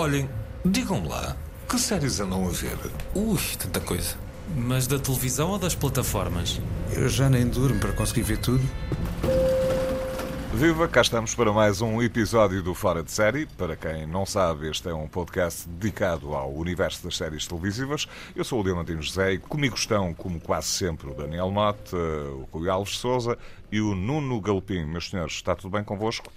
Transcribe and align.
Olhem, 0.00 0.30
digam-me 0.64 1.08
lá, 1.08 1.36
que 1.68 1.76
séries 1.76 2.20
andam 2.20 2.46
a 2.46 2.50
ver? 2.50 2.78
Ui, 3.16 3.36
tanta 3.58 3.80
coisa. 3.80 4.14
Mas 4.56 4.86
da 4.86 4.96
televisão 4.96 5.50
ou 5.50 5.58
das 5.58 5.74
plataformas? 5.74 6.60
Eu 6.92 7.08
já 7.08 7.28
nem 7.28 7.48
durmo 7.48 7.80
para 7.80 7.92
conseguir 7.92 8.22
ver 8.22 8.38
tudo. 8.38 8.62
Viva, 10.54 10.86
cá 10.86 11.00
estamos 11.00 11.34
para 11.34 11.52
mais 11.52 11.80
um 11.80 12.00
episódio 12.00 12.62
do 12.62 12.74
Fora 12.74 13.02
de 13.02 13.10
Série. 13.10 13.46
Para 13.46 13.74
quem 13.74 14.06
não 14.06 14.24
sabe, 14.24 14.70
este 14.70 14.88
é 14.88 14.94
um 14.94 15.08
podcast 15.08 15.68
dedicado 15.68 16.32
ao 16.32 16.54
universo 16.54 17.02
das 17.02 17.16
séries 17.16 17.48
televisivas. 17.48 18.06
Eu 18.36 18.44
sou 18.44 18.60
o 18.60 18.62
Diamantino 18.62 19.02
José 19.02 19.32
e 19.32 19.38
comigo 19.38 19.74
estão, 19.74 20.14
como 20.14 20.38
quase 20.38 20.68
sempre, 20.68 21.10
o 21.10 21.14
Daniel 21.14 21.50
Mote, 21.50 21.96
o 21.96 22.48
Rui 22.52 22.68
Alves 22.68 22.98
Souza 22.98 23.36
e 23.72 23.80
o 23.80 23.96
Nuno 23.96 24.40
Galopim. 24.40 24.84
Meus 24.84 25.10
senhores, 25.10 25.34
está 25.34 25.56
tudo 25.56 25.72
bem 25.72 25.82
convosco? 25.82 26.32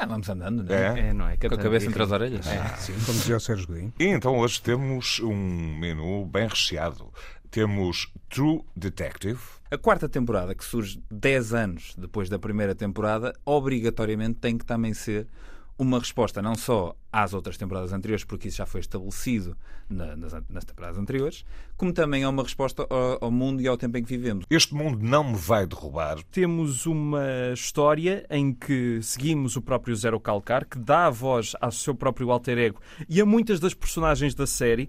Ah, 0.00 0.06
vamos 0.06 0.26
andando, 0.30 0.64
não 0.64 0.74
é? 0.74 0.98
É? 0.98 1.08
É, 1.08 1.12
não 1.12 1.28
é? 1.28 1.36
Com 1.36 1.54
a 1.54 1.58
cabeça 1.58 1.86
entre 1.86 2.02
as 2.02 2.10
orelhas. 2.10 2.46
Sim, 2.78 2.94
como 3.04 3.18
dizia 3.18 3.36
o 3.36 3.40
Sérgio 3.40 3.66
Godinho. 3.66 3.92
E 4.00 4.06
então 4.06 4.38
hoje 4.38 4.62
temos 4.62 5.20
um 5.20 5.76
menu 5.78 6.24
bem 6.24 6.48
recheado. 6.48 7.12
Temos 7.50 8.10
True 8.30 8.62
Detective, 8.74 9.40
A 9.70 9.76
quarta 9.76 10.08
temporada, 10.08 10.54
que 10.54 10.64
surge 10.64 11.02
10 11.10 11.52
anos 11.52 11.94
depois 11.98 12.30
da 12.30 12.38
primeira 12.38 12.74
temporada, 12.74 13.34
obrigatoriamente 13.44 14.38
tem 14.40 14.56
que 14.56 14.64
também 14.64 14.94
ser 14.94 15.28
uma 15.76 15.98
resposta 15.98 16.40
não 16.40 16.54
só 16.54 16.96
às 17.12 17.34
outras 17.34 17.56
temporadas 17.56 17.92
anteriores, 17.92 18.24
porque 18.24 18.48
isso 18.48 18.58
já 18.58 18.66
foi 18.66 18.80
estabelecido 18.80 19.56
na- 19.88 20.14
nas, 20.16 20.32
nas 20.48 20.64
temporadas 20.64 20.98
anteriores, 20.98 21.44
como 21.76 21.92
também 21.92 22.22
é 22.22 22.28
uma 22.28 22.42
resposta 22.42 22.86
ao, 22.88 23.24
ao 23.24 23.30
mundo 23.30 23.60
e 23.60 23.66
ao 23.68 23.76
tempo 23.76 23.96
em 23.98 24.02
que 24.04 24.08
vivemos. 24.16 24.44
Este 24.48 24.74
mundo 24.74 24.98
não 25.02 25.24
me 25.32 25.36
vai 25.36 25.66
derrubar. 25.66 26.18
Temos 26.30 26.86
uma 26.86 27.22
história 27.52 28.24
em 28.30 28.52
que 28.52 29.00
seguimos 29.02 29.56
o 29.56 29.62
próprio 29.62 29.94
Zero 29.96 30.20
Calcar, 30.20 30.64
que 30.66 30.78
dá 30.78 31.06
a 31.06 31.10
voz 31.10 31.54
ao 31.60 31.72
seu 31.72 31.94
próprio 31.94 32.30
alter 32.30 32.58
ego 32.58 32.80
e 33.08 33.20
a 33.20 33.26
muitas 33.26 33.58
das 33.58 33.74
personagens 33.74 34.34
da 34.34 34.46
série, 34.46 34.88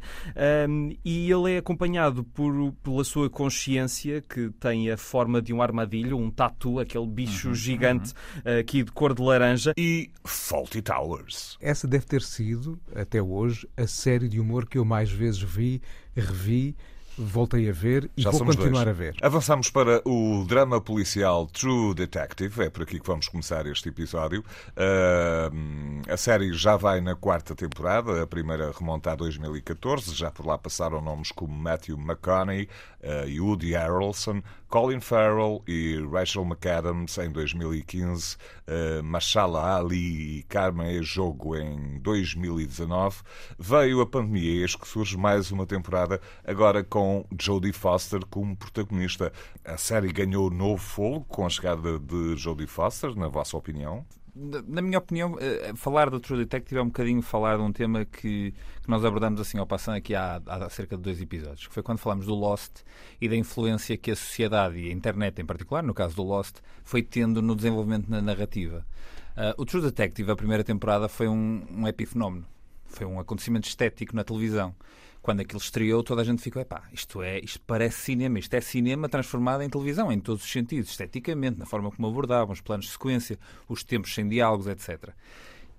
um, 0.70 0.96
e 1.03 1.31
ele 1.31 1.53
é 1.53 1.58
acompanhado 1.58 2.24
por, 2.24 2.72
pela 2.84 3.03
sua 3.03 3.30
consciência, 3.30 4.22
que 4.22 4.50
tem 4.59 4.92
a 4.92 4.98
forma 4.98 5.42
de 5.42 5.53
um 5.53 5.62
armadilho, 5.62 6.18
um 6.18 6.30
tatu, 6.30 6.80
aquele 6.80 7.08
bicho 7.08 7.53
gigante 7.56 8.12
uh, 8.46 8.59
aqui 8.59 8.84
de 8.84 8.92
cor 8.92 9.14
de 9.14 9.22
laranja. 9.22 9.74
E 9.78 10.12
Faulty 10.24 10.81
Towers. 10.81 11.58
Essa 11.59 11.88
deve 11.88 12.06
ter 12.12 12.22
sido, 12.23 12.78
até 12.94 13.22
hoje, 13.22 13.66
a 13.78 13.88
série 13.88 14.28
de 14.28 14.38
humor 14.38 14.67
que 14.67 14.78
eu 14.78 14.84
mais 14.84 15.09
vezes 15.09 15.42
vi, 15.42 15.81
revi, 16.14 16.76
voltei 17.18 17.70
a 17.70 17.72
ver 17.72 18.12
e 18.18 18.22
Já 18.22 18.31
vou 18.31 18.44
continuar 18.44 18.84
dois. 18.84 18.88
a 18.88 18.92
ver. 18.92 19.16
Avançamos 19.22 19.70
para 19.70 20.02
o 20.06 20.44
drama 20.45 20.81
policial 20.81 21.48
True 21.48 21.94
Detective. 21.94 22.64
É 22.64 22.70
por 22.70 22.84
aqui 22.84 23.00
que 23.00 23.08
vamos 23.08 23.30
começar 23.30 23.66
este 23.66 23.88
episódio. 23.88 24.44
Uh, 24.72 26.12
a 26.12 26.18
série 26.18 26.52
já 26.53 26.76
vai 26.76 27.00
na 27.00 27.16
quarta 27.16 27.56
temporada. 27.56 28.22
A 28.22 28.28
primeira 28.28 28.73
remonta 28.78 29.14
a 29.14 29.16
2014. 29.16 30.14
Já 30.14 30.30
por 30.31 30.46
lá 30.46 30.58
passaram 30.58 31.02
nomes 31.02 31.31
como 31.31 31.53
Matthew 31.53 31.98
McConaughey 31.98 32.68
uh, 33.03 33.25
e 33.25 33.40
Woody 33.40 33.72
Harrelson, 33.72 34.42
Colin 34.72 35.02
Farrell 35.02 35.62
e 35.68 35.98
Rachel 36.10 36.46
McAdams 36.46 37.18
em 37.18 37.30
2015, 37.30 38.38
uh, 38.38 39.04
Mashallah 39.04 39.76
Ali 39.76 40.40
e 40.40 40.44
Carmen 40.44 40.96
Ejogo 40.96 41.58
em 41.58 42.00
2019. 42.00 43.18
Veio 43.60 44.00
a 44.00 44.06
pandemia 44.06 44.50
e 44.50 44.62
eis 44.62 44.74
que 44.74 44.88
surge 44.88 45.18
mais 45.18 45.52
uma 45.52 45.66
temporada 45.66 46.22
agora 46.48 46.86
com 46.86 47.26
Jodie 47.38 47.74
Foster 47.74 48.26
como 48.28 48.56
protagonista. 48.56 49.34
A 49.66 49.76
série 49.76 50.14
ganhou 50.14 50.50
novo 50.50 50.82
fogo 50.82 51.26
com 51.26 51.46
a 51.46 51.50
chegada 51.50 52.00
de 52.00 52.38
Jodie 52.38 52.66
Foster, 52.66 53.14
na 53.14 53.28
vossa 53.28 53.58
opinião? 53.58 54.06
Na 54.34 54.82
minha 54.82 54.98
opinião, 54.98 55.38
eh, 55.40 55.74
falar 55.76 56.10
do 56.10 56.20
True 56.20 56.40
Detective 56.40 56.80
é 56.80 56.82
um 56.82 56.88
bocadinho 56.88 57.22
falar 57.22 57.58
de 57.58 57.64
um 57.64 57.72
tema 57.72 58.06
que, 58.06 58.54
que 58.82 58.90
nós 58.90 59.04
abordamos 59.04 59.42
assim 59.42 59.58
ao 59.58 59.68
passando 59.68 59.96
aqui 59.96 60.16
há, 60.16 60.42
há 60.46 60.70
cerca 60.70 60.96
de 60.96 61.03
dois 61.03 61.22
episódios, 61.22 61.68
que 61.68 61.74
foi 61.74 61.84
quando 61.84 62.00
falámos 62.00 62.25
do 62.25 62.34
Lost 62.34 62.84
e 63.19 63.28
da 63.28 63.36
influência 63.36 63.97
que 63.97 64.09
a 64.09 64.16
sociedade 64.16 64.80
e 64.80 64.90
a 64.90 64.94
internet 64.94 65.42
em 65.42 65.46
particular, 65.46 65.84
no 65.84 65.94
caso 65.94 66.16
do 66.16 66.24
Lost, 66.24 66.58
foi 66.84 67.03
tendo 67.03 67.42
no 67.42 67.56
desenvolvimento 67.56 68.09
da 68.09 68.22
narrativa. 68.22 68.86
Ah, 69.36 69.53
o 69.58 69.66
True 69.66 69.81
Detective, 69.81 70.31
a 70.31 70.36
primeira 70.36 70.63
temporada, 70.63 71.08
foi 71.09 71.28
um, 71.28 71.66
um 71.69 71.88
epifenómeno. 71.88 72.46
Foi 72.91 73.06
um 73.06 73.19
acontecimento 73.19 73.68
estético 73.68 74.16
na 74.16 74.24
televisão. 74.24 74.75
Quando 75.22 75.41
aquilo 75.41 75.59
estreou, 75.59 76.03
toda 76.03 76.22
a 76.22 76.25
gente 76.25 76.41
ficou, 76.41 76.62
epá, 76.62 76.84
isto 76.91 77.22
é, 77.22 77.40
isto 77.40 77.62
parece 77.66 77.97
cinema, 77.97 78.40
isto 78.40 78.53
é 78.56 78.62
cinema 78.62 79.07
transformado 79.07 79.62
em 79.62 79.69
televisão, 79.69 80.12
em 80.12 80.19
todos 80.19 80.44
os 80.44 80.52
sentidos, 80.52 80.90
esteticamente, 80.90 81.59
na 81.59 81.66
forma 81.66 81.91
como 81.91 82.07
abordavam, 82.07 82.51
os 82.51 82.62
planos 82.62 82.88
de 82.88 82.91
sequência, 82.91 83.38
os 83.69 83.84
tempos 83.84 84.13
sem 84.16 84.28
diálogos, 84.28 84.66
etc. 84.66 85.12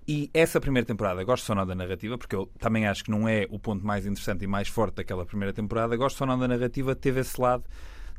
E 0.07 0.29
essa 0.33 0.61
primeira 0.61 0.85
temporada, 0.85 1.23
gosto 1.23 1.45
só 1.45 1.55
não 1.55 1.65
da 1.65 1.75
narrativa, 1.75 2.17
porque 2.17 2.35
eu 2.35 2.49
também 2.57 2.87
acho 2.87 3.03
que 3.03 3.11
não 3.11 3.27
é 3.27 3.45
o 3.49 3.59
ponto 3.59 3.85
mais 3.85 4.05
interessante 4.05 4.43
e 4.43 4.47
mais 4.47 4.67
forte 4.67 4.95
daquela 4.95 5.25
primeira 5.25 5.53
temporada, 5.53 5.95
gosto 5.95 6.17
só 6.17 6.25
não 6.25 6.37
da 6.37 6.47
narrativa, 6.47 6.95
teve 6.95 7.19
esse 7.19 7.39
lado 7.39 7.63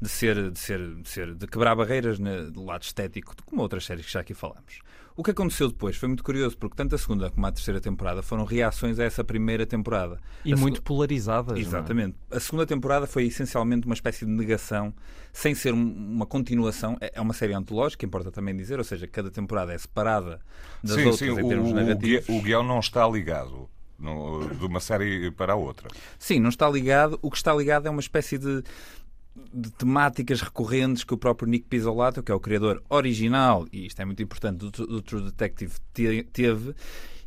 de 0.01 0.09
ser, 0.09 0.51
de 0.51 0.59
ser, 0.59 0.95
de 0.97 1.09
ser, 1.09 1.35
de 1.35 1.47
quebrar 1.47 1.75
barreiras 1.75 2.19
né, 2.19 2.43
do 2.45 2.65
lado 2.65 2.83
estético, 2.83 3.35
como 3.45 3.63
outras 3.63 3.85
séries 3.85 4.07
que 4.07 4.13
já 4.13 4.21
aqui 4.21 4.35
falamos. 4.35 4.81
O 5.17 5.23
que 5.23 5.31
aconteceu 5.31 5.69
depois 5.69 5.97
foi 5.97 6.09
muito 6.09 6.25
curioso, 6.25 6.57
porque 6.59 6.75
tanto 6.75 6.95
a 6.97 6.99
segunda 6.99 7.31
como 7.31 7.47
a 7.47 7.53
terceira 7.53 7.81
temporada 7.81 8.21
foram 8.21 8.45
reações 8.45 8.99
a 8.99 9.05
essa 9.05 9.23
primeira 9.23 9.65
temporada. 9.65 10.19
E 10.45 10.53
A 10.53 10.57
muito 10.57 10.83
polarizadas. 10.83 11.53
não 11.53 11.57
é? 11.57 11.61
Exatamente. 11.61 12.17
A 12.33 12.41
segunda 12.41 12.67
temporada 12.67 13.07
foi 13.07 13.25
essencialmente 13.27 13.87
uma 13.87 13.95
espécie 13.95 14.25
de 14.27 14.31
negação, 14.33 14.93
sem 15.33 15.55
ser 15.55 15.73
um- 15.73 15.95
uma 16.15 16.27
continuação. 16.27 16.97
É 17.01 17.13
é 17.15 17.21
uma 17.21 17.33
série 17.33 17.53
antológica, 17.55 18.05
importa 18.05 18.33
também 18.33 18.57
dizer, 18.57 18.79
ou 18.79 18.85
seja, 18.85 19.07
cada 19.07 19.31
temporada 19.31 19.73
é 19.73 19.79
separada 19.79 20.41
das 20.83 20.97
sim, 20.97 21.05
outras 21.05 21.19
sim, 21.19 21.27
em 21.27 21.45
o, 21.45 21.49
termos 21.49 21.71
o, 21.71 21.75
narrativos. 21.75 22.27
gui- 22.27 22.37
o 22.39 22.43
guião 22.43 22.65
não 22.65 22.81
está 22.81 23.07
ligado 23.09 23.69
no- 23.97 24.49
de 24.53 24.67
uma 24.67 24.81
série 24.81 25.31
para 25.31 25.53
a 25.53 25.57
outra. 25.57 25.89
Sim, 26.19 26.41
não 26.41 26.49
está 26.49 26.69
ligado. 26.69 27.21
O 27.23 27.31
que 27.31 27.37
está 27.37 27.55
ligado 27.55 27.87
é 27.87 27.91
uma 27.91 28.01
espécie 28.01 28.37
de, 28.37 28.65
de 29.53 29.71
temáticas 29.73 30.41
recorrentes 30.41 31.03
que 31.05 31.13
o 31.15 31.19
próprio 31.19 31.49
Nick 31.49 31.67
Pizzolatto, 31.67 32.23
que 32.23 32.31
é 32.31 32.35
o 32.35 32.41
criador 32.41 32.83
original, 32.89 33.67
e 33.73 33.87
isto 33.87 34.01
é 34.01 34.05
muito 34.05 34.23
importante, 34.23 34.59
do, 34.59 34.71
do 34.71 35.03
True 35.03 35.23
Detective, 35.23 35.75
te- 35.93 36.23
teve. 36.33 36.75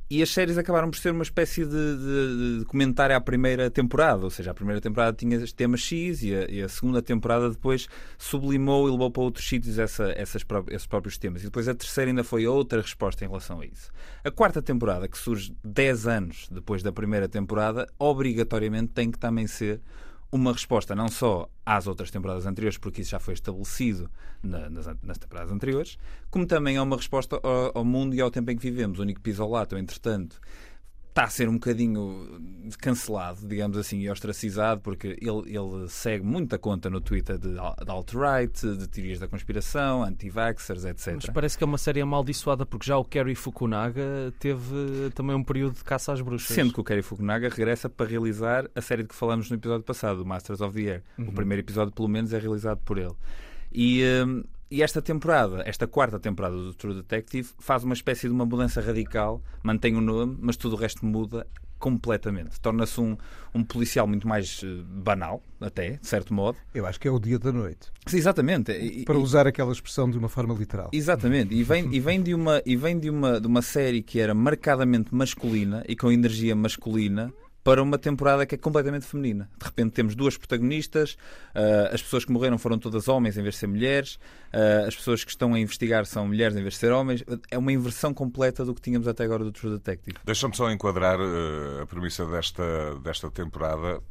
E 0.09 0.23
as 0.23 0.29
séries 0.29 0.57
acabaram 0.57 0.90
por 0.90 0.97
ser 0.97 1.12
uma 1.12 1.22
espécie 1.23 1.66
de, 1.66 1.69
de- 1.69 2.59
de 2.59 2.66
comentário 2.66 3.13
à 3.13 3.19
primeira 3.19 3.69
temporada. 3.69 4.23
Ou 4.23 4.29
seja, 4.29 4.51
a 4.51 4.53
primeira 4.53 4.79
temporada 4.79 5.12
tinha 5.18 5.38
temas 5.47 5.81
X 5.81 6.23
e 6.23 6.34
a, 6.34 6.50
e 6.50 6.62
a 6.62 6.69
segunda 6.69 7.01
temporada 7.01 7.50
depois 7.50 7.90
sublimou 8.18 8.88
e 8.88 8.91
levou 8.91 9.12
para 9.12 9.24
outros 9.24 9.45
sítios 9.45 9.78
essa- 9.78 10.09
essas 10.16 10.45
esses 10.69 10.88
próprios 10.88 11.18
temas. 11.18 11.41
E 11.41 11.45
depois 11.47 11.68
a 11.68 11.75
terceira 11.75 12.09
ainda 12.09 12.24
foi 12.24 12.47
outra 12.47 12.79
resposta 12.81 13.25
em 13.25 13.28
relação 13.28 13.59
a 13.59 13.66
isso. 13.66 13.91
A 14.24 14.31
quarta 14.31 14.62
temporada, 14.62 15.09
que 15.09 15.18
surge 15.18 15.53
10 15.62 16.07
anos 16.07 16.47
depois 16.50 16.81
da 16.81 16.91
primeira 16.94 17.28
temporada, 17.28 17.85
obrigatoriamente 18.00 18.94
tem 18.94 19.12
que 19.12 19.19
também 19.19 19.45
ser 19.45 19.81
uma 20.31 20.51
resposta 20.51 20.93
não 20.95 21.07
só 21.07 21.49
às 21.65 21.88
outras 21.88 22.11
temporadas 22.11 22.45
anteriores, 22.45 22.77
porque 22.77 23.01
isso 23.01 23.11
já 23.11 23.19
foi 23.19 23.33
estabelecido 23.33 24.09
na- 24.43 24.69
nas, 24.69 24.85
nas 25.01 25.17
temporadas 25.17 25.51
anteriores, 25.51 25.97
como 26.29 26.45
também 26.45 26.75
é 26.75 26.81
uma 26.81 26.95
resposta 26.97 27.39
ao, 27.41 27.77
ao 27.79 27.85
mundo 27.85 28.13
e 28.15 28.21
ao 28.21 28.29
tempo 28.31 28.51
em 28.51 28.57
que 28.57 28.61
vivemos. 28.69 28.99
O 28.99 29.03
Nick 29.03 29.21
Pizzolato, 29.21 29.77
entretanto, 29.77 30.39
está 31.17 31.23
a 31.23 31.29
ser 31.29 31.50
um 31.50 31.53
bocadinho 31.53 32.39
cancelado, 32.79 33.47
digamos 33.47 33.75
assim, 33.75 34.00
e 34.00 34.09
ostracizado, 34.09 34.81
porque 34.81 35.17
ele, 35.19 35.57
ele 35.57 35.89
segue 35.89 36.23
muita 36.23 36.59
conta 36.59 36.91
no 36.91 37.01
Twitter 37.01 37.39
de, 37.39 37.53
de 37.53 37.59
alt-right, 37.59 38.78
de 38.78 38.88
teorias 38.88 39.19
da 39.19 39.27
conspiração, 39.27 40.03
anti-vaxxers, 40.03 40.85
etc. 40.85 41.16
Mas 41.16 41.25
parece 41.27 41.57
que 41.57 41.63
é 41.63 41.67
uma 41.67 41.79
série 41.79 42.01
amaldiçoada, 42.01 42.67
porque 42.67 42.85
já 42.85 42.97
o 42.97 43.03
Kerry 43.03 43.33
Fukunaga 43.33 44.31
teve 44.39 45.09
também 45.16 45.35
um 45.35 45.44
período 45.44 45.75
de 45.75 45.83
caça 45.83 46.13
às 46.13 46.22
bruxas. 46.22 46.56
Sendo 46.56 46.72
que 46.72 46.79
o 46.79 46.83
Kerry 46.83 47.01
Fukunaga 47.01 47.50
regressa 47.50 47.89
para 47.89 48.06
realizar 48.06 48.69
a 48.75 48.81
série 48.81 49.01
de 49.01 49.09
que 49.09 49.16
falamos 49.16 49.50
no 49.50 49.56
episódio 49.56 49.83
passado, 49.83 50.23
Masters 50.23 50.61
of 50.61 50.79
the 50.79 50.91
Air. 50.91 51.03
O 51.17 51.31
primeiro 51.31 51.61
episódio, 51.61 51.91
pelo 51.91 52.07
menos, 52.07 52.31
é 52.31 52.38
realizado 52.38 52.79
por 52.85 53.00
ele. 53.00 53.16
E, 53.73 54.03
hum, 54.25 54.44
e 54.69 54.83
esta 54.83 55.01
temporada, 55.01 55.63
esta 55.66 55.88
quarta 55.88 56.19
temporada 56.19 56.55
do 56.55 56.73
True 56.73 56.95
Detective, 56.95 57.50
faz 57.59 57.83
uma 57.83 57.94
espécie 57.94 58.27
de 58.27 58.33
uma 58.33 58.45
mudança 58.45 58.81
radical, 58.81 59.42
mantém 59.63 59.95
o 59.95 60.01
nome, 60.01 60.38
mas 60.42 60.57
tudo 60.57 60.75
o 60.75 60.80
resto 60.80 61.06
muda 61.06 61.47
completamente. 61.80 62.59
Torna-se 62.59 63.00
um, 63.00 63.15
um 63.53 63.63
policial 63.63 64.07
muito 64.07 64.27
mais 64.27 64.62
eh, 64.63 64.68
banal, 64.83 65.42
até, 65.62 65.92
de 65.92 66.07
certo 66.07 66.33
modo. 66.33 66.57
Eu 66.74 66.86
acho 66.86 67.00
que 67.00 67.07
é 67.07 67.12
o 67.12 67.19
dia 67.19 67.38
da 67.38 67.51
noite. 67.51 67.92
Sim, 68.07 68.18
exatamente. 68.18 68.71
E- 68.71 69.06
Para 69.06 69.15
e- 69.15 69.21
usar 69.21 69.45
aquela 69.47 69.71
expressão 69.71 70.09
de 70.09 70.18
uma 70.18 70.27
forma 70.27 70.53
literal. 70.56 70.89
Exatamente, 70.92 71.53
e 71.53 71.63
vem, 71.63 71.94
e 71.94 72.00
vem, 72.00 72.21
de, 72.21 72.33
uma, 72.33 72.62
e 72.65 72.75
vem 72.75 72.97
de, 73.00 73.09
uma, 73.09 73.39
de 73.39 73.47
uma 73.47 73.62
série 73.62 74.01
que 74.01 74.19
era 74.19 74.33
marcadamente 74.33 75.13
masculina 75.13 75.83
e 75.88 75.95
com 75.95 76.12
energia 76.12 76.56
masculina 76.56 77.31
para 77.63 77.83
uma 77.83 77.97
temporada 77.97 78.45
que 78.45 78.56
é 78.56 78.57
completamente 78.57 79.06
feminina. 79.06 79.50
De 79.59 79.65
repente 79.65 79.92
temos 79.92 80.15
duas 80.15 80.38
protagonistas, 80.38 81.18
uh, 81.53 81.94
as 81.94 82.01
pessoas 82.01 82.24
que 82.24 82.31
morreram 82.31 82.57
foram 82.57 82.80
todas 82.80 83.09
homens 83.09 83.38
em 83.38 83.42
vez 83.42 83.56
de 83.56 83.59
ser 83.59 83.68
mulheres, 83.68 84.18
uh, 84.53 84.88
as 84.88 84.95
pessoas 84.95 85.23
que 85.23 85.31
estão 85.31 85.53
a 85.53 85.59
investigar 85.59 86.05
são 86.05 86.27
mulheres 86.27 86.55
em 86.55 86.61
vez 86.61 86.73
de 86.75 86.79
ser 86.79 86.91
homens. 86.91 87.23
É 87.49 87.57
uma 87.57 87.71
inversão 87.71 88.13
completa 88.13 88.65
do 88.65 88.73
que 88.73 88.81
tínhamos 88.81 89.07
até 89.07 89.23
agora 89.23 89.44
do 89.44 89.51
True 89.51 89.73
Detective. 89.73 90.17
Deixa-me 90.25 90.55
só 90.55 90.71
enquadrar 90.71 91.19
uh, 91.19 91.81
a 91.81 91.85
premissa 91.85 92.25
desta, 92.25 92.99
desta 92.99 93.29
temporada. 93.29 94.01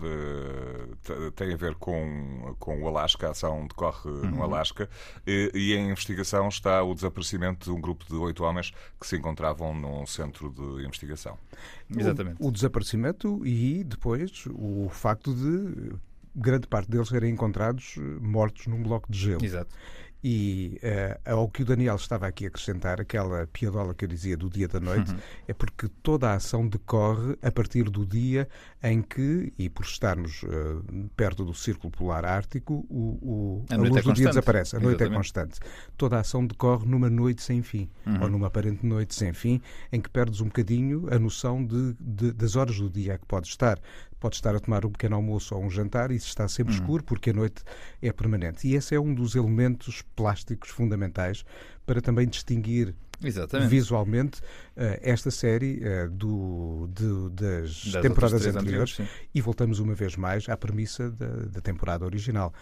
tem 1.34 1.52
a 1.52 1.56
ver 1.56 1.74
com, 1.76 2.54
com 2.58 2.82
o 2.82 2.88
Alasca, 2.88 3.28
a 3.28 3.30
ação 3.30 3.66
decorre 3.66 4.10
uhum. 4.10 4.30
no 4.30 4.42
Alasca, 4.42 4.88
e, 5.26 5.50
e 5.54 5.74
em 5.74 5.90
investigação 5.90 6.48
está 6.48 6.82
o 6.82 6.94
desaparecimento 6.94 7.70
de 7.70 7.76
um 7.76 7.80
grupo 7.80 8.04
de 8.06 8.14
oito 8.14 8.44
homens 8.44 8.72
que 9.00 9.06
se 9.06 9.16
encontravam 9.16 9.74
num 9.74 10.06
centro 10.06 10.50
de 10.50 10.84
investigação. 10.84 11.38
Exatamente. 11.94 12.36
O, 12.40 12.48
o 12.48 12.52
desaparecimento 12.52 13.46
e 13.46 13.84
depois 13.84 14.44
o 14.50 14.88
facto 14.90 15.34
de 15.34 15.94
grande 16.34 16.66
parte 16.66 16.90
deles 16.90 17.08
serem 17.08 17.32
encontrados 17.32 17.94
eh, 17.96 18.00
mortos 18.20 18.66
num 18.66 18.82
bloco 18.82 19.10
de 19.10 19.18
gelo. 19.18 19.44
Exato. 19.44 19.74
E 20.24 20.80
uh, 20.82 21.30
ao 21.30 21.48
que 21.48 21.62
o 21.62 21.64
Daniel 21.64 21.96
estava 21.96 22.26
aqui 22.26 22.46
a 22.46 22.48
acrescentar, 22.48 23.00
aquela 23.00 23.46
piadola 23.46 23.94
que 23.94 24.04
eu 24.04 24.08
dizia 24.08 24.36
do 24.36 24.50
dia 24.50 24.66
da 24.66 24.80
noite, 24.80 25.12
uhum. 25.12 25.18
é 25.46 25.52
porque 25.52 25.88
toda 26.02 26.30
a 26.30 26.34
ação 26.34 26.66
decorre 26.66 27.36
a 27.42 27.50
partir 27.52 27.84
do 27.84 28.04
dia 28.04 28.48
em 28.82 29.02
que, 29.02 29.52
e 29.58 29.68
por 29.68 29.84
estarmos 29.84 30.42
uh, 30.42 30.82
perto 31.16 31.44
do 31.44 31.54
Círculo 31.54 31.90
Polar 31.90 32.24
Ártico, 32.24 32.86
o, 32.88 33.18
o 33.22 33.64
a, 33.70 33.74
a 33.74 33.78
luz 33.78 33.96
é 33.96 34.02
do 34.02 34.12
dia 34.12 34.28
desaparece. 34.28 34.76
A 34.76 34.80
noite 34.80 35.02
é 35.02 35.06
Exatamente. 35.06 35.14
é 35.14 35.16
constante. 35.16 35.60
Toda 35.96 36.16
a 36.16 36.20
ação 36.20 36.46
decorre 36.46 36.86
numa 36.86 37.10
noite 37.10 37.42
sem 37.42 37.62
fim, 37.62 37.88
uhum. 38.06 38.22
ou 38.22 38.28
numa 38.28 38.48
aparente 38.48 38.84
noite 38.84 39.14
sem 39.14 39.32
fim, 39.32 39.60
em 39.92 40.00
que 40.00 40.08
perdes 40.08 40.40
um 40.40 40.46
bocadinho 40.46 41.06
a 41.10 41.18
noção 41.18 41.64
de, 41.64 41.94
de, 42.00 42.32
das 42.32 42.56
horas 42.56 42.78
do 42.78 42.90
dia 42.90 43.18
que 43.18 43.26
pode 43.26 43.48
estar 43.48 43.78
pode 44.18 44.36
estar 44.36 44.54
a 44.54 44.60
tomar 44.60 44.84
um 44.84 44.90
pequeno 44.90 45.16
almoço 45.16 45.54
ou 45.54 45.62
um 45.62 45.70
jantar 45.70 46.10
e 46.10 46.16
está 46.16 46.48
sempre 46.48 46.74
uhum. 46.74 46.80
escuro 46.80 47.04
porque 47.04 47.30
a 47.30 47.32
noite 47.32 47.62
é 48.00 48.12
permanente. 48.12 48.66
E 48.66 48.74
esse 48.74 48.94
é 48.94 49.00
um 49.00 49.14
dos 49.14 49.34
elementos 49.34 50.02
plásticos 50.14 50.70
fundamentais 50.70 51.44
para 51.84 52.00
também 52.00 52.26
distinguir 52.26 52.94
Exatamente. 53.22 53.68
visualmente 53.68 54.40
uh, 54.40 54.98
esta 55.00 55.30
série 55.30 55.80
uh, 55.80 56.10
do, 56.10 56.88
de, 56.92 57.30
das, 57.30 57.84
das, 57.86 58.02
temporadas 58.02 58.46
anteriores, 58.46 58.98
e 59.34 59.40
voltamos 59.40 59.78
uma 59.78 59.94
vez 59.94 60.16
mais 60.16 60.48
à 60.48 60.56
premissa 60.56 61.10
da, 61.10 61.26
da 61.26 61.60
temporada 61.60 62.04
original. 62.04 62.52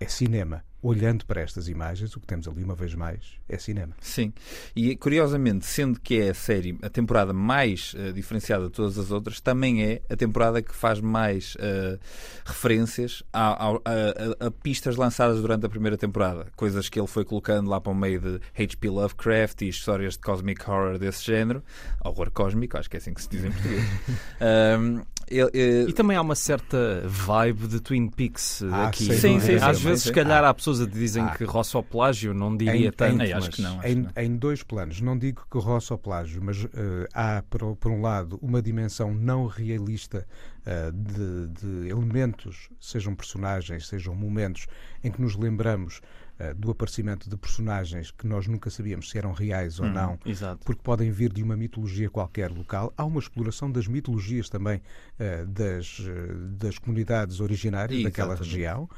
É 0.00 0.06
cinema 0.06 0.64
olhando 0.84 1.24
para 1.24 1.40
estas 1.40 1.66
imagens, 1.66 2.14
o 2.14 2.20
que 2.20 2.26
temos 2.26 2.46
ali 2.46 2.62
uma 2.62 2.74
vez 2.74 2.94
mais 2.94 3.18
é 3.48 3.56
cinema. 3.56 3.94
Sim, 4.00 4.34
e 4.76 4.94
curiosamente, 4.94 5.64
sendo 5.64 5.98
que 5.98 6.20
é 6.20 6.28
a 6.28 6.34
série, 6.34 6.78
a 6.82 6.90
temporada 6.90 7.32
mais 7.32 7.94
uh, 7.94 8.12
diferenciada 8.12 8.66
de 8.66 8.70
todas 8.70 8.98
as 8.98 9.10
outras, 9.10 9.40
também 9.40 9.82
é 9.82 10.02
a 10.10 10.14
temporada 10.16 10.60
que 10.60 10.74
faz 10.74 11.00
mais 11.00 11.54
uh, 11.54 11.98
referências 12.44 13.22
a, 13.32 13.52
a, 13.52 13.70
a, 13.70 14.46
a, 14.46 14.50
pistas 14.50 14.96
lançadas 14.96 15.40
durante 15.40 15.64
a 15.64 15.70
primeira 15.70 15.96
temporada, 15.96 16.48
coisas 16.54 16.90
que 16.90 17.00
ele 17.00 17.08
foi 17.08 17.24
colocando 17.24 17.70
lá 17.70 17.80
para 17.80 17.90
o 17.90 17.94
meio 17.94 18.20
de 18.20 18.40
H.P. 18.54 18.90
Lovecraft 18.90 19.62
e 19.62 19.68
histórias 19.68 20.14
de 20.14 20.20
cosmic 20.20 20.68
horror 20.68 20.98
desse 20.98 21.24
género, 21.24 21.62
horror 22.04 22.30
cósmico, 22.30 22.76
acho 22.76 22.90
que 22.90 22.96
é 22.96 22.98
assim 22.98 23.14
que 23.14 23.22
se 23.22 23.30
diz 23.30 23.42
em 23.42 23.50
português. 23.50 23.84
um, 24.78 25.13
Ele, 25.28 25.50
ele... 25.52 25.90
E 25.90 25.92
também 25.92 26.16
há 26.16 26.22
uma 26.22 26.34
certa 26.34 27.02
vibe 27.06 27.68
de 27.68 27.80
Twin 27.80 28.08
Peaks 28.08 28.62
ah, 28.70 28.88
aqui. 28.88 29.04
Sim, 29.04 29.38
sim, 29.38 29.40
sim, 29.40 29.54
Às 29.56 29.80
vezes, 29.80 30.04
se 30.04 30.12
calhar, 30.12 30.44
há 30.44 30.52
pessoas 30.52 30.80
a 30.80 30.86
dizem 30.86 31.22
ah. 31.22 31.34
que 31.36 31.44
roça 31.44 31.78
ao 31.78 31.82
plágio, 31.82 32.34
não 32.34 32.56
diria 32.56 32.88
em, 32.88 32.92
tanto. 32.92 33.22
Em, 33.22 33.32
acho 33.32 33.50
que 33.50 33.62
não, 33.62 33.78
acho 33.78 33.88
em, 33.88 34.08
em, 34.16 34.36
dois 34.36 34.62
planos. 34.62 35.00
Não 35.00 35.16
digo 35.18 35.46
que 35.50 35.58
roça 35.58 35.94
ao 35.94 35.98
plágio, 35.98 36.42
mas 36.42 36.64
uh, 36.64 36.68
há, 37.12 37.42
por, 37.48 37.76
por, 37.76 37.90
um 37.90 38.00
lado, 38.00 38.38
uma 38.42 38.60
dimensão 38.60 39.14
não 39.14 39.46
realista 39.46 40.26
uh, 40.66 40.92
de, 40.92 41.48
de 41.48 41.88
elementos, 41.88 42.68
sejam 42.80 43.14
personagens, 43.14 43.86
sejam 43.86 44.14
momentos, 44.14 44.66
em 45.02 45.10
que 45.10 45.20
nos 45.20 45.36
lembramos 45.36 45.98
uh, 45.98 46.23
do 46.52 46.70
aparecimento 46.70 47.30
de 47.30 47.36
personagens 47.36 48.10
que 48.10 48.26
nós 48.26 48.46
nunca 48.46 48.68
sabíamos 48.68 49.08
se 49.10 49.16
eram 49.16 49.32
reais 49.32 49.80
ou 49.80 49.86
hum, 49.86 49.92
não, 49.92 50.18
exato. 50.26 50.64
porque 50.64 50.82
podem 50.82 51.10
vir 51.10 51.32
de 51.32 51.42
uma 51.42 51.56
mitologia 51.56 52.10
qualquer 52.10 52.50
local. 52.50 52.92
Há 52.96 53.04
uma 53.04 53.20
exploração 53.20 53.70
das 53.70 53.86
mitologias 53.86 54.48
também 54.48 54.78
uh, 54.78 55.46
das, 55.46 56.00
das 56.58 56.78
comunidades 56.78 57.40
originárias 57.40 58.00
Exatamente. 58.00 58.04
daquela 58.04 58.34
região, 58.34 58.88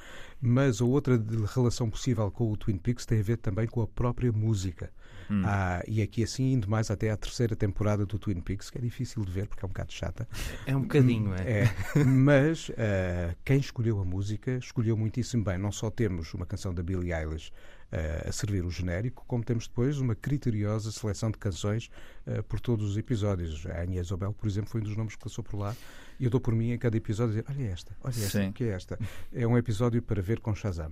mas 0.40 0.80
a 0.80 0.84
outra 0.84 1.22
relação 1.54 1.88
possível 1.90 2.30
com 2.30 2.50
o 2.50 2.56
Twin 2.56 2.78
Peaks 2.78 3.06
tem 3.06 3.20
a 3.20 3.22
ver 3.22 3.36
também 3.36 3.66
com 3.66 3.82
a 3.82 3.86
própria 3.86 4.32
música. 4.32 4.90
Hum. 5.30 5.42
Ah, 5.44 5.82
e 5.86 6.02
aqui 6.02 6.22
assim, 6.22 6.52
indo 6.52 6.68
mais 6.68 6.90
até 6.90 7.10
à 7.10 7.16
terceira 7.16 7.56
temporada 7.56 8.06
do 8.06 8.18
Twin 8.18 8.40
Peaks, 8.40 8.70
que 8.70 8.78
é 8.78 8.80
difícil 8.80 9.24
de 9.24 9.30
ver 9.30 9.46
porque 9.46 9.64
é 9.64 9.66
um 9.66 9.68
bocado 9.68 9.92
chata. 9.92 10.28
É 10.66 10.76
um 10.76 10.82
bocadinho, 10.82 11.34
é. 11.34 11.64
é 11.96 12.04
mas 12.04 12.68
uh, 12.70 13.36
quem 13.44 13.58
escolheu 13.58 14.00
a 14.00 14.04
música 14.04 14.52
escolheu 14.52 14.96
muitíssimo 14.96 15.44
bem. 15.44 15.58
Não 15.58 15.72
só 15.72 15.90
temos 15.90 16.32
uma 16.34 16.46
canção 16.46 16.72
da 16.72 16.82
Billie 16.82 17.12
Eilish 17.12 17.50
a 17.90 18.32
servir 18.32 18.64
o 18.64 18.70
genérico, 18.70 19.24
como 19.26 19.44
temos 19.44 19.68
depois 19.68 19.98
uma 19.98 20.14
criteriosa 20.14 20.90
seleção 20.90 21.30
de 21.30 21.38
canções 21.38 21.90
uh, 22.26 22.42
por 22.44 22.60
todos 22.60 22.90
os 22.90 22.96
episódios. 22.96 23.64
A 23.66 23.82
Anya 23.82 24.00
Isabel, 24.00 24.32
por 24.32 24.48
exemplo, 24.48 24.70
foi 24.70 24.80
um 24.80 24.84
dos 24.84 24.96
nomes 24.96 25.14
que 25.14 25.22
passou 25.22 25.44
por 25.44 25.58
lá 25.58 25.74
e 26.18 26.24
eu 26.24 26.30
dou 26.30 26.40
por 26.40 26.54
mim 26.54 26.70
em 26.70 26.78
cada 26.78 26.96
episódio 26.96 27.34
dizer: 27.34 27.44
olha 27.48 27.70
esta, 27.70 27.96
olha 28.02 28.12
esta, 28.12 28.42
Sim. 28.42 28.48
o 28.48 28.52
que 28.52 28.64
é 28.64 28.68
esta? 28.68 28.98
É 29.32 29.46
um 29.46 29.56
episódio 29.56 30.00
para 30.00 30.22
ver 30.22 30.40
com 30.40 30.54
Shazam. 30.54 30.90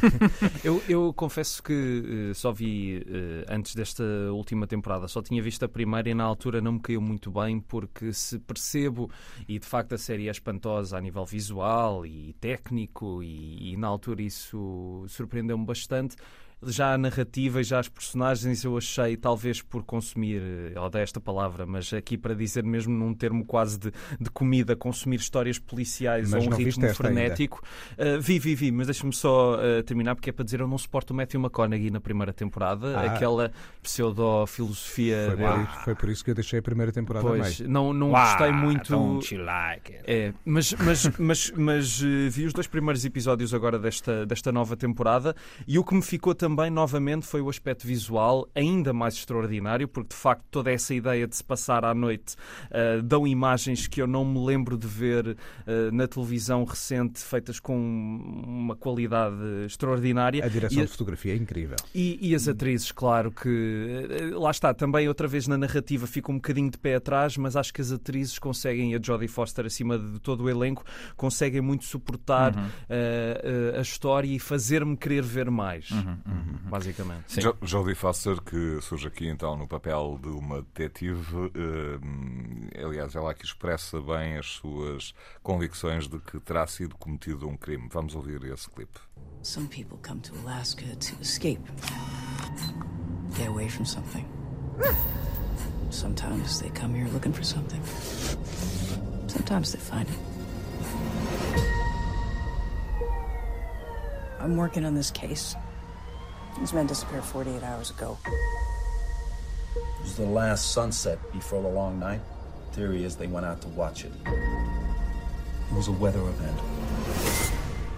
eu, 0.64 0.82
eu 0.88 1.12
confesso 1.12 1.62
que 1.62 2.30
uh, 2.30 2.34
só 2.34 2.52
vi 2.52 2.98
uh, 2.98 3.52
antes 3.52 3.74
desta 3.74 4.02
última 4.32 4.66
temporada, 4.66 5.06
só 5.08 5.22
tinha 5.22 5.42
visto 5.42 5.62
a 5.64 5.68
primeira 5.68 6.08
e 6.08 6.14
na 6.14 6.24
altura 6.24 6.60
não 6.60 6.72
me 6.72 6.80
caiu 6.80 7.00
muito 7.00 7.30
bem, 7.30 7.60
porque 7.60 8.12
se 8.12 8.38
percebo, 8.38 9.10
e 9.46 9.58
de 9.58 9.66
facto 9.66 9.94
a 9.94 9.98
série 9.98 10.28
é 10.28 10.30
espantosa 10.30 10.96
a 10.96 11.00
nível 11.00 11.26
visual 11.26 12.06
e 12.06 12.32
técnico, 12.40 13.22
e, 13.22 13.72
e 13.72 13.76
na 13.76 13.88
altura 13.88 14.22
isso 14.22 15.04
surpreendeu-me 15.08 15.66
bastante 15.66 16.16
já 16.64 16.94
a 16.94 16.98
narrativa 16.98 17.60
e 17.60 17.64
já 17.64 17.78
as 17.78 17.88
personagens 17.88 18.64
eu 18.64 18.76
achei, 18.76 19.16
talvez 19.16 19.60
por 19.60 19.82
consumir, 19.82 20.40
eh, 20.74 20.78
odeio 20.80 21.02
esta 21.02 21.20
palavra, 21.20 21.66
mas 21.66 21.92
aqui 21.92 22.16
para 22.16 22.34
dizer 22.34 22.64
mesmo 22.64 22.94
num 22.94 23.12
termo 23.14 23.44
quase 23.44 23.78
de, 23.78 23.92
de 24.20 24.30
comida, 24.30 24.76
consumir 24.76 25.16
histórias 25.16 25.58
policiais 25.58 26.30
mas 26.30 26.46
a 26.46 26.48
um 26.48 26.54
ritmo 26.54 26.88
frenético. 26.94 27.62
Uh, 27.92 28.20
vi, 28.20 28.38
vi, 28.38 28.54
vi, 28.54 28.70
mas 28.70 28.86
deixa-me 28.86 29.12
só 29.12 29.56
uh, 29.56 29.82
terminar 29.82 30.14
porque 30.14 30.30
é 30.30 30.32
para 30.32 30.44
dizer 30.44 30.60
eu 30.60 30.68
não 30.68 30.78
suporto 30.78 31.12
o 31.12 31.16
Matthew 31.16 31.40
McConaughey 31.40 31.90
na 31.90 32.00
primeira 32.00 32.32
temporada, 32.32 32.96
ah. 32.96 33.12
aquela 33.12 33.50
pseudo-filosofia. 33.82 35.34
Foi, 35.36 35.84
foi, 35.84 35.94
por 35.94 36.08
isso 36.08 36.24
que 36.24 36.30
eu 36.30 36.34
deixei 36.34 36.60
a 36.60 36.62
primeira 36.62 36.92
temporada 36.92 37.26
pois, 37.26 37.60
Não, 37.60 37.92
não 37.92 38.10
gostei 38.10 38.52
muito. 38.52 38.92
Like 39.36 39.94
é, 40.04 40.32
mas, 40.44 40.72
mas, 40.74 41.18
mas, 41.18 41.50
mas 41.56 42.02
uh, 42.02 42.30
vi 42.30 42.46
os 42.46 42.52
dois 42.52 42.66
primeiros 42.66 43.04
episódios 43.04 43.52
agora 43.52 43.78
desta, 43.78 44.24
desta 44.24 44.52
nova 44.52 44.76
temporada 44.76 45.34
e 45.66 45.78
o 45.78 45.84
que 45.84 45.94
me 45.94 46.02
ficou 46.02 46.34
também 46.34 46.51
também, 46.52 46.70
novamente, 46.70 47.26
foi 47.26 47.40
o 47.40 47.48
aspecto 47.48 47.86
visual 47.86 48.46
ainda 48.54 48.92
mais 48.92 49.14
extraordinário, 49.14 49.88
porque 49.88 50.10
de 50.10 50.16
facto 50.16 50.44
toda 50.50 50.70
essa 50.70 50.92
ideia 50.92 51.26
de 51.26 51.34
se 51.34 51.42
passar 51.42 51.82
à 51.82 51.94
noite 51.94 52.34
uh, 52.66 53.02
dão 53.02 53.26
imagens 53.26 53.86
que 53.86 54.02
eu 54.02 54.06
não 54.06 54.22
me 54.22 54.38
lembro 54.44 54.76
de 54.76 54.86
ver 54.86 55.28
uh, 55.28 55.36
na 55.90 56.06
televisão 56.06 56.62
recente, 56.64 57.20
feitas 57.20 57.58
com 57.58 57.74
uma 57.74 58.76
qualidade 58.76 59.34
extraordinária. 59.64 60.44
A 60.44 60.48
direção 60.48 60.82
e, 60.82 60.86
de 60.86 60.92
fotografia 60.92 61.32
é 61.32 61.36
incrível. 61.36 61.76
E, 61.94 62.18
e 62.20 62.34
as 62.34 62.46
atrizes, 62.46 62.92
claro 62.92 63.30
que. 63.30 63.48
Uh, 63.48 64.38
lá 64.38 64.50
está, 64.50 64.74
também 64.74 65.08
outra 65.08 65.26
vez 65.26 65.48
na 65.48 65.56
narrativa 65.56 66.06
fica 66.06 66.30
um 66.30 66.34
bocadinho 66.34 66.70
de 66.70 66.76
pé 66.76 66.96
atrás, 66.96 67.38
mas 67.38 67.56
acho 67.56 67.72
que 67.72 67.80
as 67.80 67.90
atrizes 67.90 68.38
conseguem, 68.38 68.94
a 68.94 69.00
Jodie 69.02 69.28
Foster 69.28 69.64
acima 69.64 69.98
de 69.98 70.20
todo 70.20 70.44
o 70.44 70.50
elenco, 70.50 70.84
conseguem 71.16 71.62
muito 71.62 71.84
suportar 71.84 72.54
uhum. 72.54 73.78
a 73.78 73.80
história 73.80 74.28
e 74.28 74.38
fazer-me 74.38 74.98
querer 74.98 75.22
ver 75.22 75.50
mais. 75.50 75.90
Uhum, 75.90 76.18
uhum. 76.26 76.41
Uhum. 76.42 76.70
basicamente. 76.70 77.32
Sim. 77.32 77.40
Jodie 77.62 77.94
Foster, 77.94 78.40
que 78.40 78.80
surge 78.80 79.06
aqui 79.06 79.28
então 79.28 79.56
no 79.56 79.66
papel 79.66 80.18
de 80.20 80.28
uma 80.28 80.62
detetive, 80.74 81.36
uh, 81.36 81.50
aliás, 82.84 83.14
ela 83.14 83.30
aqui 83.30 83.44
expressa 83.44 84.00
bem 84.00 84.38
as 84.38 84.46
suas 84.46 85.14
convicções 85.42 86.08
de 86.08 86.18
que 86.18 86.40
terá 86.40 86.66
sido 86.66 86.96
cometido 86.96 87.48
um 87.48 87.56
crime. 87.56 87.88
Vamos 87.90 88.14
ouvir 88.14 88.42
esse 88.44 88.68
clipe. 88.68 88.98
Some 89.42 89.68
people 89.68 89.98
come 90.02 90.20
to 90.20 90.32
Alaska 90.44 90.84
to 90.96 91.16
escape, 91.20 91.62
get 93.36 93.48
away 93.48 93.68
from 93.68 93.84
something. 93.84 94.26
Sometimes 95.90 96.60
they 96.60 96.70
come 96.70 96.94
here 96.94 97.08
looking 97.12 97.32
for 97.32 97.44
something. 97.44 97.80
Sometimes 99.28 99.72
they 99.72 99.80
find 99.80 100.08
it. 100.08 100.18
I'm 104.40 104.56
working 104.56 104.84
on 104.84 104.94
this 104.94 105.10
case. 105.10 105.54
These 106.58 106.72
men 106.72 106.86
disappeared 106.86 107.24
48 107.24 107.62
hours 107.62 107.90
ago. 107.90 108.18
It 109.74 110.02
was 110.02 110.16
the 110.16 110.26
last 110.26 110.72
sunset 110.72 111.18
before 111.32 111.62
the 111.62 111.68
long 111.68 111.98
night. 111.98 112.20
Theory 112.72 113.04
is 113.04 113.16
they 113.16 113.26
went 113.26 113.46
out 113.46 113.60
to 113.62 113.68
watch 113.68 114.04
it. 114.04 114.12
It 114.26 115.74
was 115.74 115.88
a 115.88 115.92
weather 115.92 116.20
event. 116.20 116.56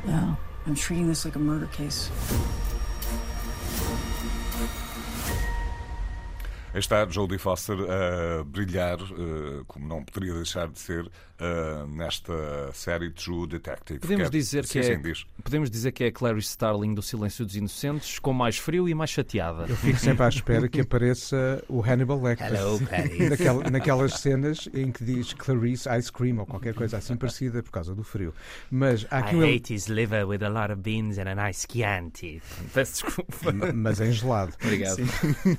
No, 0.06 0.36
I'm 0.66 0.74
treating 0.74 1.08
this 1.08 1.24
like 1.24 1.36
a 1.36 1.38
murder 1.38 1.66
case. 1.66 2.10
Aí 6.74 6.80
está 6.80 7.06
Jodie 7.08 7.38
Foster 7.38 7.76
a 7.78 8.42
brilhar, 8.44 9.00
uh, 9.00 9.64
como 9.66 9.86
não 9.86 10.02
poderia 10.04 10.34
deixar 10.34 10.66
de 10.68 10.78
ser, 10.80 11.04
uh, 11.06 11.86
nesta 11.86 12.32
série 12.72 13.10
True 13.12 13.46
Detective. 13.46 14.00
Podemos 14.00 14.28
que 14.28 14.36
é... 14.36 14.40
dizer 14.40 14.64
sim, 14.64 14.72
que 14.72 14.78
é, 14.80 14.82
sim, 14.96 15.00
diz. 15.00 15.24
podemos 15.42 15.70
dizer 15.70 15.92
que 15.92 16.02
é 16.02 16.08
a 16.08 16.12
Clarice 16.12 16.48
Starling 16.48 16.92
do 16.92 17.00
Silêncio 17.00 17.46
dos 17.46 17.54
Inocentes, 17.54 18.18
com 18.18 18.32
mais 18.32 18.58
frio 18.58 18.88
e 18.88 18.94
mais 18.94 19.10
chateada. 19.10 19.66
Eu 19.68 19.76
fico 19.76 19.98
sempre 20.00 20.24
à 20.24 20.28
espera 20.28 20.68
que 20.68 20.80
apareça 20.80 21.62
o 21.68 21.80
Hannibal 21.80 22.20
Lecter. 22.20 22.52
Hello. 22.52 22.80
Naquela- 23.30 23.70
naquelas 23.70 24.14
cenas 24.14 24.68
em 24.74 24.90
que 24.90 25.04
diz 25.04 25.32
Clarice 25.32 25.88
Ice 25.96 26.10
Cream 26.12 26.38
ou 26.38 26.46
qualquer 26.46 26.74
coisa 26.74 26.96
assim 26.98 27.14
parecida 27.16 27.62
por 27.62 27.70
causa 27.70 27.94
do 27.94 28.02
frio. 28.02 28.34
Mas 28.68 29.06
há 29.12 29.18
aqui 29.18 29.34
I 29.34 29.38
um 29.38 29.42
ele- 29.44 29.56
hate 29.58 29.72
his 29.72 29.86
liver 29.86 30.26
with 30.26 30.42
a 30.42 30.48
lot 30.48 30.72
of 30.72 30.82
beans 30.82 31.18
and 31.18 31.28
a 31.28 31.34
nice 31.46 31.68
Chianti. 31.70 32.42
Peço 32.72 33.04
desculpa. 33.04 33.52
Ma- 33.52 33.72
mas 33.72 34.00
em 34.00 34.10
gelado. 34.10 34.52
Obrigado. 34.60 34.96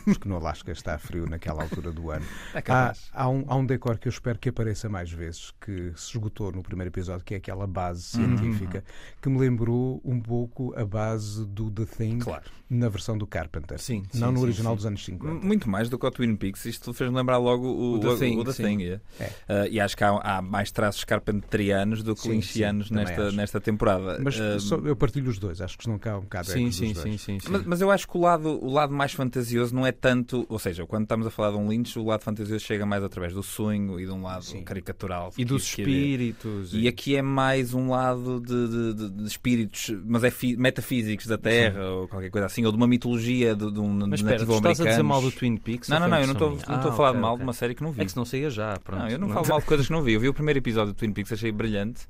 Porque 0.03 0.27
no 0.27 0.35
Alasca 0.35 0.73
está 0.73 0.97
frio 1.05 1.25
naquela 1.29 1.63
altura 1.63 1.91
do 1.91 2.09
ano. 2.11 2.25
É 2.53 2.63
Há, 2.71 2.93
há, 3.13 3.29
um, 3.29 3.43
há 3.47 3.55
um 3.55 3.65
decor 3.65 3.97
que 3.97 4.07
eu 4.07 4.09
espero 4.09 4.37
que 4.39 4.49
apareça 4.49 4.89
mais 4.89 5.11
vezes, 5.11 5.51
que 5.61 5.91
se 5.95 6.11
esgotou 6.11 6.51
no 6.51 6.63
primeiro 6.63 6.89
episódio, 6.89 7.23
que 7.23 7.33
é 7.33 7.37
aquela 7.37 7.67
base 7.67 8.17
Uhum. 8.19 8.37
científica, 8.37 8.83
que 9.21 9.29
me 9.29 9.37
lembrou 9.39 10.01
um 10.03 10.19
pouco 10.19 10.73
a 10.77 10.85
base 10.85 11.45
do 11.45 11.69
The 11.71 11.85
Thing 11.85 12.19
Claro. 12.19 12.43
na 12.69 12.89
versão 12.89 13.17
do 13.17 13.25
Carpenter. 13.27 13.79
Sim, 13.79 14.03
não 14.13 14.27
sim, 14.29 14.33
no 14.33 14.39
sim, 14.39 14.43
original 14.45 14.71
sim. 14.73 14.75
dos 14.77 14.85
anos 14.85 15.05
50. 15.05 15.45
Muito 15.45 15.69
mais 15.69 15.89
do 15.89 15.97
que 15.99 16.05
o 16.05 16.11
Twin 16.11 16.35
Peaks. 16.35 16.65
Isto 16.65 16.93
fez-me 16.93 17.15
lembrar 17.15 17.37
logo 17.37 17.67
o, 17.67 17.93
O 17.95 17.99
The 17.99 18.15
Thing, 18.17 18.37
o 18.39 18.43
The. 18.43 18.53
Thing, 18.53 18.83
é. 18.83 18.95
Uh, 19.25 19.31
e 19.69 19.79
acho 19.79 19.95
que 19.95 20.03
há, 20.03 20.09
há 20.11 20.41
mais 20.41 20.71
traços 20.71 21.03
carpenterianos 21.03 22.01
do 22.03 22.15
que 22.15 22.27
lynchianos 22.29 22.89
também 22.89 23.05
nesta, 23.05 23.31
nesta 23.31 23.61
temporada. 23.61 24.19
Mas 24.23 24.35
Uh, 24.39 24.59
só- 24.59 24.77
eu 24.77 24.95
partilho 24.95 25.29
os 25.29 25.39
dois, 25.39 25.61
acho 25.61 25.77
que 25.77 25.87
não 25.87 25.97
cá 25.97 26.17
um 26.17 26.21
bocado 26.21 26.47
Sim, 26.47 26.69
sim, 26.71 26.93
dos 26.93 27.01
sim, 27.01 27.09
dois. 27.09 27.21
sim, 27.21 27.39
sim. 27.39 27.47
Mas, 27.51 27.63
mas 27.65 27.81
eu 27.81 27.89
acho 27.91 28.07
que 28.07 28.17
o 28.17 28.21
lado, 28.21 28.47
o 28.63 28.69
lado 28.71 28.93
mais 28.93 29.11
fantasioso 29.13 29.73
não 29.73 29.85
é 29.85 29.91
tanto. 29.91 30.45
Ou 30.49 30.59
seja, 30.59 30.85
quando 30.95 31.03
estamos 31.03 31.27
a 31.27 31.29
falar 31.29 31.51
de 31.51 31.57
um 31.57 31.67
Lynch, 31.67 31.99
o 31.99 32.05
lado 32.05 32.21
fantasioso 32.23 32.63
chega 32.63 32.85
mais 32.85 33.03
através 33.03 33.33
do 33.33 33.43
sonho 33.43 33.99
e 33.99 34.05
de 34.05 34.11
um 34.11 34.23
lado 34.23 34.43
Sim. 34.45 34.63
caricatural. 34.63 35.31
E 35.37 35.43
dos 35.43 35.63
espíritos. 35.63 36.73
E 36.73 36.87
aqui 36.87 37.15
é 37.15 37.21
mais 37.21 37.73
um 37.73 37.89
lado 37.89 38.39
de, 38.39 38.93
de- 38.93 39.09
de- 39.09 39.27
espíritos, 39.27 39.93
mas 40.05 40.23
é 40.23 40.31
metafísicos 40.57 41.27
da 41.27 41.37
Terra 41.37 41.83
ou 41.89 42.07
qualquer 42.07 42.29
coisa 42.29 42.45
assim, 42.47 42.65
ou 42.65 42.71
de 42.71 42.77
uma 42.77 42.87
mitologia 42.87 43.55
de, 43.55 43.71
de 43.71 43.79
um 43.79 43.93
Mas 44.07 44.19
espera, 44.21 44.33
nativo 44.39 44.51
tu 44.53 44.57
estás 44.57 44.81
a 44.81 44.85
dizer 44.85 45.03
mal 45.03 45.21
do 45.21 45.31
Twin 45.31 45.57
Peaks? 45.57 45.89
Não, 45.89 45.99
não, 45.99 46.07
não, 46.07 46.19
eu 46.19 46.27
não 46.27 46.33
estou 46.33 46.49
não 46.51 46.57
estou 46.57 46.73
a 46.75 46.77
Ah, 46.77 46.91
falar 46.91 47.09
ok, 47.09 47.21
mal 47.21 47.31
ok. 47.31 47.37
de 47.39 47.43
uma 47.43 47.53
série 47.53 47.75
que 47.75 47.83
não 47.83 47.91
vi. 47.91 48.01
É 48.01 48.05
que 48.05 48.11
se 48.11 48.17
não 48.17 48.25
saía 48.25 48.49
já, 48.49 48.77
pronto. 48.83 49.01
Não, 49.01 49.09
eu 49.09 49.19
não 49.19 49.29
falo 49.29 49.47
mal 49.47 49.59
de 49.59 49.65
coisas 49.65 49.85
que 49.87 49.91
não 49.93 50.01
vi. 50.01 50.13
Eu 50.13 50.19
vi 50.21 50.29
o 50.29 50.33
primeiro 50.33 50.59
episódio 50.59 50.93
do 50.93 50.97
Twin 50.97 51.11
Peaks, 51.11 51.31
achei 51.33 51.51
brilhante 51.51 52.01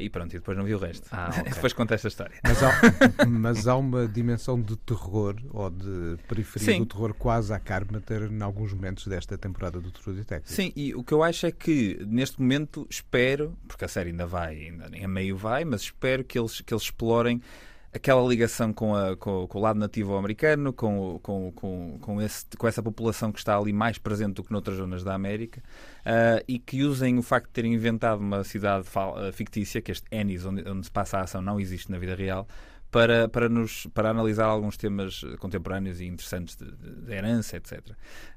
e 0.00 0.10
pronto, 0.10 0.34
e 0.34 0.38
depois 0.38 0.56
não 0.56 0.64
vi 0.64 0.74
o 0.74 0.78
resto. 0.78 1.08
Ah, 1.12 1.30
ok. 1.38 1.52
depois 1.52 1.72
conto 1.72 1.94
esta 1.94 2.08
história. 2.08 2.36
Mas 2.42 2.62
há, 2.62 2.72
mas 3.28 3.68
há 3.68 3.76
uma 3.76 4.06
dimensão 4.06 4.60
de 4.60 4.76
terror 4.76 5.36
ou 5.50 5.70
de 5.70 6.16
periferia 6.28 6.74
Sim. 6.74 6.78
do 6.80 6.86
terror 6.86 7.14
quase 7.14 7.52
à 7.52 7.58
Carpenter 7.58 8.30
em 8.30 8.42
alguns 8.42 8.72
momentos 8.72 9.06
desta 9.06 9.36
temporada 9.36 9.80
do 9.80 9.90
True 9.90 10.16
Detective. 10.16 10.54
Sim, 10.54 10.72
e 10.74 10.94
o 10.94 11.04
que 11.04 11.12
eu 11.12 11.22
acho 11.22 11.46
é 11.46 11.52
que 11.52 11.98
neste 12.06 12.40
momento 12.40 12.86
espero, 12.90 13.56
porque 13.68 13.84
a 13.84 13.88
série 13.88 14.10
ainda 14.10 14.26
vai, 14.26 14.56
ainda 14.56 14.88
nem 14.88 15.04
a 15.04 15.08
meio 15.08 15.36
vai, 15.36 15.64
mas 15.64 15.82
espero 15.82 16.24
que 16.24 16.38
eles, 16.38 16.60
que 16.60 16.72
eles 16.72 16.84
explorem 16.84 17.40
aquela 17.92 18.22
ligação 18.26 18.72
com, 18.72 18.94
a, 18.94 19.16
com, 19.16 19.46
com 19.46 19.58
o 19.58 19.60
lado 19.60 19.78
nativo 19.78 20.16
americano, 20.16 20.72
com, 20.72 21.18
com, 21.22 21.52
com, 21.52 21.98
com, 22.00 22.22
esse, 22.22 22.46
com 22.56 22.68
essa 22.68 22.82
população 22.82 23.32
que 23.32 23.38
está 23.38 23.56
ali 23.56 23.72
mais 23.72 23.98
presente 23.98 24.34
do 24.34 24.44
que 24.44 24.52
noutras 24.52 24.76
zonas 24.76 25.02
da 25.02 25.14
América 25.14 25.62
ah, 26.04 26.42
e 26.46 26.58
que 26.58 26.84
usem 26.84 27.18
o 27.18 27.22
facto 27.22 27.46
de 27.46 27.52
terem 27.52 27.74
inventado 27.74 28.20
uma 28.20 28.44
cidade 28.44 28.86
ah, 28.94 29.32
fictícia, 29.32 29.80
que 29.80 29.90
este 29.90 30.06
Ennis, 30.12 30.44
onde, 30.44 30.68
onde 30.68 30.86
se 30.86 30.90
passa 30.90 31.18
a 31.18 31.22
ação, 31.22 31.42
não 31.42 31.58
existe 31.58 31.90
na 31.90 31.98
vida 31.98 32.14
real. 32.14 32.46
Para, 32.90 33.28
para, 33.28 33.48
nos, 33.48 33.86
para 33.94 34.10
analisar 34.10 34.46
alguns 34.46 34.76
temas 34.76 35.22
contemporâneos 35.38 36.00
e 36.00 36.06
interessantes 36.06 36.56
de, 36.56 36.64
de- 36.72 37.12
herança, 37.12 37.56
etc. 37.56 37.80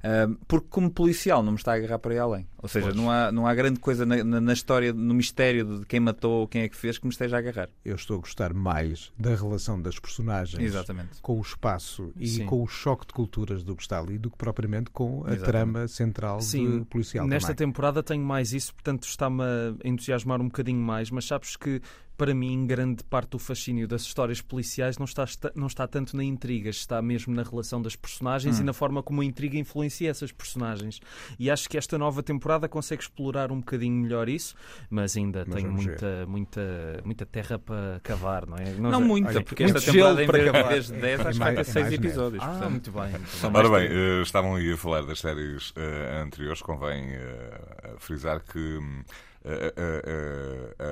Ah, 0.03 0.27
porque, 0.47 0.67
como 0.69 0.91
policial, 0.91 1.41
não 1.41 1.53
me 1.53 1.57
está 1.57 1.71
a 1.71 1.75
agarrar 1.75 1.97
para 1.97 2.13
aí 2.13 2.19
além. 2.19 2.47
Ou 2.61 2.69
seja, 2.69 2.93
não 2.93 3.09
há, 3.09 3.31
não 3.31 3.47
há 3.47 3.53
grande 3.55 3.79
coisa 3.79 4.05
na, 4.05 4.23
na- 4.23 4.53
história, 4.53 4.93
no 4.93 5.13
mistério 5.15 5.79
de 5.79 5.85
quem 5.87 5.99
matou 5.99 6.41
ou 6.41 6.47
quem 6.47 6.61
é 6.61 6.69
que 6.69 6.75
fez, 6.75 6.99
que 6.99 7.05
me 7.07 7.11
esteja 7.11 7.35
a 7.35 7.39
agarrar. 7.39 7.67
Eu 7.83 7.95
estou 7.95 8.17
a 8.17 8.19
gostar 8.19 8.53
mais 8.53 9.11
da 9.17 9.33
relação 9.35 9.81
das 9.81 9.97
personagens 9.97 10.61
Exatamente. 10.63 11.19
com 11.21 11.39
o 11.39 11.41
espaço 11.41 12.13
e 12.15 12.27
Sim. 12.27 12.45
com 12.45 12.61
o 12.61 12.67
choque 12.67 13.07
de 13.07 13.13
culturas 13.13 13.63
do 13.63 13.75
que 13.75 13.81
está 13.81 13.99
ali 13.99 14.19
do 14.19 14.29
que 14.29 14.37
propriamente 14.37 14.91
com 14.91 15.23
a 15.25 15.33
Exatamente. 15.33 15.43
trama 15.45 15.87
central 15.87 16.41
Sim, 16.41 16.79
de 16.79 16.85
policial 16.85 17.25
Nesta 17.27 17.55
também. 17.55 17.67
temporada 17.71 18.03
tenho 18.03 18.23
mais 18.23 18.53
isso, 18.53 18.71
portanto 18.75 19.03
está-me 19.07 19.41
a 19.41 19.75
entusiasmar 19.87 20.39
um 20.39 20.45
bocadinho 20.45 20.79
mais, 20.79 21.09
mas 21.09 21.25
sabes 21.25 21.55
que 21.55 21.81
para 22.15 22.33
mim 22.33 22.65
grande 22.67 23.03
parte 23.03 23.29
do 23.31 23.39
fascínio 23.39 23.87
das 23.87 24.03
histórias 24.03 24.39
policiais 24.41 24.97
não 24.97 25.05
está, 25.05 25.25
não 25.55 25.67
está 25.67 25.87
tanto 25.87 26.15
na 26.15 26.23
intriga, 26.23 26.69
está 26.69 27.01
mesmo 27.01 27.33
na 27.33 27.43
relação 27.43 27.81
das 27.81 27.95
personagens 27.95 28.57
Hum. 28.59 28.61
e 28.61 28.65
na 28.65 28.73
forma 28.73 29.01
como 29.01 29.21
a 29.21 29.25
intriga 29.25 29.57
influencia 29.57 30.09
essas 30.09 30.31
personagens. 30.31 30.99
E 31.39 31.49
acho 31.49 31.67
que 31.67 31.77
esta 31.77 31.97
nova 31.97 32.21
temporada 32.21 32.69
consegue 32.69 33.01
explorar 33.01 33.51
um 33.51 33.57
bocadinho 33.59 33.95
melhor 33.95 34.29
isso, 34.29 34.55
mas 34.89 35.17
ainda 35.17 35.43
Mas 35.47 35.55
tem 35.55 35.65
muita, 35.67 36.25
muita, 36.27 36.61
muita 37.03 37.25
terra 37.25 37.57
para 37.57 37.99
cavar, 38.03 38.45
não 38.45 38.57
é? 38.57 38.71
Não 38.73 39.01
muita, 39.01 39.29
olha, 39.29 39.41
porque 39.43 39.63
muito 39.63 39.77
esta 39.77 39.91
temporada, 39.91 40.23
em 40.23 40.27
para 40.27 40.49
acabar. 40.49 40.69
vez 40.69 40.85
de 40.87 40.93
10, 40.93 41.19
acho 41.21 41.31
que 41.31 41.37
vai 41.39 41.53
mais- 41.53 41.55
para 41.55 41.63
6 41.63 41.75
mais 41.85 41.91
neve. 41.91 42.07
episódios. 42.07 42.43
Ah, 42.43 42.47
portanto. 42.47 42.69
muito 42.69 42.91
bem. 42.91 43.09
muito 43.11 43.41
bem. 43.41 43.51
Ora 43.53 43.69
bem, 43.69 43.87
eh, 43.91 44.21
estavam 44.21 44.55
aí 44.55 44.71
a 44.71 44.77
falar 44.77 45.01
das 45.01 45.19
séries 45.19 45.73
eh, 45.75 46.21
anteriores, 46.23 46.61
convém 46.61 47.05
eh, 47.11 47.95
frisar 47.97 48.39
que 48.41 48.59
eh, 48.79 49.03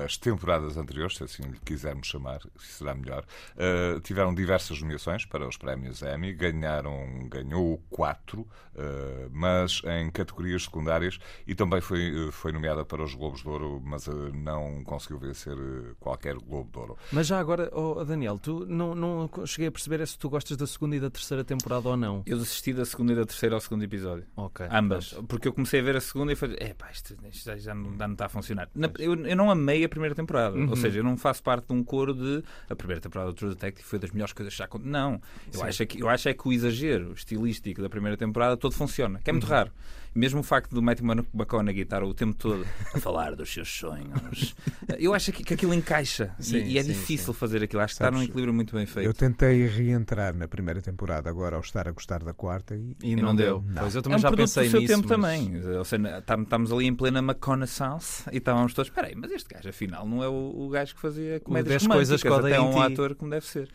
as 0.04 0.16
temporadas 0.16 0.76
anteriores, 0.76 1.16
se 1.16 1.24
assim 1.24 1.42
lhe 1.42 1.58
quisermos 1.64 2.06
chamar, 2.06 2.40
será 2.58 2.94
melhor, 2.94 3.24
eh, 3.56 4.00
tiveram 4.02 4.34
diversas 4.34 4.80
nomeações 4.80 5.24
para 5.24 5.46
os 5.46 5.56
prémios 5.56 6.02
Emmy, 6.02 6.32
ganharam, 6.32 7.28
ganhou 7.28 7.82
quatro, 7.90 8.46
eh, 8.74 9.28
mas 9.30 9.82
em 9.84 10.10
categorias 10.10 10.64
secundárias 10.64 11.18
e 11.46 11.54
também 11.54 11.80
foi, 11.80 12.28
eh, 12.28 12.32
foi 12.32 12.52
nomeada 12.52 12.84
para 12.84 13.02
os 13.02 13.14
Globos 13.14 13.42
de 13.42 13.48
Ouro, 13.48 13.80
mas 13.84 14.06
não 14.34 14.82
conseguiu 14.84 15.18
vencer 15.18 15.56
qualquer 16.00 16.36
Globo 16.36 16.70
de 16.70 16.78
Ouro. 16.78 16.98
Mas 17.12 17.26
já 17.26 17.38
agora, 17.38 17.70
oh, 17.72 18.04
Daniel, 18.04 18.38
tu 18.38 18.66
não, 18.66 18.94
não 18.94 19.30
cheguei 19.46 19.68
a 19.68 19.72
perceber 19.72 20.00
é 20.00 20.06
se 20.06 20.18
tu 20.18 20.28
gostas 20.28 20.56
da 20.56 20.66
segunda 20.66 20.96
e 20.96 21.00
da 21.00 21.10
terceira 21.10 21.44
temporada 21.44 21.88
ou 21.88 21.96
não. 21.96 22.22
Eu 22.26 22.38
assisti 22.38 22.72
da 22.72 22.84
segunda 22.84 23.12
e 23.12 23.16
da 23.16 23.24
terceira 23.24 23.54
ao 23.54 23.60
segundo 23.60 23.82
episódio. 23.82 24.26
Ok. 24.36 24.66
Ambas. 24.70 25.14
Porque 25.28 25.48
eu 25.48 25.52
comecei 25.52 25.80
a 25.80 25.82
ver 25.82 25.96
a 25.96 26.00
segunda 26.00 26.32
e 26.32 26.36
falei, 26.36 26.56
é 26.60 26.74
pá, 26.74 26.90
isto, 26.90 27.16
isto 27.30 27.44
já, 27.44 27.56
já 27.56 27.74
não, 27.74 27.96
já 27.96 28.06
não 28.08 28.14
está 28.14 28.26
a 28.26 28.28
funcionar. 28.28 28.41
Na- 28.74 28.90
eu, 28.98 29.14
eu 29.26 29.36
não 29.36 29.50
amei 29.50 29.84
a 29.84 29.88
primeira 29.88 30.14
temporada. 30.14 30.56
Uhum. 30.56 30.68
Ou 30.70 30.76
seja, 30.76 30.98
eu 31.00 31.04
não 31.04 31.16
faço 31.16 31.42
parte 31.42 31.66
de 31.68 31.72
um 31.72 31.82
coro 31.84 32.12
de 32.14 32.42
a 32.68 32.74
primeira 32.76 33.00
temporada 33.00 33.30
do 33.30 33.34
True 33.34 33.50
Detective 33.50 33.86
foi 33.86 33.98
das 33.98 34.10
melhores 34.10 34.32
coisas 34.32 34.52
que 34.52 34.58
já 34.58 34.64
aconteceram. 34.64 34.92
Não. 35.10 35.20
Eu 35.52 35.62
acho, 35.64 35.82
é 35.82 35.86
que, 35.86 36.02
eu 36.02 36.08
acho 36.08 36.28
é 36.28 36.34
que 36.34 36.46
o 36.48 36.52
exagero 36.52 37.12
estilístico 37.12 37.80
da 37.82 37.88
primeira 37.88 38.16
temporada 38.16 38.56
todo 38.56 38.72
funciona, 38.74 39.20
que 39.22 39.30
é 39.30 39.32
Uhum. 39.32 39.38
muito 39.38 39.48
raro. 39.48 39.70
Mesmo 40.14 40.40
o 40.40 40.42
facto 40.42 40.72
do 40.74 40.82
Matthew 40.82 41.06
McConaughey 41.32 41.82
estar 41.82 42.02
o 42.02 42.12
tempo 42.12 42.34
todo 42.34 42.66
a 42.94 43.00
falar 43.00 43.34
dos 43.34 43.52
seus 43.52 43.68
sonhos, 43.68 44.54
eu 44.98 45.14
acho 45.14 45.32
que, 45.32 45.42
que 45.42 45.54
aquilo 45.54 45.72
encaixa. 45.72 46.34
E- 46.38 46.42
Sim, 46.42 46.58
e, 46.64 46.78
é 46.78 46.82
sim, 46.82 46.92
difícil 46.92 47.32
fazer 47.32 47.62
aquilo. 47.62 47.80
Acho 47.82 47.94
que 47.96 48.02
está 48.04 48.10
num 48.10 48.22
equilíbrio 48.22 48.52
muito 48.52 48.74
bem 48.76 48.84
feito. 48.84 49.06
Eu 49.06 49.14
tentei 49.14 49.66
reentrar 49.66 50.34
na 50.36 50.46
primeira 50.46 50.82
temporada 50.82 51.30
agora 51.30 51.56
ao 51.56 51.62
estar 51.62 51.88
a 51.88 51.92
gostar 51.92 52.22
da 52.22 52.34
quarta 52.34 52.74
e 52.76 52.94
E, 53.02 53.12
E 53.12 53.16
não, 53.16 53.28
não 53.28 53.36
deu. 53.36 53.60
deu. 53.60 53.80
Pois 53.80 53.94
eu 53.94 54.00
É 54.00 54.02
também 54.02 54.18
um 54.18 54.20
já 54.20 54.30
pensei 54.32 54.64
nisso. 54.68 54.86
tempo 54.86 55.08
mas- 55.08 55.08
também. 55.08 55.76
Ou 55.78 55.84
seja, 55.84 56.22
tam- 56.26 56.42
estamos 56.42 56.72
ali 56.72 56.86
em 56.86 56.94
plena 56.94 57.20
McConaissance 57.20 58.24
e 58.32 58.36
estávamos 58.36 58.74
todos, 58.74 58.90
espera 58.90 59.06
aí, 59.08 59.14
mas 59.16 59.30
este 59.30 59.52
gajo 59.54 59.68
afinal 59.68 60.06
não 60.06 60.22
é 60.22 60.28
o, 60.28 60.32
o 60.66 60.68
gajo 60.68 60.94
que 60.94 61.00
fazia 61.00 61.40
comédias 61.40 61.82
10 61.82 61.86
coisas 61.92 62.22
românticas, 62.22 62.50
que 62.50 62.54
até 62.54 62.62
em 62.62 62.68
um 62.68 62.86
ti. 62.86 62.92
ator 62.92 63.14
como 63.14 63.30
deve 63.30 63.46
ser. 63.46 63.68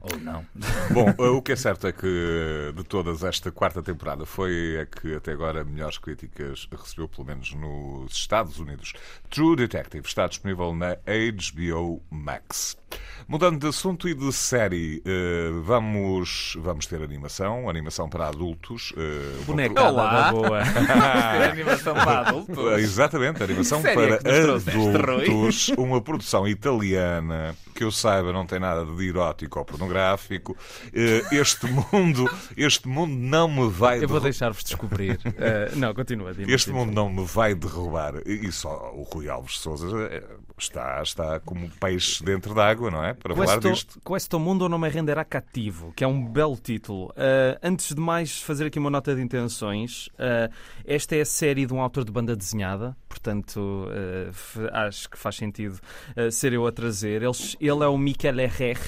Ou 0.00 0.18
não. 0.20 0.44
Bom, 0.92 1.08
eh, 1.18 1.28
o 1.28 1.42
que 1.42 1.52
é 1.52 1.56
certo 1.56 1.86
é 1.86 1.92
que 1.92 2.72
de 2.74 2.84
todas 2.84 3.22
esta 3.22 3.50
quarta 3.52 3.82
temporada 3.82 4.24
foi 4.26 4.80
a 4.80 4.86
que 4.86 5.14
até 5.14 5.32
agora 5.32 5.64
melhores 5.76 5.98
críticas 5.98 6.66
recebeu, 6.72 7.06
pelo 7.06 7.26
menos 7.26 7.52
nos 7.52 8.12
Estados 8.14 8.58
Unidos. 8.58 8.94
True 9.30 9.56
Detective 9.56 10.06
está 10.06 10.26
disponível 10.26 10.74
na 10.74 10.96
HBO 10.96 12.02
Max. 12.10 12.76
Mudando 13.28 13.58
de 13.60 13.66
assunto 13.66 14.08
e 14.08 14.14
de 14.14 14.32
série, 14.32 15.02
eh, 15.04 15.50
vamos, 15.64 16.56
vamos 16.60 16.86
ter 16.86 17.02
animação, 17.02 17.68
animação 17.68 18.08
para 18.08 18.28
adultos. 18.28 18.92
eh, 18.96 19.42
Bonecada 19.44 19.92
da 19.96 20.32
boa. 20.32 20.60
É 21.36 21.50
animação 21.50 21.94
para 21.94 22.20
adultos. 22.20 22.78
Exatamente, 22.78 23.42
animação 23.42 23.82
Série 23.82 24.12
é 24.14 24.16
para 24.18 25.12
Rui? 25.12 25.24
adultos, 25.24 25.68
uma 25.76 26.00
produção 26.00 26.46
italiana 26.48 27.54
que 27.74 27.84
eu 27.84 27.90
saiba 27.92 28.32
não 28.32 28.46
tem 28.46 28.58
nada 28.58 28.86
de 28.86 29.06
erótico 29.08 29.58
ou 29.58 29.64
pornográfico. 29.64 30.56
Uh, 30.86 31.34
Este 31.34 31.66
mundo, 31.66 32.30
este 32.56 32.88
mundo 32.88 33.12
não 33.14 33.48
me 33.48 33.68
vai 33.68 34.02
Eu 34.02 34.08
vou 34.08 34.20
deixar-vos 34.20 34.64
descobrir. 34.64 35.18
Não, 35.76 35.94
continua. 35.94 36.32
Este 36.46 36.70
mundo 36.70 36.92
não 36.92 37.10
me 37.10 37.24
vai 37.24 37.54
derrubar. 37.54 38.14
E 38.26 38.50
só 38.52 38.92
o 38.94 39.02
Rui 39.02 39.28
Alves 39.28 39.52
de 39.52 39.58
Souza 39.58 39.86
eh, 40.10 40.22
está, 40.58 41.02
está 41.02 41.40
como 41.40 41.68
peixe 41.80 42.24
dentro 42.24 42.54
d'água, 42.54 42.90
não 42.90 43.04
é? 43.04 43.14
Para 43.14 43.34
falar 43.34 43.60
Questo, 43.60 43.70
disto. 43.70 44.00
Questo 44.04 44.38
Mundo 44.38 44.68
não 44.68 44.78
me 44.78 44.88
renderá 44.88 45.24
cativo, 45.24 45.92
que 45.94 46.04
é 46.04 46.06
um 46.06 46.24
belo 46.24 46.56
título. 46.56 47.06
Uh, 47.10 47.58
antes 47.62 47.94
de 47.94 48.00
mais 48.00 48.40
fazer 48.40 48.66
aqui 48.66 48.78
uma 48.78 48.90
nota 48.90 49.14
de 49.14 49.22
intenções, 49.22 50.08
uh, 50.14 50.52
esta 50.84 51.16
é 51.16 51.20
a 51.20 51.26
série 51.26 51.66
de 51.66 51.74
um 51.74 51.80
autor 51.80 52.04
de 52.04 52.12
banda 52.12 52.36
desenhada, 52.36 52.96
portanto 53.08 53.58
uh, 53.58 54.68
acho 54.72 55.08
que 55.10 55.18
faz 55.18 55.36
sentido 55.36 55.78
uh, 56.16 56.30
ser 56.30 56.52
eu 56.52 56.66
a 56.66 56.72
trazer. 56.72 57.22
Ele, 57.22 57.32
ele 57.60 57.84
é 57.84 57.88
o 57.88 57.98
Michel 57.98 58.38
Herrer. 58.40 58.78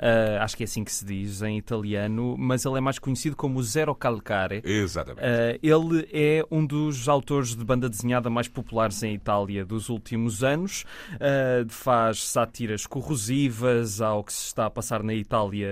Uh, 0.00 0.42
acho 0.42 0.56
que 0.56 0.62
é 0.62 0.64
assim 0.64 0.82
que 0.82 0.92
se 0.92 1.04
diz 1.04 1.42
em 1.42 1.58
italiano, 1.58 2.36
mas 2.38 2.64
ele 2.64 2.78
é 2.78 2.80
mais 2.80 2.98
conhecido 2.98 3.36
como 3.36 3.62
Zero 3.62 3.94
Calcare. 3.94 4.62
Exatamente. 4.64 5.22
Uh, 5.22 5.58
ele 5.62 6.08
é 6.12 6.44
um 6.50 6.64
dos 6.64 7.08
autores 7.08 7.54
de 7.54 7.64
banda 7.64 7.88
desenhada 7.88 8.28
mais 8.28 8.48
populares 8.48 9.02
em 9.02 9.14
Itália 9.14 9.64
dos 9.64 9.88
últimos 9.88 10.42
anos. 10.42 10.84
Uh, 11.14 11.68
faz 11.68 12.24
sátiras 12.24 12.86
corrosivas 12.86 14.00
ao 14.00 14.24
que 14.24 14.32
se 14.32 14.46
está 14.46 14.66
a 14.66 14.70
passar 14.70 15.02
na 15.02 15.14
Itália 15.14 15.68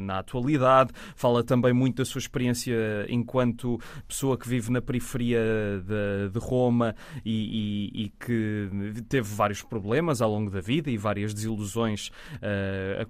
na 0.00 0.18
atualidade. 0.20 0.92
Fala 1.16 1.42
também 1.42 1.72
muito 1.72 1.96
da 1.96 2.04
sua 2.04 2.18
experiência 2.18 2.74
enquanto 3.08 3.80
pessoa 4.06 4.36
que 4.36 4.48
vive 4.48 4.70
na 4.70 4.80
periferia 4.80 5.40
de, 5.80 6.30
de 6.30 6.38
Roma 6.38 6.94
e, 7.24 7.90
e, 7.94 8.04
e, 8.04 8.08
que 8.08 8.70
teve 9.08 9.28
vários 9.34 9.62
problemas 9.62 10.22
ao 10.22 10.30
longo 10.30 10.50
da 10.50 10.60
vida 10.60 10.90
e 10.90 10.96
várias 10.96 11.34
desilusões 11.34 12.08
uh, 12.36 13.00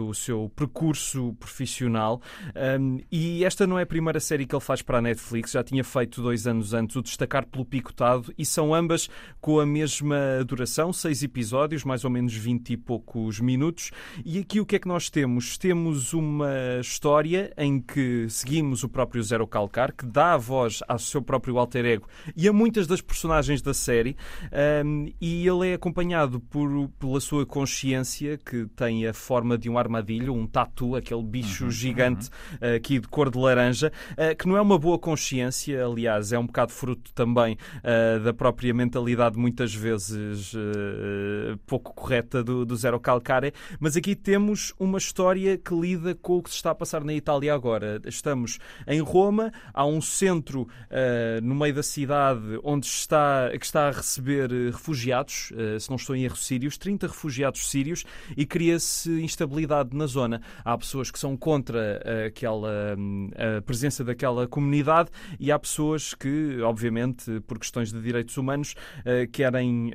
acompanhando 0.00 0.08
o 0.08 0.14
seu 0.14 0.50
percurso 0.56 1.34
profissional. 1.38 2.20
Um, 2.80 2.98
e 3.10 3.44
esta 3.44 3.66
não 3.66 3.78
é 3.78 3.82
a 3.82 3.86
primeira 3.86 4.20
série 4.20 4.46
que 4.46 4.54
ele 4.54 4.62
faz 4.62 4.82
para 4.82 4.98
a 4.98 5.02
Netflix, 5.02 5.52
já 5.52 5.62
tinha 5.62 5.84
feito 5.84 6.22
dois 6.22 6.46
anos 6.46 6.72
antes 6.72 6.96
o 6.96 7.02
Destacar 7.02 7.46
pelo 7.46 7.64
Picotado 7.64 8.32
e 8.38 8.44
são 8.44 8.74
ambas 8.74 9.08
com 9.40 9.60
a 9.60 9.66
mesma 9.66 10.44
duração, 10.46 10.92
seis 10.92 11.22
episódios, 11.22 11.84
mais 11.84 12.04
ou 12.04 12.10
menos 12.10 12.34
vinte 12.34 12.70
e 12.70 12.76
poucos 12.76 13.40
minutos. 13.40 13.90
E 14.24 14.38
aqui 14.38 14.60
o 14.60 14.66
que 14.66 14.76
é 14.76 14.78
que 14.78 14.88
nós 14.88 15.10
temos? 15.10 15.58
Temos 15.58 16.12
uma 16.12 16.78
história 16.80 17.52
em 17.56 17.80
que 17.80 18.26
seguimos 18.28 18.82
o 18.82 18.88
próprio 18.88 19.22
Zero 19.22 19.46
Calcar, 19.46 19.92
que 19.92 20.06
dá 20.06 20.34
a 20.34 20.36
voz 20.36 20.80
ao 20.88 20.98
seu 20.98 21.22
próprio 21.22 21.58
alter 21.58 21.84
ego 21.84 22.08
e 22.36 22.48
a 22.48 22.52
muitas 22.52 22.86
das 22.86 23.00
personagens 23.00 23.60
da 23.62 23.74
série, 23.74 24.16
um, 24.84 25.10
e 25.20 25.46
ele 25.46 25.68
é 25.68 25.74
acompanhado 25.74 26.40
por, 26.40 26.88
pela 26.98 27.20
sua 27.20 27.44
consciência, 27.44 28.38
que 28.38 28.66
tem 28.76 29.06
a 29.06 29.12
forma 29.12 29.58
de 29.58 29.68
um 29.68 29.78
armadilho, 29.90 30.32
um 30.32 30.46
tatu, 30.46 30.94
aquele 30.94 31.22
bicho 31.22 31.64
uhum, 31.64 31.70
gigante 31.70 32.30
uhum. 32.60 32.76
aqui 32.76 33.00
de 33.00 33.08
cor 33.08 33.30
de 33.30 33.38
laranja, 33.38 33.92
uh, 34.12 34.36
que 34.36 34.46
não 34.46 34.56
é 34.56 34.60
uma 34.60 34.78
boa 34.78 34.98
consciência, 34.98 35.84
aliás, 35.84 36.32
é 36.32 36.38
um 36.38 36.46
bocado 36.46 36.72
fruto 36.72 37.12
também 37.12 37.56
uh, 37.78 38.20
da 38.20 38.32
própria 38.32 38.72
mentalidade, 38.72 39.36
muitas 39.36 39.74
vezes 39.74 40.52
pouco 41.66 41.94
correta 41.94 42.42
do, 42.44 42.64
do 42.64 42.76
Zero 42.76 43.00
Calcare, 43.00 43.52
mas 43.78 43.96
aqui 43.96 44.14
temos 44.14 44.72
uma 44.78 44.98
história 44.98 45.58
que 45.58 45.74
lida 45.74 46.14
com 46.14 46.38
o 46.38 46.42
que 46.42 46.50
se 46.50 46.56
está 46.56 46.70
a 46.70 46.74
passar 46.74 47.02
na 47.02 47.12
Itália 47.12 47.54
agora. 47.54 48.00
Estamos 48.06 48.58
em 48.86 49.00
Roma, 49.00 49.52
há 49.72 49.84
um 49.86 50.00
centro 50.00 50.68
no 51.42 51.54
meio 51.54 51.74
da 51.74 51.82
cidade 51.82 52.58
onde 52.62 52.86
está, 52.86 53.50
que 53.58 53.64
está 53.64 53.88
a 53.88 53.90
receber 53.90 54.50
refugiados, 54.50 55.52
se 55.78 55.88
não 55.88 55.96
estou 55.96 56.14
em 56.14 56.24
erro, 56.24 56.36
sírios, 56.36 56.76
30 56.76 57.06
refugiados 57.06 57.68
sírios, 57.68 58.04
e 58.36 58.44
cria-se 58.44 59.10
instabilidade 59.22 59.79
na 59.92 60.06
zona. 60.06 60.40
Há 60.64 60.76
pessoas 60.76 61.10
que 61.10 61.18
são 61.18 61.36
contra 61.36 62.00
aquela, 62.26 62.96
a 63.58 63.62
presença 63.62 64.04
daquela 64.04 64.46
comunidade 64.46 65.10
e 65.38 65.50
há 65.50 65.58
pessoas 65.58 66.14
que, 66.14 66.60
obviamente, 66.62 67.40
por 67.46 67.58
questões 67.58 67.92
de 67.92 68.00
direitos 68.00 68.36
humanos, 68.36 68.74
querem, 69.32 69.92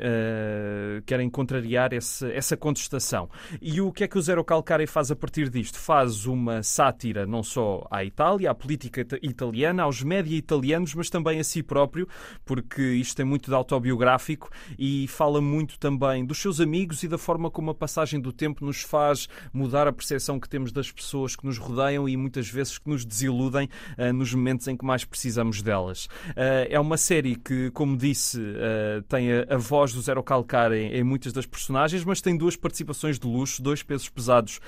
querem 1.06 1.30
contrariar 1.30 1.94
esse, 1.94 2.32
essa 2.32 2.58
contestação. 2.58 3.30
E 3.62 3.82
o 3.82 3.92
que 3.92 4.04
é 4.04 4.08
que 4.08 4.18
o 4.18 4.22
Zero 4.22 4.44
Calcare 4.44 4.88
faz 4.88 5.12
a 5.12 5.15
partir 5.15 5.50
disto? 5.50 5.77
Faz 5.77 6.25
uma 6.25 6.63
sátira 6.63 7.25
não 7.25 7.44
só 7.44 7.86
à 7.92 8.04
Itália, 8.04 8.51
à 8.51 8.56
política 8.56 9.06
italiana, 9.22 9.84
aos 9.84 10.01
média 10.01 10.36
italianos, 10.36 10.94
mas 10.96 11.10
também 11.10 11.39
a 11.39 11.44
si 11.44 11.62
próprio, 11.62 12.08
porque 12.44 12.82
isto 12.82 13.22
é 13.22 13.25
muito 13.25 13.50
de 13.50 13.56
autobiográfico 13.56 14.50
e 14.77 15.08
fala 15.08 15.42
muito 15.42 15.77
também 15.80 16.25
dos 16.25 16.38
seus 16.38 16.60
amigos 16.60 17.04
e 17.04 17.08
da 17.08 17.18
forma 17.18 17.51
como 17.51 17.72
a 17.72 17.75
passagem 17.75 18.20
do 18.20 18.32
tempo 18.32 18.65
nos 18.65 18.82
faz 18.82 19.27
mudar 19.54 19.75
a 19.82 19.91
percepção 19.91 20.39
que 20.39 20.48
temos 20.48 20.72
das 20.72 20.91
pessoas 20.91 21.36
que 21.36 21.46
nos 21.46 21.58
rodeiam 21.58 22.08
e 22.08 22.15
muitas 22.15 22.48
vezes 22.48 22.77
que 22.77 22.89
nos 22.89 23.05
desiludem 23.05 23.70
uh, 23.98 24.13
nos 24.13 24.34
momentos 24.34 24.67
em 24.67 24.77
que 24.77 24.86
mais 24.86 25.03
precisamos 25.03 25.62
delas. 25.62 26.05
Uh, 26.05 26.67
é 26.70 26.79
uma 26.79 26.98
série 26.98 27.36
que, 27.36 27.70
como 27.72 27.98
disse, 27.98 28.39
uh, 28.39 29.01
tem 29.10 29.32
a, 29.32 29.55
a, 29.55 29.58
voz 29.58 29.94
do 29.94 30.01
Zero 30.01 30.24
Calcar 30.24 30.72
em, 30.72 30.94
em, 30.94 31.03
muitas 31.03 31.34
das 31.34 31.46
personagens, 31.46 32.03
mas 32.05 32.22
tem 32.22 32.38
duas 32.38 32.55
participações 32.55 33.20
de 33.20 33.27
luxo, 33.27 33.62
dois 33.62 33.84
pesos 33.84 34.08
pesados 34.10 34.60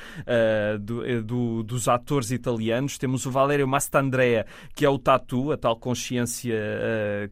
do, 0.82 1.24
do, 1.24 1.64
dos 1.64 1.88
atores 1.88 2.32
italianos. 2.32 2.98
Temos 2.98 3.26
o 3.26 3.32
Valério 3.32 3.68
Mastandrea, 3.68 4.46
que 4.76 4.86
é 4.86 4.90
o 4.90 4.98
Tatu, 4.98 5.52
a 5.52 5.58
tal 5.58 5.76
consciência 5.78 6.56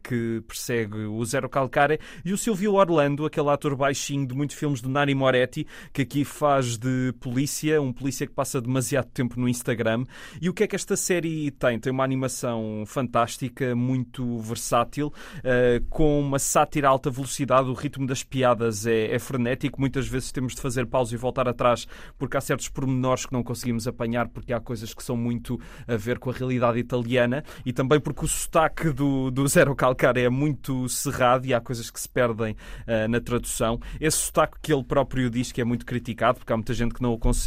que 0.02 0.42
persegue 0.46 0.98
o 0.98 1.24
Zero 1.24 1.48
Calcare, 1.48 1.98
e 2.24 2.32
o 2.32 2.38
Silvio 2.38 2.74
Orlando, 2.74 3.26
aquele 3.26 3.48
ator 3.48 3.74
baixinho 3.74 4.26
de 4.26 4.34
muitos 4.34 4.56
filmes 4.56 4.80
do 4.80 4.88
Nani 4.88 5.14
Moretti, 5.14 5.66
que 5.92 6.02
aqui 6.02 6.24
faz 6.24 6.76
de 6.76 7.12
polícia, 7.20 7.55
um 7.80 7.92
polícia 7.92 8.26
que 8.26 8.32
passa 8.32 8.60
demasiado 8.60 9.06
tempo 9.06 9.38
no 9.38 9.48
Instagram. 9.48 10.04
E 10.40 10.48
o 10.48 10.54
que 10.54 10.64
é 10.64 10.66
que 10.66 10.76
esta 10.76 10.96
série 10.96 11.50
tem? 11.50 11.78
Tem 11.78 11.92
uma 11.92 12.04
animação 12.04 12.84
fantástica, 12.86 13.74
muito 13.74 14.38
versátil, 14.38 15.12
uh, 15.38 15.84
com 15.88 16.20
uma 16.20 16.38
sátira 16.38 16.88
a 16.88 16.90
alta 16.90 17.10
velocidade, 17.10 17.68
o 17.68 17.74
ritmo 17.74 18.06
das 18.06 18.22
piadas 18.22 18.86
é, 18.86 19.14
é, 19.14 19.18
frenético, 19.18 19.80
muitas 19.80 20.06
vezes 20.06 20.30
temos 20.32 20.54
de 20.54 20.60
fazer 20.60 20.86
pausa 20.86 21.14
e 21.14 21.16
voltar 21.16 21.48
atrás 21.48 21.86
porque 22.18 22.36
há 22.36 22.40
certos 22.40 22.68
pormenores 22.68 23.26
que 23.26 23.32
não 23.32 23.42
conseguimos 23.42 23.88
apanhar 23.88 24.28
porque 24.28 24.52
há 24.52 24.60
coisas 24.60 24.94
que 24.94 25.02
são 25.02 25.16
muito 25.16 25.60
a 25.86 25.96
ver 25.96 26.18
com 26.18 26.30
a 26.30 26.32
realidade 26.32 26.78
italiana 26.78 27.42
e 27.64 27.72
também 27.72 27.98
porque 27.98 28.24
o 28.24 28.28
sotaque 28.28 28.90
do, 28.90 29.30
do 29.30 29.46
Zero 29.48 29.74
Calcar 29.74 30.16
é 30.16 30.28
muito 30.28 30.88
cerrado 30.88 31.46
e 31.46 31.54
há 31.54 31.60
coisas 31.60 31.90
que 31.90 32.00
se 32.00 32.08
perdem 32.08 32.52
uh, 32.52 33.08
na 33.08 33.20
tradução. 33.20 33.80
Esse 34.00 34.18
sotaque 34.18 34.58
que 34.62 34.72
ele 34.72 34.84
próprio 34.84 35.30
diz 35.30 35.52
que 35.52 35.60
é 35.60 35.64
muito 35.64 35.84
criticado 35.84 36.38
porque 36.38 36.52
há 36.52 36.56
muita 36.56 36.74
gente 36.74 36.94
que 36.94 37.02
não 37.02 37.12
o 37.12 37.18
consegue 37.18 37.45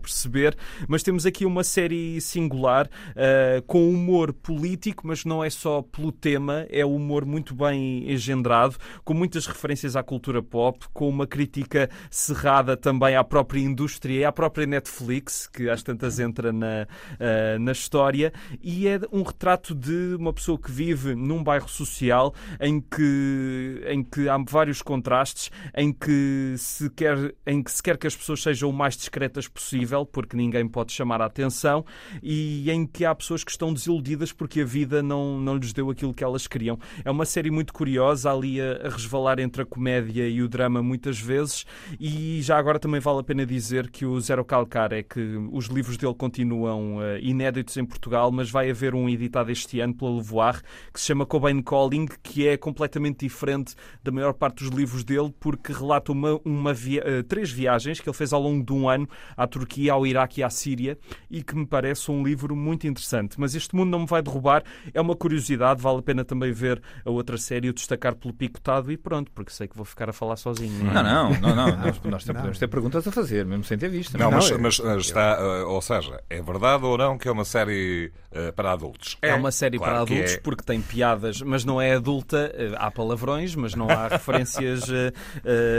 perceber, 0.00 0.56
mas 0.88 1.02
temos 1.02 1.26
aqui 1.26 1.44
uma 1.44 1.64
série 1.64 2.20
singular 2.20 2.86
uh, 2.86 3.62
com 3.66 3.88
humor 3.88 4.32
político, 4.32 5.06
mas 5.06 5.24
não 5.24 5.42
é 5.42 5.50
só 5.50 5.82
pelo 5.82 6.12
tema, 6.12 6.66
é 6.70 6.84
humor 6.84 7.24
muito 7.24 7.54
bem 7.54 8.10
engendrado, 8.10 8.76
com 9.04 9.14
muitas 9.14 9.46
referências 9.46 9.96
à 9.96 10.02
cultura 10.02 10.42
pop, 10.42 10.86
com 10.92 11.08
uma 11.08 11.26
crítica 11.26 11.90
cerrada 12.10 12.76
também 12.76 13.16
à 13.16 13.24
própria 13.24 13.60
indústria 13.60 14.20
e 14.20 14.24
à 14.24 14.32
própria 14.32 14.66
Netflix, 14.66 15.46
que 15.46 15.68
às 15.68 15.82
tantas 15.82 16.18
entra 16.18 16.52
na, 16.52 16.86
uh, 17.14 17.58
na 17.58 17.72
história, 17.72 18.32
e 18.62 18.88
é 18.88 19.00
um 19.12 19.22
retrato 19.22 19.74
de 19.74 20.14
uma 20.18 20.32
pessoa 20.32 20.58
que 20.58 20.70
vive 20.70 21.14
num 21.14 21.42
bairro 21.42 21.68
social 21.68 22.34
em 22.60 22.80
que, 22.80 23.82
em 23.86 24.02
que 24.02 24.28
há 24.28 24.38
vários 24.48 24.82
contrastes, 24.82 25.50
em 25.76 25.92
que 25.92 26.54
se 26.56 26.88
quer, 26.90 27.34
em 27.46 27.62
que 27.62 27.70
se 27.70 27.82
quer 27.82 27.96
que 27.96 28.06
as 28.06 28.16
pessoas 28.16 28.42
sejam 28.42 28.70
o 28.70 28.72
mais 28.72 28.96
discretas 28.96 29.33
possível, 29.48 30.06
porque 30.06 30.36
ninguém 30.36 30.66
pode 30.68 30.92
chamar 30.92 31.20
a 31.20 31.26
atenção, 31.26 31.84
e 32.22 32.70
em 32.70 32.86
que 32.86 33.04
há 33.04 33.14
pessoas 33.14 33.42
que 33.42 33.50
estão 33.50 33.72
desiludidas 33.72 34.32
porque 34.32 34.60
a 34.60 34.64
vida 34.64 35.02
não, 35.02 35.38
não 35.40 35.56
lhes 35.56 35.72
deu 35.72 35.90
aquilo 35.90 36.14
que 36.14 36.24
elas 36.24 36.46
queriam. 36.46 36.78
É 37.04 37.10
uma 37.10 37.24
série 37.24 37.50
muito 37.50 37.72
curiosa, 37.72 38.30
ali 38.30 38.60
a, 38.60 38.86
a 38.86 38.88
resvalar 38.88 39.38
entre 39.38 39.62
a 39.62 39.66
comédia 39.66 40.28
e 40.28 40.42
o 40.42 40.48
drama 40.48 40.82
muitas 40.82 41.18
vezes, 41.18 41.66
e 41.98 42.40
já 42.42 42.58
agora 42.58 42.78
também 42.78 43.00
vale 43.00 43.20
a 43.20 43.24
pena 43.24 43.44
dizer 43.44 43.90
que 43.90 44.06
o 44.06 44.20
Zero 44.20 44.44
Calcar 44.44 44.92
é 44.92 45.02
que 45.02 45.20
os 45.52 45.66
livros 45.66 45.96
dele 45.96 46.14
continuam 46.14 46.96
uh, 46.98 47.18
inéditos 47.20 47.76
em 47.76 47.84
Portugal, 47.84 48.30
mas 48.30 48.50
vai 48.50 48.70
haver 48.70 48.94
um 48.94 49.08
editado 49.08 49.50
este 49.50 49.80
ano 49.80 49.94
pela 49.94 50.14
Levoar 50.16 50.62
que 50.92 51.00
se 51.00 51.06
chama 51.06 51.26
Cobain 51.26 51.62
Calling, 51.62 52.06
que 52.22 52.46
é 52.46 52.56
completamente 52.56 53.20
diferente 53.20 53.74
da 54.02 54.12
maior 54.12 54.32
parte 54.34 54.64
dos 54.64 54.68
livros 54.68 55.04
dele, 55.04 55.32
porque 55.40 55.72
relata 55.72 56.12
uma, 56.12 56.40
uma 56.44 56.72
via 56.72 57.02
uh, 57.02 57.22
três 57.22 57.50
viagens 57.50 58.00
que 58.00 58.08
ele 58.08 58.16
fez 58.16 58.32
ao 58.32 58.40
longo 58.40 58.64
de 58.64 58.72
um 58.72 58.88
ano 58.88 59.08
à 59.36 59.46
Turquia, 59.46 59.92
ao 59.92 60.06
Iraque 60.06 60.40
e 60.40 60.44
à 60.44 60.50
Síria, 60.50 60.98
e 61.30 61.42
que 61.42 61.54
me 61.54 61.66
parece 61.66 62.10
um 62.10 62.22
livro 62.22 62.54
muito 62.54 62.86
interessante. 62.86 63.38
Mas 63.38 63.54
este 63.54 63.74
mundo 63.74 63.90
não 63.90 64.00
me 64.00 64.06
vai 64.06 64.22
derrubar, 64.22 64.62
é 64.92 65.00
uma 65.00 65.16
curiosidade, 65.16 65.80
vale 65.80 65.98
a 65.98 66.02
pena 66.02 66.24
também 66.24 66.52
ver 66.52 66.82
a 67.04 67.10
outra 67.10 67.36
série, 67.38 67.68
o 67.68 67.72
destacar 67.72 68.14
pelo 68.14 68.32
picotado 68.32 68.90
e 68.90 68.96
pronto, 68.96 69.30
porque 69.32 69.52
sei 69.52 69.68
que 69.68 69.76
vou 69.76 69.84
ficar 69.84 70.08
a 70.08 70.12
falar 70.12 70.36
sozinho. 70.36 70.84
Não, 70.84 71.02
não, 71.02 71.30
não, 71.40 71.54
não. 71.54 71.76
nós, 71.84 72.00
nós 72.04 72.24
podemos 72.24 72.58
ter 72.58 72.68
perguntas 72.68 73.06
a 73.06 73.12
fazer, 73.12 73.44
mesmo 73.44 73.64
sem 73.64 73.78
ter 73.78 73.88
visto. 73.88 74.16
Não, 74.18 74.30
mas, 74.30 74.50
mas 74.50 74.80
está, 75.00 75.38
uh, 75.40 75.68
ou 75.68 75.80
seja, 75.80 76.20
é 76.28 76.40
verdade 76.42 76.84
ou 76.84 76.96
não 76.96 77.18
que 77.18 77.28
é 77.28 77.32
uma 77.32 77.44
série 77.44 78.12
uh, 78.32 78.52
para 78.52 78.72
adultos? 78.72 79.16
É, 79.22 79.30
é 79.30 79.34
uma 79.34 79.50
série 79.50 79.78
claro 79.78 79.92
para 79.92 80.02
adultos 80.02 80.34
é. 80.34 80.40
porque 80.40 80.62
tem 80.62 80.80
piadas, 80.80 81.40
mas 81.42 81.64
não 81.64 81.80
é 81.80 81.94
adulta. 81.94 82.52
Uh, 82.54 82.74
há 82.76 82.90
palavrões, 82.90 83.54
mas 83.54 83.74
não 83.74 83.88
há 83.88 84.08
referências 84.14 84.84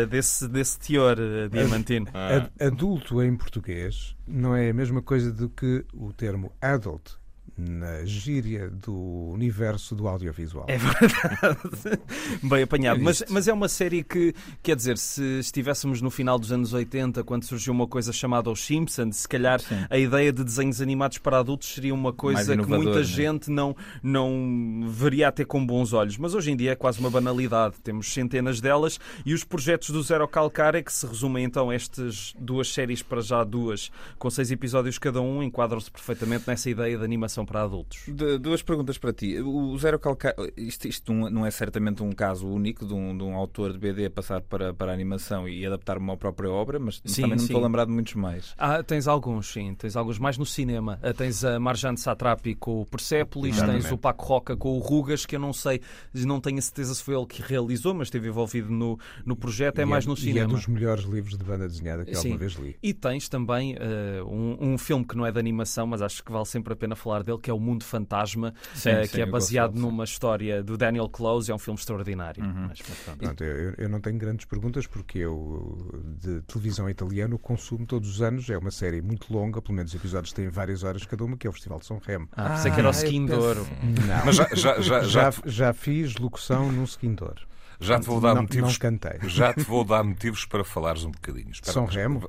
desse, 0.10 0.47
desse 0.47 0.79
teor, 0.79 1.17
Diamantino. 1.51 2.08
Ad, 2.13 2.51
adulto 2.60 3.21
em 3.21 3.35
português 3.36 4.15
não 4.28 4.56
é 4.56 4.69
a 4.69 4.74
mesma 4.74 5.02
coisa 5.02 5.32
do 5.32 5.50
que 5.50 5.86
o 5.93 6.13
termo 6.13 6.52
adult 6.62 7.15
na 7.58 8.04
gíria 8.04 8.70
do 8.70 8.94
universo 9.32 9.96
do 9.96 10.08
audiovisual. 10.08 10.65
É 10.68 10.78
verdade. 10.78 12.02
Bem 12.44 12.63
apanhado. 12.63 13.02
Mas, 13.02 13.24
mas 13.30 13.48
é 13.48 13.54
uma 13.54 13.70
série 13.70 14.04
que, 14.04 14.34
quer 14.62 14.76
dizer, 14.76 14.98
se 14.98 15.39
estivéssemos 15.39 16.02
no 16.02 16.10
final 16.10 16.38
dos 16.38 16.52
anos 16.52 16.74
80, 16.74 17.24
quando 17.24 17.44
surgiu 17.44 17.72
uma 17.72 17.88
coisa 17.88 18.12
chamada 18.12 18.50
Os 18.50 18.65
Simpsons, 18.65 19.18
se 19.18 19.28
calhar 19.28 19.62
Sim. 19.62 19.86
a 19.89 19.98
ideia 19.98 20.34
de 20.34 20.44
desenhos 20.44 20.82
animados 20.82 21.18
para 21.18 21.39
adultos 21.39 21.74
seria 21.74 21.94
uma 21.94 22.12
coisa 22.12 22.58
que 22.58 22.68
muita 22.68 23.00
né? 23.00 23.04
gente 23.04 23.50
não, 23.50 23.76
não 24.04 24.86
veria 24.89 25.30
até 25.30 25.46
com 25.46 25.65
bons 25.65 25.94
olhos. 25.94 26.18
Mas 26.18 26.34
hoje 26.34 26.52
em 26.52 26.58
dia 26.58 26.72
é 26.72 26.76
quase 26.76 27.00
uma 27.00 27.10
banalidade. 27.10 27.76
Temos 27.82 28.13
centenas 28.13 28.60
delas 28.60 29.00
e 29.26 29.34
os 29.34 29.46
projetos 29.46 29.91
do 29.91 30.04
Zero 30.04 30.28
Calcar 30.28 30.76
é 30.76 30.84
que 30.84 30.91
se 30.91 31.08
resumem 31.08 31.46
então 31.46 31.70
a 31.70 31.76
estas 31.76 32.34
duas 32.38 32.68
séries, 32.68 33.02
para 33.02 33.22
já 33.22 33.44
duas, 33.46 33.91
com 34.20 34.30
seis 34.30 34.52
episódios 34.52 34.98
cada 34.98 35.22
um, 35.22 35.41
enquadram-se 35.41 35.89
perfeitamente 35.89 36.44
nessa 36.48 36.70
ideia 36.70 36.98
de 36.98 37.04
animação 37.04 37.44
para 37.45 37.62
adultos. 37.63 38.03
De- 38.08 38.38
duas 38.38 38.62
perguntas 38.62 38.97
para 38.97 39.13
ti. 39.13 39.39
O 39.39 39.77
Zero 39.77 39.99
Calcar, 39.99 40.34
isto, 40.58 40.88
isto 40.88 41.13
não- 41.13 41.29
não 41.29 41.45
é 41.45 41.51
certamente 41.51 42.01
um 42.03 42.12
caso 42.12 42.47
único 42.47 42.86
de 42.86 42.93
um, 42.93 43.17
de 43.17 43.23
um 43.23 43.36
autor 43.36 43.71
de 43.73 43.79
BD 43.79 44.10
passar 44.10 44.41
para, 44.41 44.73
para 44.73 44.91
a 44.91 44.93
animação 44.93 45.47
e 45.47 45.65
adaptar 45.65 45.97
uma 45.97 46.17
própria 46.17 46.49
obra, 46.49 46.79
mas 46.79 47.01
Sim, 47.05 47.21
também 47.23 47.29
não 47.31 47.36
me 47.36 47.39
sim. 47.39 47.45
estou 47.47 47.62
a 47.62 47.65
lembrar 47.65 47.86
de 47.86 47.91
muitos 47.91 48.13
mais. 48.15 48.53
Ah, 48.58 48.81
tens 48.84 49.08
alguns, 49.08 49.47
sim. 49.51 49.73
Tens 49.75 49.95
alguns 49.95 50.17
mais 50.19 50.38
no 50.38 50.45
cinema. 50.45 50.99
Ah, 51.01 51.13
tens 51.13 51.43
a 51.43 51.60
Marjane 51.60 51.97
Satrapi 51.97 52.55
com 52.55 52.81
o 52.81 52.86
Persepolis, 52.86 53.55
Exatamente. 53.55 53.81
tens 53.84 53.91
o 53.91 53.97
Paco 53.97 54.25
Roca 54.25 54.55
com 54.58 54.75
o 54.77 54.79
Rugas, 54.79 55.25
que 55.25 55.36
eu 55.36 55.39
não 55.39 55.53
sei, 55.53 55.81
não 56.13 56.39
tenho 56.39 56.58
a 56.58 56.62
certeza 56.62 56.93
se 56.95 57.03
foi 57.03 57.15
ele 57.15 57.25
que 57.25 57.41
realizou, 57.41 57.93
mas 57.93 58.08
esteve 58.08 58.27
envolvido 58.27 58.69
no, 58.71 58.97
no 59.25 59.36
projeto, 59.36 59.79
é 59.79 59.84
E 59.84 59.86
mais 59.86 60.05
no 60.05 60.13
E 60.13 60.17
é 60.17 60.19
cinema. 60.21 60.53
dos 60.53 60.67
melhores 60.67 61.03
livros 61.05 61.38
de 61.38 61.43
banda 61.43 61.67
desenhada 61.67 62.03
que 62.05 62.12
Sim. 62.15 62.17
alguma 62.29 62.38
vez 62.38 62.53
li. 62.53 62.75
E 62.81 62.93
tens 62.93 63.27
também 63.29 63.75
ah, 63.77 64.23
um, 64.25 64.73
um 64.73 64.77
filme 64.77 65.05
que 65.05 65.15
não 65.15 65.25
é 65.25 65.31
de 65.31 65.39
animação, 65.39 65.86
mas 65.88 66.01
acho 66.01 66.23
que 66.23 66.31
vale 66.31 66.45
sempre 66.45 66.73
a 66.73 66.75
pena 66.75 66.95
falar 66.95 67.23
dele, 67.23 67.35
que 67.38 67.50
é 67.50 67.54
O 67.54 67.60
Mundo 67.60 67.84
Fantasma, 67.84 68.54
Sim, 68.74 68.89
ah, 68.89 69.04
sim, 69.06 69.12
que 69.12 69.21
é 69.21 69.26
baseado 69.26 69.71
gosto 69.71 69.76
dele, 69.76 69.86
sim. 69.86 69.91
numa 69.91 70.04
história 70.04 70.63
do 70.63 70.78
Daniel 70.78 71.10
Close, 71.10 71.52
é 71.52 71.56
um 71.56 71.60
filme 71.60 71.80
extraordinário. 71.80 72.43
Uhum. 72.43 72.67
Mas, 72.69 72.82
pronto. 72.82 73.19
Pronto, 73.19 73.43
eu, 73.43 73.74
eu 73.78 73.89
não 73.89 74.00
tenho 74.00 74.17
grandes 74.17 74.45
perguntas 74.45 74.88
porque 74.88 75.19
eu, 75.19 75.91
de 76.19 76.41
televisão 76.41 76.89
italiana, 76.89 77.38
consumo 77.38 77.86
todos 77.86 78.10
os 78.10 78.21
anos. 78.21 78.50
É 78.50 78.58
uma 78.58 78.71
série 78.71 79.02
muito 79.02 79.32
longa, 79.32 79.62
pelo 79.62 79.76
menos 79.76 79.93
os 79.93 80.00
episódios 80.00 80.34
têm 80.34 80.50
várias 80.50 80.84
horas 80.84 81.06
cada 81.06 81.24
uma, 81.24 81.38
que 81.38 81.48
é 81.48 81.50
o 81.50 81.54
Festival 81.54 81.80
de 81.80 81.86
São 81.86 82.00
Remo. 82.00 82.28
Ah, 82.32 82.50
pensei 82.50 82.71
que 82.71 82.80
era 82.80 82.88
o 82.88 82.91
Skin 82.91 83.26
de 83.26 83.34
Ouro. 83.34 83.65
Não. 83.84 84.26
Mas 84.26 84.36
já, 84.36 84.48
já, 84.54 84.82
já, 84.82 85.04
já, 85.04 85.32
Já, 85.32 85.41
já 85.45 85.74
fiz 85.74 86.15
locução 86.17 86.71
num 86.71 86.86
seguidor. 86.86 87.36
Já 87.79 87.99
te 87.99 88.05
vou 88.05 88.19
dar 88.21 88.33
não, 88.35 88.41
motivos. 88.43 88.73
não 88.73 88.79
cantei. 88.79 89.19
Já 89.29 89.53
te 89.53 89.61
vou 89.63 89.83
dar 89.83 90.03
motivos 90.03 90.45
para 90.45 90.63
falares 90.63 91.03
um 91.03 91.11
bocadinho. 91.11 91.49
Espera, 91.51 91.73
São 91.73 91.85
mas- 91.85 91.95
Remo? 91.95 92.21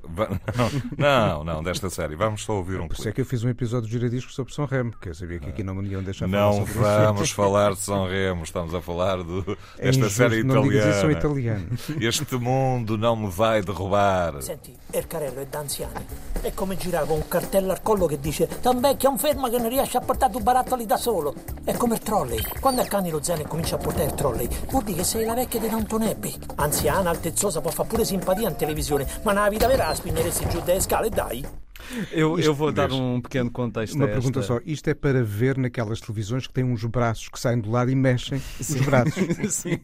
Não, 0.96 1.44
não, 1.44 1.62
desta 1.62 1.88
série. 1.90 2.16
Vamos 2.16 2.42
só 2.42 2.54
ouvir 2.54 2.80
um 2.80 2.88
Por 2.88 2.94
isso 2.94 3.02
é 3.02 3.04
pouco. 3.04 3.14
que 3.16 3.20
eu 3.20 3.26
fiz 3.26 3.44
um 3.44 3.48
episódio 3.48 3.87
de 3.88 3.92
giradiscos 3.92 4.35
sobre 4.35 4.52
São 4.52 4.64
Remo, 4.66 4.90
porque 4.92 5.09
eu 5.11 5.14
sabia 5.14 5.38
que 5.38 5.48
aqui 5.50 5.62
não 5.62 5.74
me 5.74 5.88
iam 5.88 6.02
deixar 6.02 6.28
falar 6.28 6.42
Não 6.52 6.64
vamos 6.64 7.30
falar 7.30 7.72
de 7.72 7.80
São 7.80 8.09
Remo, 8.09 8.42
estamos 8.44 8.74
a 8.74 8.80
falar 8.80 9.22
do, 9.22 9.56
É 9.78 9.85
desta 9.87 10.09
série 10.11 10.42
não 10.42 10.62
digas 10.62 10.96
isso, 10.96 11.11
italiana. 11.11 11.61
italianos. 11.68 11.90
Este 12.16 12.37
mundo 12.37 12.96
não 12.96 13.16
me 13.16 13.30
vai 13.30 13.62
derrubar. 13.62 14.40
Senti, 14.42 14.74
il 14.94 15.06
carrello 15.06 15.40
è 15.40 15.46
da 15.46 15.61
anziani. 15.61 15.92
È 16.40 16.52
come 16.54 16.76
con 16.76 17.11
un 17.11 17.28
cartello 17.28 17.72
al 17.72 17.82
collo 17.82 18.06
che 18.06 18.18
dice 18.20 18.46
Tan 18.61 18.80
vecchio, 18.80 19.11
un 19.11 19.18
fermo 19.18 19.48
che 19.48 19.59
non 19.59 19.68
riesce 19.68 19.96
a 19.96 20.00
portare 20.00 20.32
due 20.32 20.42
barattoli 20.42 20.87
da 20.87 20.96
solo. 20.96 21.35
È 21.64 21.72
come 21.76 21.94
il 21.94 22.00
trolley. 22.00 22.40
Quando 22.61 22.82
accani 22.82 23.11
lo 23.11 23.22
zaino 23.22 23.42
e 23.42 23.46
comincia 23.46 23.76
a 23.76 23.78
portare 23.78 24.04
il 24.06 24.14
trolley, 24.14 24.48
vuol 24.70 24.85
dire 24.85 24.98
che 24.98 25.04
sei 25.04 25.24
la 25.24 25.35
vecchia 25.37 25.61
di 25.61 25.68
Downton 25.68 26.01
Abbey. 26.01 26.35
Anziana, 26.55 27.11
altezzosa, 27.11 27.61
può 27.61 27.70
fare 27.70 27.88
pure 27.88 28.05
simpatia 28.07 28.49
in 28.49 28.57
televisione, 28.57 29.07
ma 29.22 29.33
nella 29.33 29.51
vita 29.51 29.66
vera 29.66 29.88
la 29.88 29.94
spingeresti 29.94 30.49
giù 30.49 30.61
dalle 30.61 30.81
scale, 30.81 31.11
dai. 31.11 31.65
Eu, 32.12 32.38
eu 32.38 32.55
vou 32.55 32.72
dar 32.72 32.90
um 32.92 33.20
pequeno 33.20 33.51
contexto. 33.51 33.94
Uma 33.94 34.05
a 34.05 34.09
pergunta 34.09 34.40
esta. 34.40 34.55
só. 34.55 34.61
Isto 34.64 34.88
é 34.90 34.94
para 34.94 35.22
ver 35.22 35.57
naquelas 35.59 36.01
televisões 36.01 36.46
que 36.46 36.53
têm 36.53 36.64
uns 36.64 36.85
braços 36.85 37.29
que 37.29 37.38
saem 37.38 37.61
do 37.61 37.70
lado 37.70 37.90
e 37.90 37.94
mexem 37.94 38.40
os 38.61 38.81
braços, 38.83 39.14
Sim. 39.55 39.79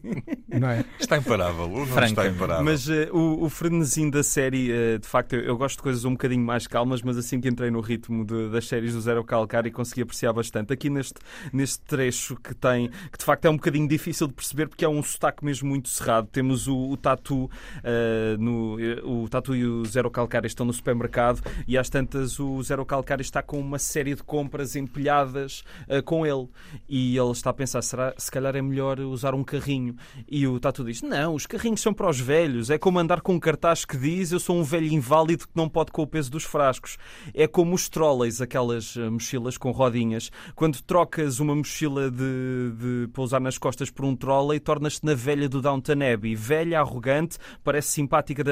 não 0.49 0.69
é? 0.69 0.83
Está 0.99 1.17
imparável. 1.17 1.65
O 1.65 1.85
não 1.85 2.03
está 2.03 2.27
imparável. 2.27 2.63
Mas 2.63 2.89
eh, 2.89 3.09
o, 3.11 3.43
o 3.45 3.49
frenesim 3.49 4.09
da 4.09 4.23
série, 4.23 4.71
eh, 4.71 4.97
de 4.97 5.07
facto, 5.07 5.33
eu, 5.33 5.41
eu 5.41 5.57
gosto 5.57 5.77
de 5.77 5.83
coisas 5.83 6.05
um 6.05 6.11
bocadinho 6.11 6.43
mais 6.43 6.67
calmas, 6.67 7.01
mas 7.01 7.17
assim 7.17 7.39
que 7.39 7.47
entrei 7.47 7.69
no 7.71 7.81
ritmo 7.81 8.25
de- 8.25 8.49
das 8.49 8.67
séries 8.67 8.93
do 8.93 9.01
Zero 9.01 9.23
Calcar 9.23 9.65
e 9.65 9.71
consegui 9.71 10.01
apreciar 10.01 10.33
bastante. 10.33 10.73
Aqui 10.73 10.89
neste, 10.89 11.15
neste 11.51 11.79
trecho 11.81 12.35
que 12.37 12.53
tem, 12.55 12.89
que 13.11 13.17
de 13.17 13.25
facto 13.25 13.45
é 13.45 13.49
um 13.49 13.55
bocadinho 13.55 13.87
difícil 13.87 14.27
de 14.27 14.33
perceber 14.33 14.67
porque 14.67 14.85
é 14.85 14.89
um 14.89 15.01
sotaque 15.03 15.43
mesmo 15.45 15.67
muito 15.69 15.89
cerrado. 15.89 16.27
Temos 16.31 16.67
o, 16.67 16.89
o 16.91 16.97
Tatu, 16.97 17.49
eh, 17.83 18.35
no, 18.39 18.77
o 19.03 19.27
Tatu 19.29 19.55
e 19.55 19.65
o 19.65 19.85
Zero 19.85 20.09
Calcar 20.09 20.45
estão 20.45 20.65
no 20.65 20.73
supermercado 20.73 21.41
e 21.67 21.77
às 21.77 21.89
tantas 21.93 22.39
o 22.39 22.59
Zero 22.63 22.83
Calcar 22.83 23.21
está 23.21 23.43
com 23.43 23.59
uma 23.59 23.77
série 23.77 24.15
de 24.15 24.23
compras 24.23 24.75
empilhadas 24.75 25.63
eh, 25.87 26.01
com 26.01 26.25
ele 26.25 26.49
e 26.89 27.15
ele 27.15 27.29
está 27.29 27.51
a 27.51 27.53
pensar, 27.53 27.83
será, 27.83 28.15
se 28.17 28.31
calhar 28.31 28.55
é 28.55 28.63
melhor 28.63 28.99
usar 28.99 29.35
um 29.35 29.43
carrinho. 29.43 29.95
E 30.27 30.47
o 30.47 30.59
Tatu 30.59 30.83
diz: 30.83 31.03
Não, 31.03 31.35
os 31.35 31.45
carrinhos 31.45 31.81
são 31.81 31.93
para 31.93 32.09
os 32.09 32.19
velhos. 32.19 32.71
É 32.71 32.79
como 32.79 32.97
andar 32.97 33.21
com 33.21 33.35
um 33.35 33.39
cartaz 33.39 33.85
que 33.85 33.95
diz: 33.95 34.31
Eu 34.31 34.39
sou 34.39 34.57
um 34.57 34.63
velho 34.63 34.87
inválido 34.87 35.47
que 35.47 35.53
não 35.53 35.69
pode 35.69 35.91
com 35.91 36.01
o 36.01 36.07
peso 36.07 36.31
dos 36.31 36.43
frascos. 36.43 36.97
É 37.31 37.45
como 37.45 37.75
os 37.75 37.87
trolleys, 37.87 38.41
aquelas 38.41 38.97
eh, 38.97 39.07
mochilas 39.07 39.55
com 39.55 39.69
rodinhas. 39.69 40.31
Quando 40.55 40.81
trocas 40.81 41.39
uma 41.39 41.55
mochila 41.55 42.09
de, 42.09 42.71
de 42.75 43.07
pousar 43.13 43.39
nas 43.39 43.59
costas 43.59 43.91
por 43.91 44.03
um 44.03 44.15
trolley, 44.15 44.59
tornas-te 44.59 45.05
na 45.05 45.13
velha 45.13 45.47
do 45.47 45.61
Downton 45.61 46.01
Abbey. 46.11 46.33
Velha, 46.33 46.79
arrogante, 46.79 47.37
parece 47.63 47.89
simpática. 47.89 48.43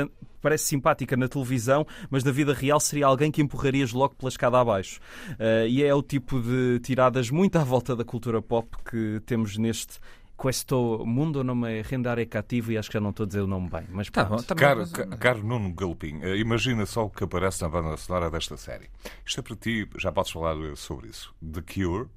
Parece 0.42 0.66
simpática 0.66 1.16
na 1.16 1.28
televisão, 1.28 1.86
mas 2.10 2.24
na 2.24 2.32
vida 2.32 2.54
real 2.54 2.80
seria 2.80 3.06
alguém 3.06 3.32
que 3.32 3.42
empurrarias 3.42 3.92
logo 3.92 4.16
pela 4.16 4.30
escada 4.30 4.60
abaixo. 4.60 5.00
Eh, 5.40 5.68
e 5.70 5.84
é 5.84 5.94
o 5.94 6.02
tipo 6.02 6.40
de 6.42 6.80
tiradas 6.80 7.30
muito 7.30 7.56
à 7.58 7.64
volta 7.64 7.96
da 7.96 8.04
cultura 8.04 8.42
pop 8.42 8.68
que 8.90 9.22
temos 9.26 9.58
neste 9.58 10.00
Questo 10.42 11.04
mundo 11.06 11.44
não 11.44 11.54
me 11.54 11.84
rendare 11.84 12.26
cativo 12.26 12.72
e 12.72 12.78
acho 12.78 12.90
que 12.90 12.96
já 12.96 13.00
não 13.00 13.12
estou 13.12 13.26
a 13.26 13.28
dizer 13.28 13.42
o 13.42 13.46
nome 13.48 13.70
bem. 13.70 13.84
Mas 13.92 14.10
Tá 14.10 14.26
pronto. 14.26 14.40
bom, 14.40 14.44
tá 14.48 14.56
Caro, 14.56 14.80
mas- 14.80 15.20
caro 15.20 15.44
Nuno 15.46 15.72
Galpim, 15.72 16.20
eh, 16.24 16.36
imagina 16.38 16.84
só 16.88 17.06
o 17.06 17.12
que 17.12 17.24
aparece 17.24 17.62
na 17.62 17.70
banda 17.70 17.96
sonora 17.96 18.28
desta 18.32 18.58
série. 18.58 18.90
Isto 19.24 19.40
é 19.42 19.44
para 19.44 19.56
ti, 19.56 19.88
já 20.00 20.12
podes 20.12 20.32
falar 20.32 20.56
eh, 20.58 20.76
sobre 20.76 21.10
isso. 21.10 21.32
The 21.44 21.62
Cure, 21.62 22.08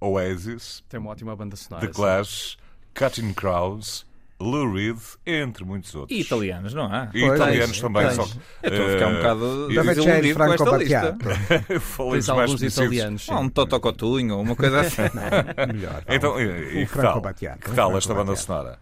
Oasis, 0.00 0.82
Tem 0.88 0.98
uma 0.98 1.10
ótima 1.10 1.36
banda 1.36 1.54
sonora. 1.56 1.86
The 1.86 1.92
Clash, 1.92 2.56
Cutting 2.94 3.34
Crows, 3.34 4.05
Lou 4.38 4.70
Reed, 4.74 4.98
entre 5.24 5.64
muitos 5.64 5.94
outros. 5.94 6.16
E 6.16 6.20
italianos, 6.20 6.74
não 6.74 6.84
há? 6.92 7.08
E 7.14 7.20
Pois, 7.20 7.34
italianos 7.40 7.70
tens, 7.70 7.80
também. 7.80 8.02
tens. 8.06 8.14
Só, 8.16 8.22
Eu 8.62 8.70
estou 8.70 8.86
a 8.86 8.90
ficar 8.90 9.06
um 9.06 9.10
eh, 9.10 9.16
bocado 9.16 9.68
desiludido 9.68 10.36
com 10.36 10.44
esta 10.44 10.56
Franco 10.56 10.76
lista. 10.76 11.12
Battiato. 11.12 11.80
Falei 11.80 12.18
dos 12.18 12.28
mais 12.28 12.62
italianos. 12.62 13.26
Ah, 13.30 13.40
um 13.40 13.48
Toto 13.48 13.80
Cotunho, 13.80 14.38
uma 14.40 14.54
coisa 14.54 14.80
assim. 14.82 15.02
Melhor. 15.72 16.02
Então, 16.06 16.38
e, 16.40 16.44
e 16.44 16.82
O 16.82 16.86
que 16.86 16.86
Franco 16.86 17.08
tal? 17.12 17.20
Battiato, 17.22 17.58
Que 17.60 17.70
tal 17.74 17.96
esta 17.96 18.12
banda 18.14 18.36
sonora? 18.36 18.78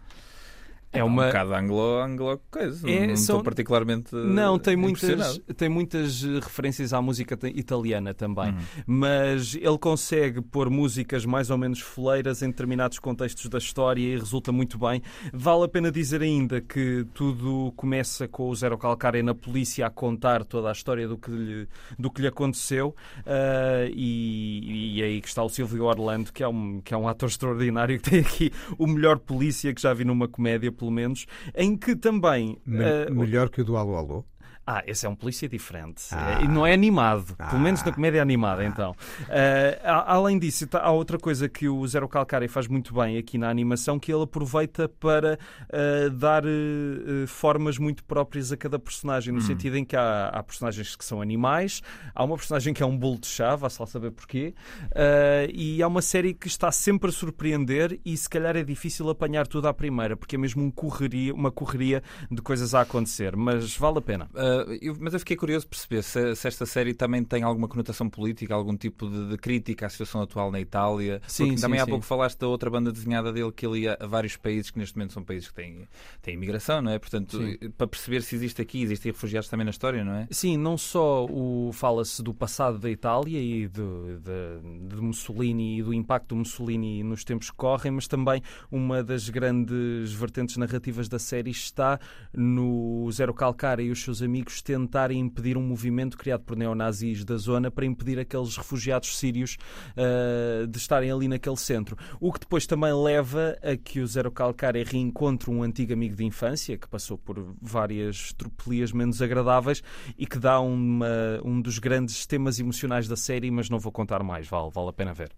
É 0.99 1.03
Um 1.03 1.07
uma. 1.07 1.25
bocado 1.27 1.53
anglo, 1.53 1.99
anglo 2.01 2.39
coisa. 2.51 2.89
É, 2.89 3.07
não 3.07 3.15
são- 3.15 3.35
estou 3.37 3.43
particularmente 3.43 4.15
Não, 4.15 4.57
tem 4.59 4.75
muitas, 4.75 5.39
tem 5.57 5.69
muitas 5.69 6.23
eh, 6.23 6.39
referências 6.41 6.93
à 6.93 7.01
música 7.01 7.37
italiana 7.53 8.13
também. 8.13 8.49
Uhum. 8.51 8.59
Mas 8.87 9.55
ele 9.55 9.77
consegue 9.77 10.41
pôr 10.41 10.69
músicas 10.69 11.25
mais 11.25 11.49
ou 11.49 11.57
menos 11.57 11.79
foleiras 11.79 12.41
em 12.41 12.49
determinados 12.49 12.99
contextos 12.99 13.47
da 13.49 13.57
história 13.57 14.01
e 14.01 14.17
resulta 14.17 14.51
muito 14.51 14.77
bem. 14.77 15.01
Vale 15.33 15.63
a 15.65 15.67
pena 15.67 15.91
dizer 15.91 16.21
ainda 16.21 16.61
que 16.61 17.05
tudo 17.13 17.73
começa 17.75 18.27
com 18.27 18.49
o 18.49 18.55
Zero 18.55 18.77
Calcária 18.77 19.21
na 19.21 19.35
polícia 19.35 19.85
a 19.85 19.89
contar 19.89 20.43
toda 20.45 20.69
a 20.69 20.71
história 20.71 21.07
do 21.07 21.17
que 21.17 21.29
lhe, 21.31 21.67
do 21.97 22.09
que 22.11 22.21
lhe 22.21 22.27
aconteceu. 22.27 22.95
ah, 23.25 23.85
e, 23.93 24.95
e 24.97 25.03
aí 25.03 25.21
que 25.21 25.27
está 25.27 25.43
o 25.43 25.49
Silvio 25.49 25.83
Orlando, 25.85 26.31
que 26.31 26.43
é, 26.43 26.47
um, 26.47 26.81
que 26.81 26.93
é 26.93 26.97
um 26.97 27.07
ator 27.07 27.29
extraordinário, 27.29 27.97
que 27.99 28.09
tem 28.09 28.19
aqui 28.21 28.51
o 28.77 28.87
melhor 28.87 29.19
polícia 29.19 29.73
que 29.73 29.81
já 29.81 29.93
vi 29.93 30.03
numa 30.05 30.27
comédia, 30.27 30.71
pelo 30.85 30.91
menos, 30.91 31.25
em 31.55 31.75
que 31.75 31.95
também. 31.95 32.57
Me- 32.65 32.83
ah, 32.85 33.09
melhor 33.11 33.49
que 33.49 33.61
o 33.61 33.65
do 33.65 33.75
Alô 33.75 33.95
Alô. 33.95 34.25
Ah, 34.67 34.83
esse 34.87 35.05
é 35.05 35.09
um 35.09 35.15
polícia 35.15 35.47
diferente. 35.47 36.03
Ah. 36.11 36.39
É- 36.41 36.43
E 36.45 36.47
não 36.47 36.65
é 36.65 36.73
animado. 36.73 37.35
Pelo 37.35 37.59
menos 37.61 37.81
Ah. 37.81 37.85
na 37.87 37.91
comédia 37.91 38.21
animada, 38.21 38.63
então. 38.65 38.95
Ah, 39.29 39.79
a- 39.83 40.13
além 40.15 40.37
disso, 40.39 40.65
tá- 40.67 40.81
há 40.81 40.91
outra 40.91 41.17
coisa 41.17 41.47
que 41.49 41.67
o 41.67 41.85
Zero 41.87 42.07
Calcari 42.07 42.47
faz 42.47 42.67
muito 42.67 42.93
bem 42.93 43.17
aqui 43.17 43.37
na 43.37 43.49
animação, 43.49 43.99
que 43.99 44.11
ele 44.13 44.23
aproveita 44.23 44.87
para 44.89 45.37
ah, 45.71 46.09
dar 46.13 46.43
eh, 46.45 47.25
formas 47.27 47.77
muito 47.77 48.03
próprias 48.03 48.51
a 48.51 48.57
cada 48.57 48.77
personagem, 48.79 49.31
Hum. 49.33 49.37
no 49.37 49.41
sentido 49.41 49.77
em 49.77 49.85
que 49.85 49.95
há, 49.95 50.27
há 50.29 50.43
personagens 50.43 50.95
que 50.95 51.03
são 51.05 51.21
animais, 51.21 51.81
há 52.13 52.23
uma 52.23 52.35
personagem 52.35 52.73
que 52.73 52.81
é 52.81 52.85
um 52.85 52.97
bolo 52.97 53.19
de 53.19 53.27
chá, 53.27 53.55
vá-se 53.55 53.79
lá 53.81 53.85
saber 53.87 54.11
porquê, 54.11 54.53
ah, 54.93 55.47
e 55.53 55.81
há 55.81 55.87
uma 55.87 56.01
série 56.01 56.33
que 56.33 56.47
está 56.47 56.71
sempre 56.71 57.09
a 57.09 57.13
surpreender 57.13 57.99
e 58.05 58.15
se 58.17 58.29
calhar 58.29 58.55
é 58.55 58.63
difícil 58.63 59.09
apanhar 59.09 59.47
tudo 59.47 59.67
à 59.67 59.73
primeira, 59.73 60.15
porque 60.15 60.35
é 60.35 60.39
mesmo 60.39 60.63
um 60.63 60.71
correria, 60.71 61.33
uma 61.33 61.51
correria 61.51 62.01
de 62.31 62.41
coisas 62.41 62.73
a 62.73 62.81
acontecer, 62.81 63.35
mas 63.35 63.75
vale 63.77 63.97
a 63.99 64.01
pena. 64.01 64.29
Uh, 64.63 64.65
Uh, 64.71 64.77
eu- 64.81 64.97
mas 64.99 65.13
eu 65.13 65.19
fiquei 65.19 65.35
curioso 65.37 65.67
perceber 65.67 66.01
se, 66.03 66.35
se 66.35 66.47
esta 66.47 66.65
série 66.65 66.93
também 66.93 67.23
tem 67.23 67.43
alguma 67.43 67.67
conotação 67.67 68.09
política, 68.09 68.53
algum 68.55 68.75
tipo 68.75 69.09
de, 69.09 69.29
de 69.29 69.37
crítica 69.37 69.85
à 69.85 69.89
situação 69.89 70.21
atual 70.21 70.51
na 70.51 70.59
Itália. 70.59 71.21
Sim, 71.27 71.45
Porque 71.45 71.57
sim, 71.57 71.61
também 71.61 71.79
há 71.79 71.83
sim. 71.85 71.89
pouco 71.91 72.05
falaste 72.05 72.39
da 72.39 72.47
outra 72.47 72.69
banda 72.69 72.91
desenhada 72.91 73.31
dele 73.33 73.51
que 73.51 73.65
ele 73.65 73.79
ia 73.81 73.97
a 73.99 74.07
vários 74.07 74.37
países 74.37 74.71
que 74.71 74.79
neste 74.79 74.95
momento 74.97 75.13
são 75.13 75.23
países 75.23 75.49
que 75.49 75.53
têm, 75.55 75.87
têm 76.21 76.33
imigração, 76.35 76.81
não 76.81 76.91
é? 76.91 76.99
Portanto, 76.99 77.37
Sim. 77.37 77.69
para 77.77 77.87
perceber 77.87 78.21
se 78.21 78.35
existe 78.35 78.61
aqui, 78.61 78.81
existem 78.81 79.11
refugiados 79.11 79.49
também 79.49 79.65
na 79.65 79.71
história, 79.71 80.03
não 80.03 80.13
é? 80.13 80.27
Sim, 80.31 80.57
não 80.57 80.77
só 80.77 81.25
o 81.25 81.71
fala-se 81.73 82.21
do 82.23 82.33
passado 82.33 82.77
da 82.79 82.89
Itália 82.89 83.39
e 83.39 83.67
de, 83.67 83.81
de- 84.19 84.87
de 84.95 85.01
Mussolini 85.01 85.79
e 85.79 85.83
do 85.83 85.93
impacto 85.93 86.29
do 86.29 86.35
Mussolini 86.37 87.03
nos 87.03 87.23
tempos 87.23 87.49
que 87.49 87.55
correm, 87.57 87.91
mas 87.91 88.07
também 88.07 88.41
uma 88.71 89.03
das 89.03 89.29
grandes 89.29 90.11
vertentes 90.13 90.57
narrativas 90.57 91.07
da 91.09 91.19
série 91.19 91.51
está 91.51 91.99
no 92.33 93.09
Zero 93.11 93.33
Calcara 93.33 93.81
e 93.81 93.89
os 93.89 94.01
seus 94.01 94.21
amigos 94.21 94.44
tentarem 94.61 95.19
impedir 95.19 95.57
um 95.57 95.61
movimento 95.61 96.17
criado 96.17 96.41
por 96.43 96.55
neonazis 96.55 97.23
da 97.23 97.37
zona 97.37 97.69
para 97.71 97.85
impedir 97.85 98.19
aqueles 98.19 98.55
refugiados 98.57 99.17
sírios 99.17 99.57
ah, 99.97 100.65
de 100.67 100.77
estarem 100.77 101.11
ali 101.11 101.27
naquele 101.27 101.57
centro. 101.57 101.97
O 102.19 102.31
que 102.31 102.39
depois 102.39 102.65
também 102.65 102.93
leva 102.93 103.57
a 103.61 103.75
que 103.75 103.99
o 103.99 104.07
Zero 104.07 104.31
Calcara 104.31 104.83
reencontre 104.83 105.49
um 105.49 105.63
antigo 105.63 105.93
amigo 105.93 106.15
de 106.15 106.23
infância 106.25 106.77
que 106.77 106.87
passou 106.87 107.17
por 107.17 107.55
várias 107.61 108.33
tropelias 108.33 108.91
menos 108.91 109.21
agradáveis 109.21 109.81
e 110.17 110.25
que 110.25 110.37
dá 110.39 110.59
uma- 110.59 111.39
um 111.43 111.61
dos 111.61 111.79
grandes 111.79 112.25
temas 112.25 112.59
emocionais 112.59 113.07
da 113.07 113.15
série, 113.15 113.49
mas 113.51 113.69
não 113.69 113.79
vou 113.79 113.91
contar 113.91 114.21
mais, 114.23 114.47
vale, 114.47 114.69
vale 114.71 114.89
a 114.89 114.93
pena 114.93 115.13
ver. 115.13 115.31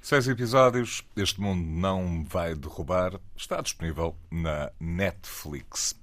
Seis 0.00 0.28
episódios, 0.28 1.02
Este 1.16 1.40
Mundo 1.40 1.64
Não 1.64 2.24
Vai 2.24 2.54
Derrubar, 2.54 3.18
está 3.34 3.62
disponível 3.62 4.14
na 4.30 4.70
Netflix. 4.78 5.98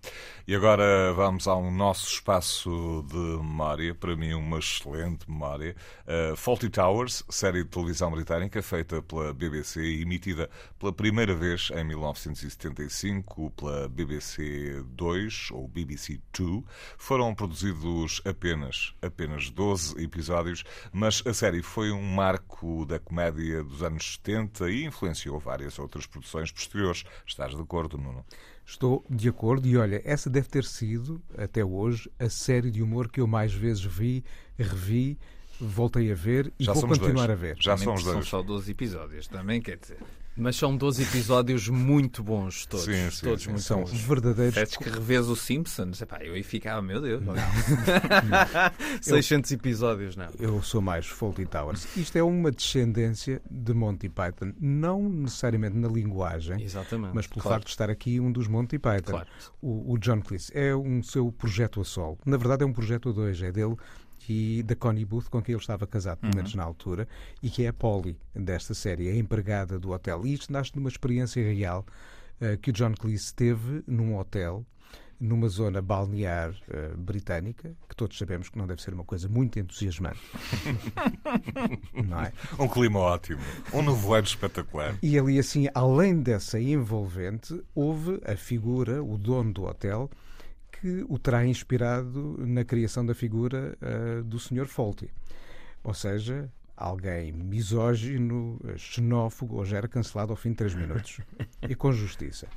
E 0.52 0.56
agora 0.56 1.14
vamos 1.14 1.48
ao 1.48 1.72
nosso 1.72 2.10
espaço 2.10 3.06
de 3.08 3.16
memória, 3.16 3.96
para 3.96 4.18
mim 4.18 4.34
uma 4.34 4.60
excelente 4.60 5.32
memória. 5.32 5.78
Uh, 6.06 6.36
Faulty 6.36 6.70
Towers, 6.70 7.24
série 7.30 7.64
de 7.64 7.70
televisão 7.70 8.12
britânica 8.12 8.62
feita 8.62 9.02
pela 9.02 9.34
BBC 9.34 9.82
e 9.82 10.02
emitida 10.02 10.50
pela 10.78 10.92
primeira 10.92 11.34
vez 11.34 11.70
em 11.74 11.86
1975 11.86 13.50
pela 13.52 13.88
BBC 13.88 14.84
2 14.88 15.52
ou 15.52 15.70
BBC 15.70 16.20
2. 16.38 16.66
Foram 16.98 17.34
produzidos 17.34 18.22
apenas, 18.26 18.94
apenas 19.02 19.50
12 19.50 20.04
episódios, 20.04 20.66
mas 20.92 21.24
a 21.26 21.34
série 21.34 21.64
foi 21.64 21.94
um 21.94 22.04
marco 22.04 22.86
da 22.86 23.00
comédia 23.00 23.64
dos 23.64 23.82
anos 23.82 24.16
70 24.16 24.70
e 24.70 24.84
influenciou 24.84 25.40
várias 25.40 25.80
outras 25.80 26.06
produções 26.06 26.52
posteriores. 26.52 27.06
Estás 27.26 27.56
de 27.56 27.62
acordo, 27.62 27.98
Nuno? 27.98 28.26
Estou 28.72 29.04
de 29.10 29.28
acordo 29.28 29.68
e 29.68 29.76
olha, 29.76 30.02
essa 30.06 30.30
deve 30.30 30.48
ter 30.48 30.64
sido, 30.64 31.22
até 31.38 31.64
hoje, 31.64 32.10
a 32.18 32.30
série 32.30 32.72
de 32.72 32.82
humor 32.82 33.10
que 33.10 33.20
eu 33.20 33.28
mais 33.28 33.54
vezes 33.54 33.84
vi, 33.84 34.24
revi, 34.58 35.20
voltei 35.60 36.10
a 36.10 36.16
ver 36.16 36.54
e 36.58 36.64
Já 36.64 36.72
vou 36.72 36.88
continuar 36.88 37.28
dois. 37.28 37.30
a 37.32 37.36
ver. 37.36 37.58
Já 37.60 37.74
Também 37.74 37.84
somos 37.84 38.04
são 38.04 38.14
dois. 38.14 38.28
só 38.30 38.42
12 38.42 38.72
episódios, 38.72 39.28
também 39.28 39.62
quer 39.62 39.78
dizer. 39.78 39.98
Mas 40.36 40.56
são 40.56 40.76
12 40.78 41.04
episódios 41.04 41.68
muito 41.68 42.24
bons, 42.24 42.66
todos. 42.66 42.86
Sim, 42.86 43.10
sim, 43.12 43.26
todos 43.26 43.44
sim. 43.44 43.50
muito 43.50 43.64
São 43.64 43.82
bons. 43.82 43.92
verdadeiros. 44.02 44.56
Pedes 44.56 44.78
que 44.78 44.90
revês 44.90 45.28
o 45.28 45.36
Simpsons, 45.36 46.02
epá, 46.02 46.20
eu 46.24 46.34
aí 46.34 46.42
ficava, 46.42 46.82
meu 46.82 47.02
Deus. 47.02 47.22
600 49.02 49.52
episódios, 49.52 50.16
não. 50.16 50.28
Eu 50.40 50.62
sou 50.64 50.82
mais 50.82 51.06
Fawlty 51.06 51.46
Towers. 51.46 51.86
Isto 51.98 52.18
é 52.18 52.24
uma 52.24 52.50
descendência 52.52 53.42
de 53.50 53.74
Monty 53.74 54.08
Python, 54.10 54.54
não 54.60 55.08
necessariamente 55.10 55.76
na 55.78 55.88
linguagem, 55.90 56.62
Exatamente. 56.64 57.14
mas 57.14 57.28
pelo 57.28 57.42
Claro. 57.42 57.56
facto 57.58 57.66
de 57.68 57.72
estar 57.72 57.90
aqui 57.90 58.20
um 58.20 58.32
dos 58.32 58.48
Monty 58.48 58.80
Python. 58.80 59.12
Claro. 59.12 59.28
O, 59.62 59.94
o 59.94 59.98
John 59.98 60.22
Cleese 60.22 60.52
é 60.56 60.76
um 60.76 61.04
seu 61.04 61.32
projeto 61.32 61.82
a 61.82 61.84
solo. 61.86 62.18
Na 62.26 62.38
verdade, 62.38 62.64
é 62.64 62.66
um 62.66 62.74
projeto 62.74 63.10
a 63.10 63.12
dois. 63.12 63.42
É 63.42 63.52
dele 63.52 63.76
e 64.30 64.64
da 64.64 64.76
Connie 64.76 65.06
Booth, 65.06 65.30
com 65.30 65.42
quem 65.42 65.54
ele 65.54 65.62
estava 65.62 65.86
casado, 65.88 66.20
pelo 66.20 66.36
menos 66.36 66.54
na 66.56 66.64
altura, 66.64 67.08
e 67.42 67.50
que 67.50 67.64
é 67.64 67.68
a 67.70 67.74
Polly 67.74 68.18
desta 68.34 68.74
série, 68.74 69.10
a 69.10 69.16
empregada 69.16 69.80
do 69.80 69.92
hotel. 69.92 70.26
E 70.26 70.34
isto 70.34 70.52
nasce 70.52 70.72
de 70.72 70.80
uma 70.80 70.90
experiência 70.90 71.44
real 71.44 71.86
eh, 72.40 72.58
que 72.58 72.70
o 72.70 72.74
John 72.74 72.94
Cleese 72.94 73.34
teve 73.34 73.84
num 73.88 74.18
hotel 74.18 74.66
numa 75.22 75.48
zona 75.48 75.84
balnear 75.84 76.52
eh, 76.68 76.94
britânica, 76.98 77.72
que 77.88 77.96
todos 77.96 78.18
sabemos 78.18 78.50
que 78.50 78.58
não 78.58 78.66
deve 78.66 78.82
ser 78.82 78.92
uma 78.92 79.04
coisa 79.04 79.30
muito 79.30 79.60
entusiasmante. 79.60 80.20
não 81.94 82.22
é? 82.22 82.34
Um 82.58 82.68
clima 82.68 82.98
ótimo, 82.98 83.40
um 83.72 83.84
nevoeiro 83.84 84.26
espetacular. 84.26 84.98
E 85.02 85.20
ali, 85.20 85.38
assim, 85.38 85.68
além 85.76 86.22
dessa 86.22 86.60
envolvente, 86.60 87.62
houve 87.76 88.20
a 88.26 88.36
figura, 88.36 89.04
o 89.04 89.16
dono 89.16 89.54
do 89.54 89.66
hotel, 89.66 90.10
que 90.82 91.06
o 91.08 91.20
terá 91.20 91.46
inspirado 91.46 92.36
na 92.40 92.66
criação 92.66 93.06
da 93.06 93.14
figura 93.14 93.78
ah, 93.82 94.24
do 94.24 94.40
Sr. 94.40 94.66
Fawlty. 94.66 95.10
Ou 95.84 95.94
seja, 95.94 96.52
alguém 96.76 97.32
misógino, 97.32 98.60
xenófobo, 98.76 99.58
hoje 99.58 99.76
era 99.76 99.88
cancelado 99.88 100.34
ao 100.34 100.36
fim 100.36 100.50
de 100.50 100.56
três 100.56 100.74
minutos. 100.74 101.22
e 101.70 101.76
com 101.76 101.92
justiça. 101.92 102.48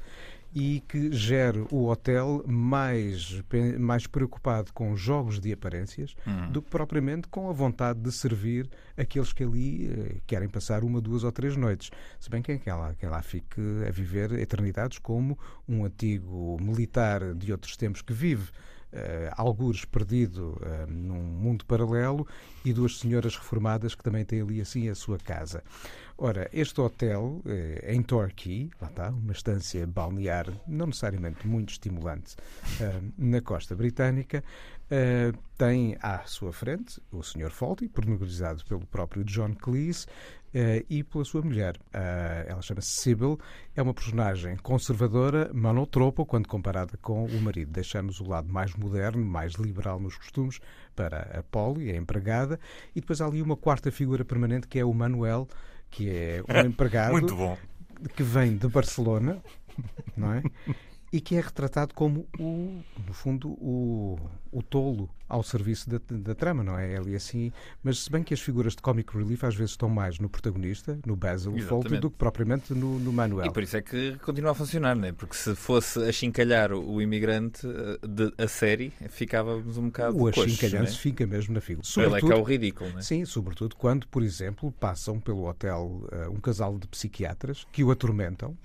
E 0.55 0.83
que 0.87 1.13
gere 1.13 1.67
o 1.71 1.89
hotel 1.89 2.45
mais, 2.47 3.43
mais 3.79 4.07
preocupado 4.07 4.73
com 4.73 4.95
jogos 4.97 5.41
de 5.41 5.53
aparências 5.53 6.15
do 6.51 6.63
que 6.63 6.71
propriamente 6.71 7.27
com 7.27 7.51
a 7.51 7.53
vontade 7.53 7.99
de 7.99 8.13
servir 8.13 8.71
aqueles 8.97 9.33
que 9.33 9.43
ali 9.43 9.89
eh, 9.89 10.17
querem 10.27 10.49
passar 10.49 10.85
uma, 10.85 11.01
duas 11.01 11.25
ou 11.25 11.33
três 11.33 11.57
noites. 11.57 11.91
Se 12.21 12.31
bem 12.31 12.41
que 12.41 12.53
é 12.53 12.59
quem 12.59 12.73
lá, 12.73 12.95
quem 12.95 13.09
lá 13.09 13.21
fique 13.21 13.61
a 13.87 13.91
viver 13.91 14.33
eternidades 14.33 14.99
como 14.99 15.37
um 15.69 15.85
antigo 15.85 16.57
militar 16.61 17.35
de 17.35 17.51
outros 17.51 17.77
tempos 17.77 18.01
que 18.01 18.13
vive 18.13 18.53
eh, 18.97 19.29
algures 19.37 19.85
perdido 19.85 20.57
eh, 20.63 20.87
num 20.87 21.21
mundo 21.21 21.67
paralelo 21.67 22.25
e 22.65 22.73
duas 22.73 22.99
senhoras 23.01 23.37
reformadas 23.37 23.93
que 23.93 24.05
também 24.05 24.25
têm 24.25 24.41
ali 24.41 24.61
assim 24.61 24.89
a 24.89 24.95
sua 24.95 25.19
casa. 25.19 25.65
Ora, 26.17 26.49
este 26.53 26.81
hotel 26.81 27.43
eh, 27.45 27.93
em 27.93 28.01
Torquay, 28.01 28.71
lá 28.81 28.87
está, 28.87 29.11
uma 29.11 29.33
estância 29.33 29.85
balnear 29.85 30.47
não 30.67 30.87
necessariamente 30.87 31.45
muito 31.45 31.71
estimulante 31.71 32.37
eh, 32.81 33.01
na 33.19 33.41
costa 33.41 33.75
britânica, 33.75 34.45
eh, 34.89 35.33
tem 35.59 35.97
à 36.01 36.21
sua 36.25 36.53
frente 36.53 37.01
o 37.11 37.21
Sr. 37.21 37.51
Fawlty, 37.51 37.89
protagonizado 37.89 38.65
pelo 38.65 38.87
próprio 38.87 39.25
John 39.25 39.55
Cleese, 39.55 40.07
eh, 40.55 40.85
e 40.89 41.03
pela 41.03 41.25
sua 41.25 41.43
mulher. 41.43 41.77
Ela 41.93 42.63
chama-se 42.63 43.03
Sybil, 43.03 43.37
é 43.75 43.83
uma 43.83 43.93
personagem 43.93 44.57
conservadora, 44.59 45.51
manotropa, 45.53 46.25
quando 46.25 46.47
comparada 46.47 46.97
com 46.99 47.25
o 47.25 47.41
marido. 47.41 47.73
Deixamos 47.73 48.21
o 48.21 48.29
lado 48.29 48.53
mais 48.53 48.73
moderno, 48.77 49.25
mais 49.25 49.55
liberal 49.55 49.99
nos 49.99 50.17
costumes, 50.17 50.61
para 50.95 51.23
a 51.37 51.43
Polly, 51.43 51.91
a 51.91 51.97
empregada, 51.97 52.61
e 52.95 53.01
depois 53.01 53.21
há 53.21 53.27
ali 53.27 53.43
uma 53.43 53.57
quarta 53.57 53.91
figura 53.91 54.25
permanente 54.25 54.69
que 54.69 54.79
é 54.79 54.85
o 54.85 54.95
Manuel, 54.95 55.49
que 55.95 56.11
é 56.11 56.43
um 56.65 56.67
empregado 56.67 57.13
Muito 57.13 57.35
bom. 57.37 57.57
que 58.17 58.23
vem 58.23 58.57
de 58.57 58.69
Barcelona, 58.69 59.41
não 60.17 60.35
é? 60.35 60.43
E 61.15 61.21
que 61.21 61.37
é 61.37 61.41
retratado 61.41 61.95
como 61.95 62.27
o, 62.41 62.83
no 63.07 63.13
fundo, 63.15 63.51
o, 63.51 64.19
o 64.51 64.61
tolo 64.65 65.09
ao 65.29 65.45
serviço 65.45 65.89
da, 65.89 66.01
da 66.11 66.35
trama, 66.35 66.65
não 66.65 66.77
é? 66.77 66.95
É 66.95 66.97
ali 66.97 67.15
assim. 67.15 67.53
Mas 67.85 68.01
se 68.01 68.11
bem 68.11 68.25
que 68.25 68.35
as 68.35 68.41
figuras 68.41 68.75
de 68.75 68.83
comic 68.83 69.17
relief 69.17 69.45
às 69.45 69.55
vezes 69.55 69.71
estão 69.71 69.89
mais 69.89 70.19
no 70.19 70.29
protagonista, 70.29 70.99
no 71.07 71.15
Basil 71.15 71.57
Fawlty, 71.61 71.99
do 71.99 72.11
que 72.11 72.17
propriamente 72.17 72.75
no, 72.75 72.99
no 72.99 73.13
Manuel. 73.13 73.47
E 73.47 73.53
por 73.53 73.63
isso 73.63 73.77
é 73.77 73.83
que 73.83 74.17
continua 74.25 74.51
a 74.51 74.55
funcionar, 74.55 74.97
não 74.97 75.07
é? 75.07 75.13
Porque 75.13 75.37
se 75.37 75.55
fosse 75.55 76.01
achincalhar 76.03 76.73
o 76.73 77.01
imigrante 77.01 77.65
eh, 77.65 78.07
de, 78.09 78.35
a 78.37 78.49
série, 78.49 78.93
ficávamos 79.09 79.79
um 79.79 79.85
bocado 79.87 80.17
o 80.17 80.19
coxos, 80.19 80.47
achincalhance 80.47 80.95
não 80.95 80.99
fica 80.99 81.25
mesmo 81.29 81.55
na 81.55 81.61
figura. 81.61 81.87
é? 81.87 82.01
Ele 82.01 82.07
é 82.07 82.09
que 82.09 82.17
é 82.17 82.19
Sobretudo- 82.19 82.41
o 82.41 82.43
ridículo, 82.43 82.91
não 82.91 82.99
é? 82.99 83.03
Sim, 83.03 83.25
sobretudo 83.25 83.77
quando, 83.77 84.09
por 84.09 84.21
exemplo, 84.25 84.73
passam 84.81 85.21
pelo 85.21 85.47
hotel 85.49 86.09
eh, 86.11 86.29
um 86.29 86.41
casal 86.41 86.77
de 86.77 86.89
psiquiatras 86.89 87.65
que 87.71 87.85
o 87.85 87.93
atormentam. 87.93 88.59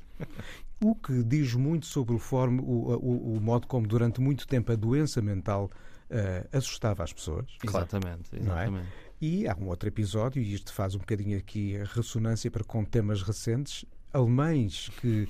O 0.81 0.95
que 0.95 1.23
diz 1.23 1.53
muito 1.53 1.85
sobre 1.85 2.15
o, 2.15 2.19
forma, 2.19 2.61
o, 2.61 2.93
o- 2.95 3.35
o 3.37 3.41
modo 3.41 3.67
como, 3.67 3.85
durante 3.87 4.21
muito 4.21 4.47
tempo, 4.47 4.71
a 4.71 4.75
doença 4.75 5.21
mental 5.21 5.69
eh, 6.09 6.47
assustava 6.53 7.03
as 7.03 7.11
pessoas. 7.11 7.45
Exatamente, 7.63 8.29
Não 8.33 8.57
é? 8.57 8.63
exatamente. 8.63 8.87
E 9.21 9.47
há 9.47 9.55
um 9.55 9.67
outro 9.67 9.89
episódio, 9.89 10.41
e 10.41 10.53
isto 10.53 10.71
faz 10.73 10.95
um 10.95 10.99
bocadinho 10.99 11.37
aqui 11.37 11.75
a 11.77 11.83
ressonância 11.83 12.49
para 12.49 12.63
com 12.63 12.85
temas 12.85 13.21
recentes, 13.21 13.83
alemães 14.13 14.89
que 15.01 15.27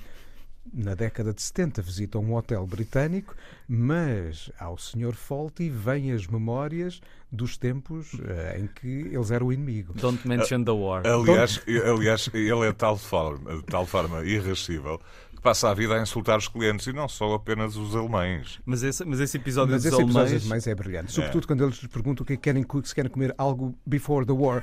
na 0.72 0.94
década 0.94 1.32
de 1.32 1.40
70 1.42 1.82
visitam 1.82 2.22
um 2.22 2.34
hotel 2.36 2.64
britânico, 2.66 3.34
mas 3.66 4.50
ao 4.60 4.76
Sr. 4.78 5.14
Fawlty 5.14 5.68
vêm 5.70 6.12
as 6.12 6.26
memórias 6.26 7.00
dos 7.32 7.56
tempos 7.56 8.12
eh, 8.24 8.60
em 8.60 8.66
que 8.68 8.86
eles 9.12 9.30
eram 9.30 9.46
o 9.48 9.52
inimigo. 9.52 9.94
Don't 9.94 10.26
mention 10.28 10.62
the 10.62 10.70
war. 10.70 11.02
Aliás, 11.06 11.60
aliás, 11.84 12.30
ele 12.32 12.66
é 12.66 12.70
de 12.70 12.76
tal 12.76 12.96
forma, 12.96 13.56
de 13.56 13.62
tal 13.64 13.86
forma 13.86 14.24
irrascível 14.24 15.00
que 15.40 15.42
passa 15.42 15.70
a 15.70 15.74
vida 15.74 15.94
a 15.94 16.02
insultar 16.02 16.38
os 16.38 16.46
clientes 16.46 16.86
e 16.86 16.92
não 16.92 17.08
só 17.08 17.32
apenas 17.32 17.74
os 17.74 17.96
alemães. 17.96 18.60
Mas 18.64 18.82
esse, 18.82 19.02
mas 19.06 19.20
esse 19.20 19.38
episódio 19.38 19.72
Mas 19.72 19.82
dos 19.82 19.92
esse 19.92 20.02
episódio 20.02 20.36
alemães... 20.36 20.66
é 20.66 20.74
brilhante. 20.74 21.12
Sobretudo 21.12 21.46
quando 21.46 21.64
eles 21.64 21.78
perguntam 21.86 22.22
o 22.22 22.26
que 22.26 22.34
é 22.34 22.36
que 22.36 22.42
querem, 22.42 22.64
se 22.84 22.94
querem 22.94 23.10
comer 23.10 23.34
algo 23.38 23.74
before 23.86 24.26
the 24.26 24.32
war. 24.32 24.62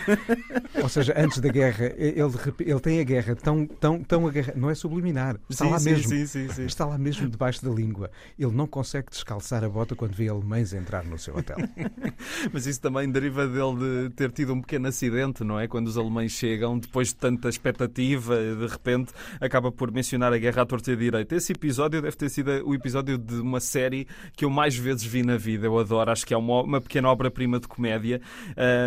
Ou 0.82 0.88
seja, 0.88 1.14
antes 1.16 1.38
da 1.38 1.50
guerra. 1.50 1.92
Ele, 1.96 2.20
ele 2.60 2.80
tem 2.80 3.00
a 3.00 3.04
guerra 3.04 3.36
tão, 3.36 3.66
tão, 3.66 4.02
tão 4.02 4.26
agarra... 4.26 4.54
Não 4.56 4.70
é 4.70 4.74
subliminar. 4.74 5.36
Está 5.50 5.66
Sim, 5.66 5.70
lá 5.70 5.78
sim, 5.78 5.90
mesmo. 5.90 6.08
sim, 6.08 6.26
sim, 6.26 6.48
sim. 6.48 6.64
Está 6.64 6.86
lá 6.86 6.96
mesmo 6.96 7.28
debaixo 7.28 7.62
da 7.62 7.70
língua. 7.70 8.10
Ele 8.38 8.52
não 8.52 8.66
consegue 8.66 9.10
descalçar 9.10 9.62
a 9.62 9.68
bota 9.68 9.94
quando 9.94 10.14
vê 10.14 10.28
alemães 10.28 10.72
entrar 10.72 11.04
no 11.04 11.18
seu 11.18 11.36
hotel. 11.36 11.58
Mas 12.52 12.66
isso 12.66 12.80
também 12.80 13.10
deriva 13.10 13.46
dele 13.46 14.08
de 14.08 14.14
ter 14.14 14.32
tido 14.32 14.54
um 14.54 14.62
pequeno 14.62 14.88
acidente, 14.88 15.44
não 15.44 15.60
é? 15.60 15.68
Quando 15.68 15.88
os 15.88 15.98
alemães 15.98 16.32
chegam, 16.32 16.78
depois 16.78 17.08
de 17.08 17.16
tanta 17.16 17.50
expectativa, 17.50 18.36
de 18.36 18.66
repente 18.66 19.12
acaba 19.38 19.70
por 19.70 19.89
mencionar 19.90 20.32
a 20.32 20.38
guerra 20.38 20.62
à 20.62 20.66
torta 20.66 20.92
e 20.92 20.96
direita. 20.96 21.34
Esse 21.34 21.52
episódio 21.52 22.00
deve 22.02 22.16
ter 22.16 22.28
sido 22.28 22.50
o 22.66 22.74
episódio 22.74 23.18
de 23.18 23.34
uma 23.34 23.60
série 23.60 24.06
que 24.36 24.44
eu 24.44 24.50
mais 24.50 24.76
vezes 24.76 25.04
vi 25.04 25.22
na 25.22 25.36
vida. 25.36 25.66
Eu 25.66 25.78
adoro, 25.78 26.10
acho 26.10 26.26
que 26.26 26.34
é 26.34 26.36
uma, 26.36 26.62
uma 26.62 26.80
pequena 26.80 27.08
obra-prima 27.08 27.58
de 27.58 27.68
comédia. 27.68 28.20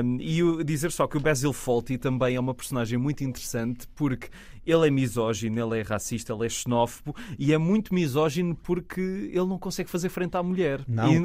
Um, 0.03 0.17
e 0.19 0.63
dizer 0.63 0.91
só 0.91 1.07
que 1.07 1.17
o 1.17 1.19
Basil 1.19 1.53
Fawlty 1.53 1.97
também 1.97 2.35
é 2.35 2.39
uma 2.39 2.53
personagem 2.53 2.97
muito 2.97 3.23
interessante 3.23 3.87
porque 3.95 4.29
ele 4.65 4.87
é 4.87 4.91
misógino, 4.91 5.59
ele 5.59 5.79
é 5.79 5.83
racista, 5.83 6.33
ele 6.33 6.45
é 6.45 6.49
xenófobo 6.49 7.15
e 7.37 7.53
é 7.53 7.57
muito 7.57 7.93
misógino 7.93 8.55
porque 8.55 9.01
ele 9.01 9.45
não 9.45 9.57
consegue 9.57 9.89
fazer 9.89 10.09
frente 10.09 10.35
à 10.35 10.43
mulher. 10.43 10.81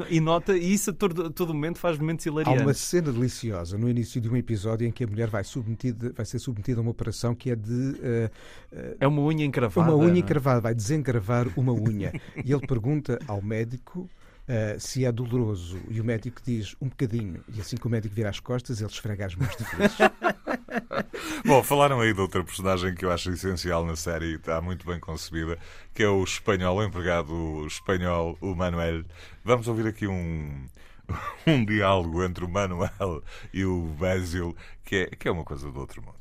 E, 0.09 0.17
e 0.17 0.19
nota, 0.19 0.57
e 0.57 0.73
isso 0.73 0.89
a 0.91 0.93
todo, 0.93 1.29
todo 1.29 1.53
momento 1.53 1.79
faz 1.79 1.97
momentos 1.97 2.25
Há 2.25 2.29
hilariantes. 2.29 2.61
uma 2.63 2.73
cena 2.73 3.11
deliciosa 3.11 3.77
no 3.77 3.89
início 3.89 4.19
de 4.19 4.29
um 4.29 4.35
episódio 4.35 4.87
em 4.87 4.91
que 4.91 5.03
a 5.03 5.07
mulher 5.07 5.29
vai, 5.29 5.43
submetida, 5.43 6.11
vai 6.15 6.25
ser 6.25 6.39
submetida 6.39 6.79
a 6.79 6.81
uma 6.81 6.91
operação 6.91 7.33
que 7.33 7.51
é 7.51 7.55
de 7.55 7.95
eh, 8.01 8.29
eh, 8.71 8.97
É 8.99 9.07
uma 9.07 9.21
unha 9.21 9.45
encravada. 9.45 9.93
uma 9.93 10.03
unha 10.03 10.19
encravada, 10.19 10.61
vai 10.61 10.75
desencravar 10.75 11.47
uma 11.55 11.73
unha. 11.73 12.11
e 12.43 12.51
ele 12.51 12.67
pergunta 12.67 13.19
ao 13.27 13.41
médico 13.41 14.09
eh, 14.47 14.75
se 14.79 15.05
é 15.05 15.11
doloroso. 15.11 15.77
E 15.89 16.01
o 16.01 16.03
médico 16.03 16.41
diz 16.43 16.75
um 16.81 16.89
bocadinho. 16.89 17.41
E 17.55 17.61
assim 17.61 17.77
que 17.77 17.85
o 17.85 17.89
médico 17.89 18.13
vira 18.15 18.29
as 18.29 18.39
costas, 18.39 18.81
ele 18.81 18.89
esfrega 18.89 19.25
as 19.25 19.35
mãos 19.35 19.55
de 19.55 19.63
feliz. 19.63 19.93
Bom, 21.45 21.63
falaram 21.63 21.99
aí 21.99 22.13
de 22.13 22.21
outra 22.21 22.43
personagem 22.43 22.93
que 22.95 23.05
eu 23.05 23.11
acho 23.11 23.31
essencial 23.31 23.85
na 23.85 23.95
série 23.95 24.25
e 24.25 24.35
está 24.35 24.61
muito 24.61 24.85
bem 24.85 24.99
concebida, 24.99 25.57
que 25.93 26.03
é 26.03 26.09
o 26.09 26.23
espanhol, 26.23 26.77
o 26.77 26.83
empregado 26.83 27.65
espanhol, 27.65 28.37
o 28.41 28.55
Manuel. 28.55 29.03
Vamos 29.43 29.67
ouvir 29.67 29.87
aqui 29.87 30.07
um, 30.07 30.67
um 31.47 31.65
diálogo 31.65 32.23
entre 32.23 32.45
o 32.45 32.49
Manuel 32.49 33.23
e 33.53 33.65
o 33.65 33.81
Basil, 33.99 34.55
que 34.85 34.95
é, 34.95 35.05
que 35.07 35.27
é 35.27 35.31
uma 35.31 35.43
coisa 35.43 35.71
do 35.71 35.79
outro 35.79 36.01
mundo. 36.01 36.17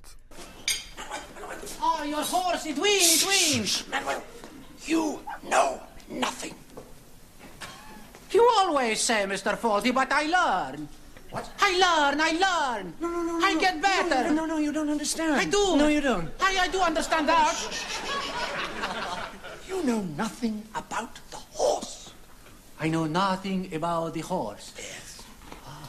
Oh, 1.81 2.03
your 2.05 2.23
horse, 2.23 2.67
it 2.67 2.81
win, 2.81 3.01
it 3.01 3.25
win. 3.27 3.65
Manuel, 3.91 4.23
you 4.87 5.21
know 5.45 5.81
nothing. 6.09 6.55
You 8.31 8.47
always 8.59 9.01
say, 9.01 9.25
Mr. 9.25 9.57
Faulty, 9.57 9.91
but 9.91 10.13
I 10.13 10.27
learn. 10.27 10.89
What? 11.31 11.51
I 11.61 11.73
learn, 11.73 12.21
I 12.21 12.31
learn. 12.33 12.95
No, 13.01 13.09
no, 13.09 13.23
no, 13.23 13.47
I 13.47 13.55
no. 13.55 13.61
get 13.61 13.83
better. 13.83 14.25
No, 14.25 14.35
no, 14.35 14.47
no, 14.47 14.59
you 14.59 14.73
don't 14.73 14.89
understand. 14.89 15.35
I 15.35 15.45
do. 15.45 15.77
No, 15.77 15.89
you 15.89 16.01
don't. 16.01 16.31
I, 16.41 16.59
I 16.61 16.69
do 16.69 16.81
understand 16.81 17.29
that. 17.29 17.55
You 19.69 19.83
know 19.85 20.01
nothing 20.17 20.63
about 20.75 21.21
the 21.31 21.37
horse. 21.37 22.13
I 22.81 22.89
know 22.89 23.05
nothing 23.05 23.75
about 23.75 24.15
the 24.15 24.21
horse. 24.21 24.73
Yes. 24.77 25.23
Ah. 25.67 25.89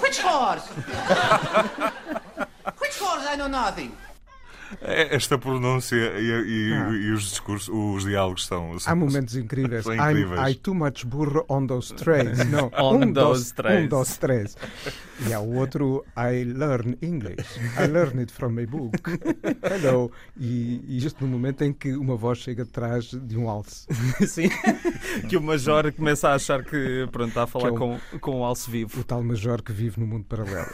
Which 0.00 0.18
horse? 0.20 0.66
Which 2.78 2.98
horse 2.98 3.26
I 3.28 3.36
know 3.36 3.48
nothing? 3.48 3.94
É, 4.82 5.14
Esta 5.14 5.38
pronúncia 5.38 5.96
e, 5.96 6.30
e- 6.30 7.06
e 7.06 7.10
os 7.12 7.24
discursos, 7.30 7.68
os 7.72 8.04
diálogos 8.04 8.46
são. 8.46 8.78
são 8.78 8.92
Há 8.92 8.96
momentos 8.96 9.36
incríveis. 9.36 9.84
São 9.84 9.94
I'm, 9.94 10.10
incríveis. 10.10 10.50
I 10.50 10.54
too 10.56 10.74
much 10.74 11.04
burro 11.06 11.44
on 11.48 11.66
those 11.66 11.92
trains. 11.94 12.38
Não, 12.50 12.70
On 12.78 12.96
um 13.04 13.12
those 13.12 13.42
dos, 13.44 13.52
trains. 13.52 13.84
Um 13.84 13.88
dos 13.88 14.16
três. 14.16 14.56
E 15.28 15.32
há 15.32 15.40
o 15.40 15.54
outro, 15.56 16.04
I 16.16 16.44
learn 16.44 16.96
English. 17.00 17.44
I 17.78 17.86
learn 17.86 18.18
it 18.20 18.32
from 18.32 18.58
a 18.58 18.66
book. 18.66 18.98
Hello. 19.62 20.10
E, 20.38 20.82
e 20.86 20.98
isto 20.98 21.24
no 21.24 21.30
momento 21.30 21.62
em 21.62 21.72
que 21.72 21.94
uma 21.94 22.16
voz 22.16 22.38
chega 22.38 22.62
atrás 22.64 23.04
de 23.10 23.36
um 23.38 23.48
alce. 23.48 23.86
Sim. 24.26 24.48
que 25.28 25.36
o 25.36 25.42
Major 25.42 25.92
começa 25.92 26.30
a 26.30 26.34
achar 26.34 26.64
que 26.64 27.06
pronto, 27.12 27.28
está 27.28 27.44
a 27.44 27.46
falar 27.46 27.68
é 27.68 27.72
com, 27.72 27.98
com 28.20 28.40
o 28.40 28.44
alce 28.44 28.70
vivo. 28.70 29.00
O 29.00 29.04
tal 29.04 29.22
major 29.22 29.62
que 29.62 29.72
vive 29.72 30.00
no 30.00 30.06
mundo 30.06 30.24
paralelo. 30.24 30.66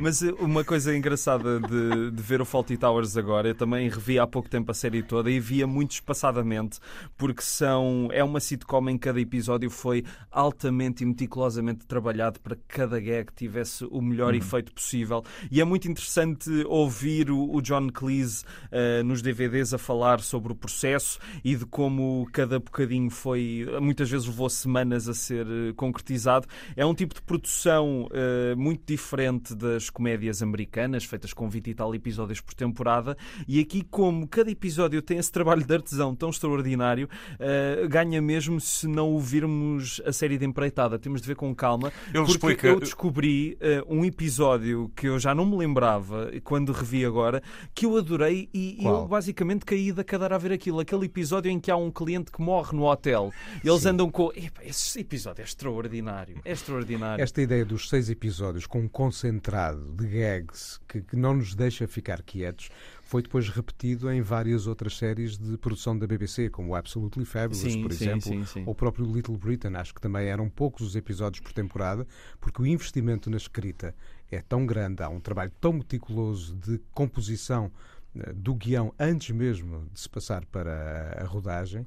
Mas 0.00 0.22
eh, 0.22 0.32
uma 0.38 0.64
coisa 0.64 0.96
engraçada 0.96 1.60
de, 1.60 2.10
de 2.10 2.22
ver 2.22 2.40
o 2.40 2.44
Faulty 2.44 2.76
Towers 2.76 3.16
agora, 3.18 3.48
eu 3.48 3.54
também 3.54 3.88
revi 3.88 4.18
há 4.18 4.26
pouco 4.26 4.48
tempo 4.48 4.70
a 4.70 4.74
série 4.74 5.02
toda 5.02 5.30
e 5.30 5.40
via 5.40 5.66
muito 5.66 5.92
espaçadamente, 5.92 6.78
porque 7.16 7.42
são 7.42 8.08
é 8.12 8.22
uma 8.22 8.40
sitcom 8.40 8.88
em 8.88 8.96
que 8.96 9.08
cada 9.08 9.20
episódio 9.20 9.70
foi 9.70 10.04
altamente 10.30 11.02
e 11.02 11.06
meticulosamente 11.06 11.86
trabalhado 11.86 12.40
para 12.40 12.56
que 12.56 12.62
cada 12.68 13.00
gag 13.00 13.32
tivesse 13.34 13.84
o 13.90 14.00
melhor 14.00 14.34
efeito 14.34 14.72
possível. 14.72 15.24
E 15.50 15.60
é 15.60 15.64
muito 15.64 15.88
interessante 15.88 16.50
ouvir 16.66 17.30
o, 17.30 17.54
o 17.54 17.60
John 17.60 17.88
Cleese 17.88 18.44
eh, 18.70 19.02
nos 19.02 19.22
DVDs 19.22 19.74
a 19.74 19.78
falar 19.78 20.20
sobre 20.20 20.52
o 20.52 20.56
processo 20.56 21.18
e 21.44 21.56
de 21.56 21.64
como 21.66 22.28
cada 22.32 22.58
bocadinho 22.58 23.10
foi, 23.10 23.66
muitas 23.80 24.10
vezes 24.10 24.26
levou 24.26 24.48
semanas 24.48 25.08
a 25.08 25.14
ser 25.14 25.46
eh, 25.46 25.72
concretizado. 25.74 26.46
É 26.76 26.84
um 26.84 26.94
tipo 26.94 27.14
de 27.14 27.22
produção 27.22 28.08
eh, 28.12 28.54
muito 28.54 28.82
diferente 28.86 29.54
das 29.54 29.90
comédias 29.90 30.42
americanas, 30.42 31.04
feitas 31.04 31.32
com 31.32 31.48
20 31.48 31.70
e 31.70 31.74
tal 31.74 31.94
episódios 31.94 32.40
por 32.40 32.54
temporada, 32.54 33.07
e 33.46 33.60
aqui, 33.60 33.82
como 33.82 34.26
cada 34.26 34.50
episódio 34.50 35.00
tem 35.02 35.18
esse 35.18 35.30
trabalho 35.32 35.64
de 35.64 35.74
artesão 35.74 36.14
tão 36.14 36.30
extraordinário, 36.30 37.08
eh, 37.38 37.86
ganha 37.88 38.20
mesmo 38.22 38.60
se 38.60 38.86
não 38.86 39.14
o 39.14 39.18
virmos 39.20 40.00
a 40.04 40.12
série 40.12 40.38
de 40.38 40.44
empreitada. 40.44 40.98
Temos 40.98 41.20
de 41.20 41.26
ver 41.28 41.36
com 41.36 41.54
calma, 41.54 41.92
Ele 42.08 42.18
porque 42.24 42.30
explica- 42.32 42.68
eu 42.68 42.80
descobri 42.80 43.56
eh, 43.60 43.82
um 43.88 44.04
episódio 44.04 44.90
que 44.96 45.06
eu 45.08 45.18
já 45.18 45.34
não 45.34 45.44
me 45.46 45.56
lembrava 45.56 46.30
quando 46.44 46.72
revi 46.72 47.04
agora, 47.04 47.42
que 47.74 47.86
eu 47.86 47.96
adorei 47.96 48.48
e, 48.52 48.78
Qual? 48.82 49.02
eu 49.02 49.08
basicamente 49.08 49.64
caí 49.64 49.92
da 49.92 50.04
cadeira 50.04 50.34
a 50.34 50.38
ver 50.38 50.52
aquilo. 50.52 50.80
Aquele 50.80 51.06
episódio 51.06 51.50
em 51.50 51.58
que 51.60 51.70
há 51.70 51.76
um 51.76 51.90
cliente 51.90 52.30
que 52.32 52.40
morre 52.40 52.76
no 52.76 52.84
hotel. 52.84 53.32
Eles 53.64 53.86
andam 53.86 54.10
com. 54.10 54.30
Epá, 54.34 54.62
esse 54.64 55.00
episódio 55.00 55.42
é 55.42 55.44
extraordinário. 55.44 56.40
É 56.44 56.52
extraordinário. 56.52 57.22
Esta 57.22 57.42
ideia 57.42 57.64
dos 57.64 57.88
seis 57.88 58.08
episódios 58.10 58.66
com 58.66 58.80
um 58.80 58.88
concentrado 58.88 59.92
de 59.92 60.06
gags 60.06 60.80
que, 60.88 61.00
que 61.00 61.16
não 61.16 61.34
nos 61.34 61.54
deixa 61.54 61.86
ficar 61.86 62.22
quietos 62.22 62.68
foi 63.08 63.22
depois 63.22 63.48
repetido 63.48 64.12
em 64.12 64.20
várias 64.20 64.66
outras 64.66 64.98
séries 64.98 65.38
de 65.38 65.56
produção 65.56 65.98
da 65.98 66.06
BBC, 66.06 66.50
como 66.50 66.74
Absolutely 66.74 67.24
Fabulous, 67.24 67.72
Sim, 67.72 67.80
por 67.80 67.90
sim, 67.90 68.04
exemplo, 68.04 68.22
sim, 68.22 68.44
sim. 68.44 68.62
ou 68.66 68.72
o 68.72 68.74
próprio 68.74 69.06
Little 69.10 69.34
Britain. 69.38 69.74
Acho 69.76 69.94
que 69.94 70.00
também 70.00 70.26
eram 70.26 70.46
poucos 70.50 70.86
os 70.86 70.94
episódios 70.94 71.40
por 71.40 71.54
temporada, 71.54 72.06
porque 72.38 72.60
o 72.60 72.66
investimento 72.66 73.30
na 73.30 73.38
escrita 73.38 73.94
é 74.30 74.42
tão 74.42 74.66
grande, 74.66 75.02
há 75.02 75.08
um 75.08 75.20
trabalho 75.20 75.50
tão 75.58 75.72
meticuloso 75.72 76.54
de 76.54 76.78
composição 76.92 77.72
eh, 78.14 78.30
do 78.34 78.54
guião 78.54 78.92
antes 78.98 79.30
mesmo 79.34 79.88
de 79.90 80.00
se 80.00 80.08
passar 80.10 80.44
para 80.44 81.16
a 81.18 81.24
rodagem 81.24 81.86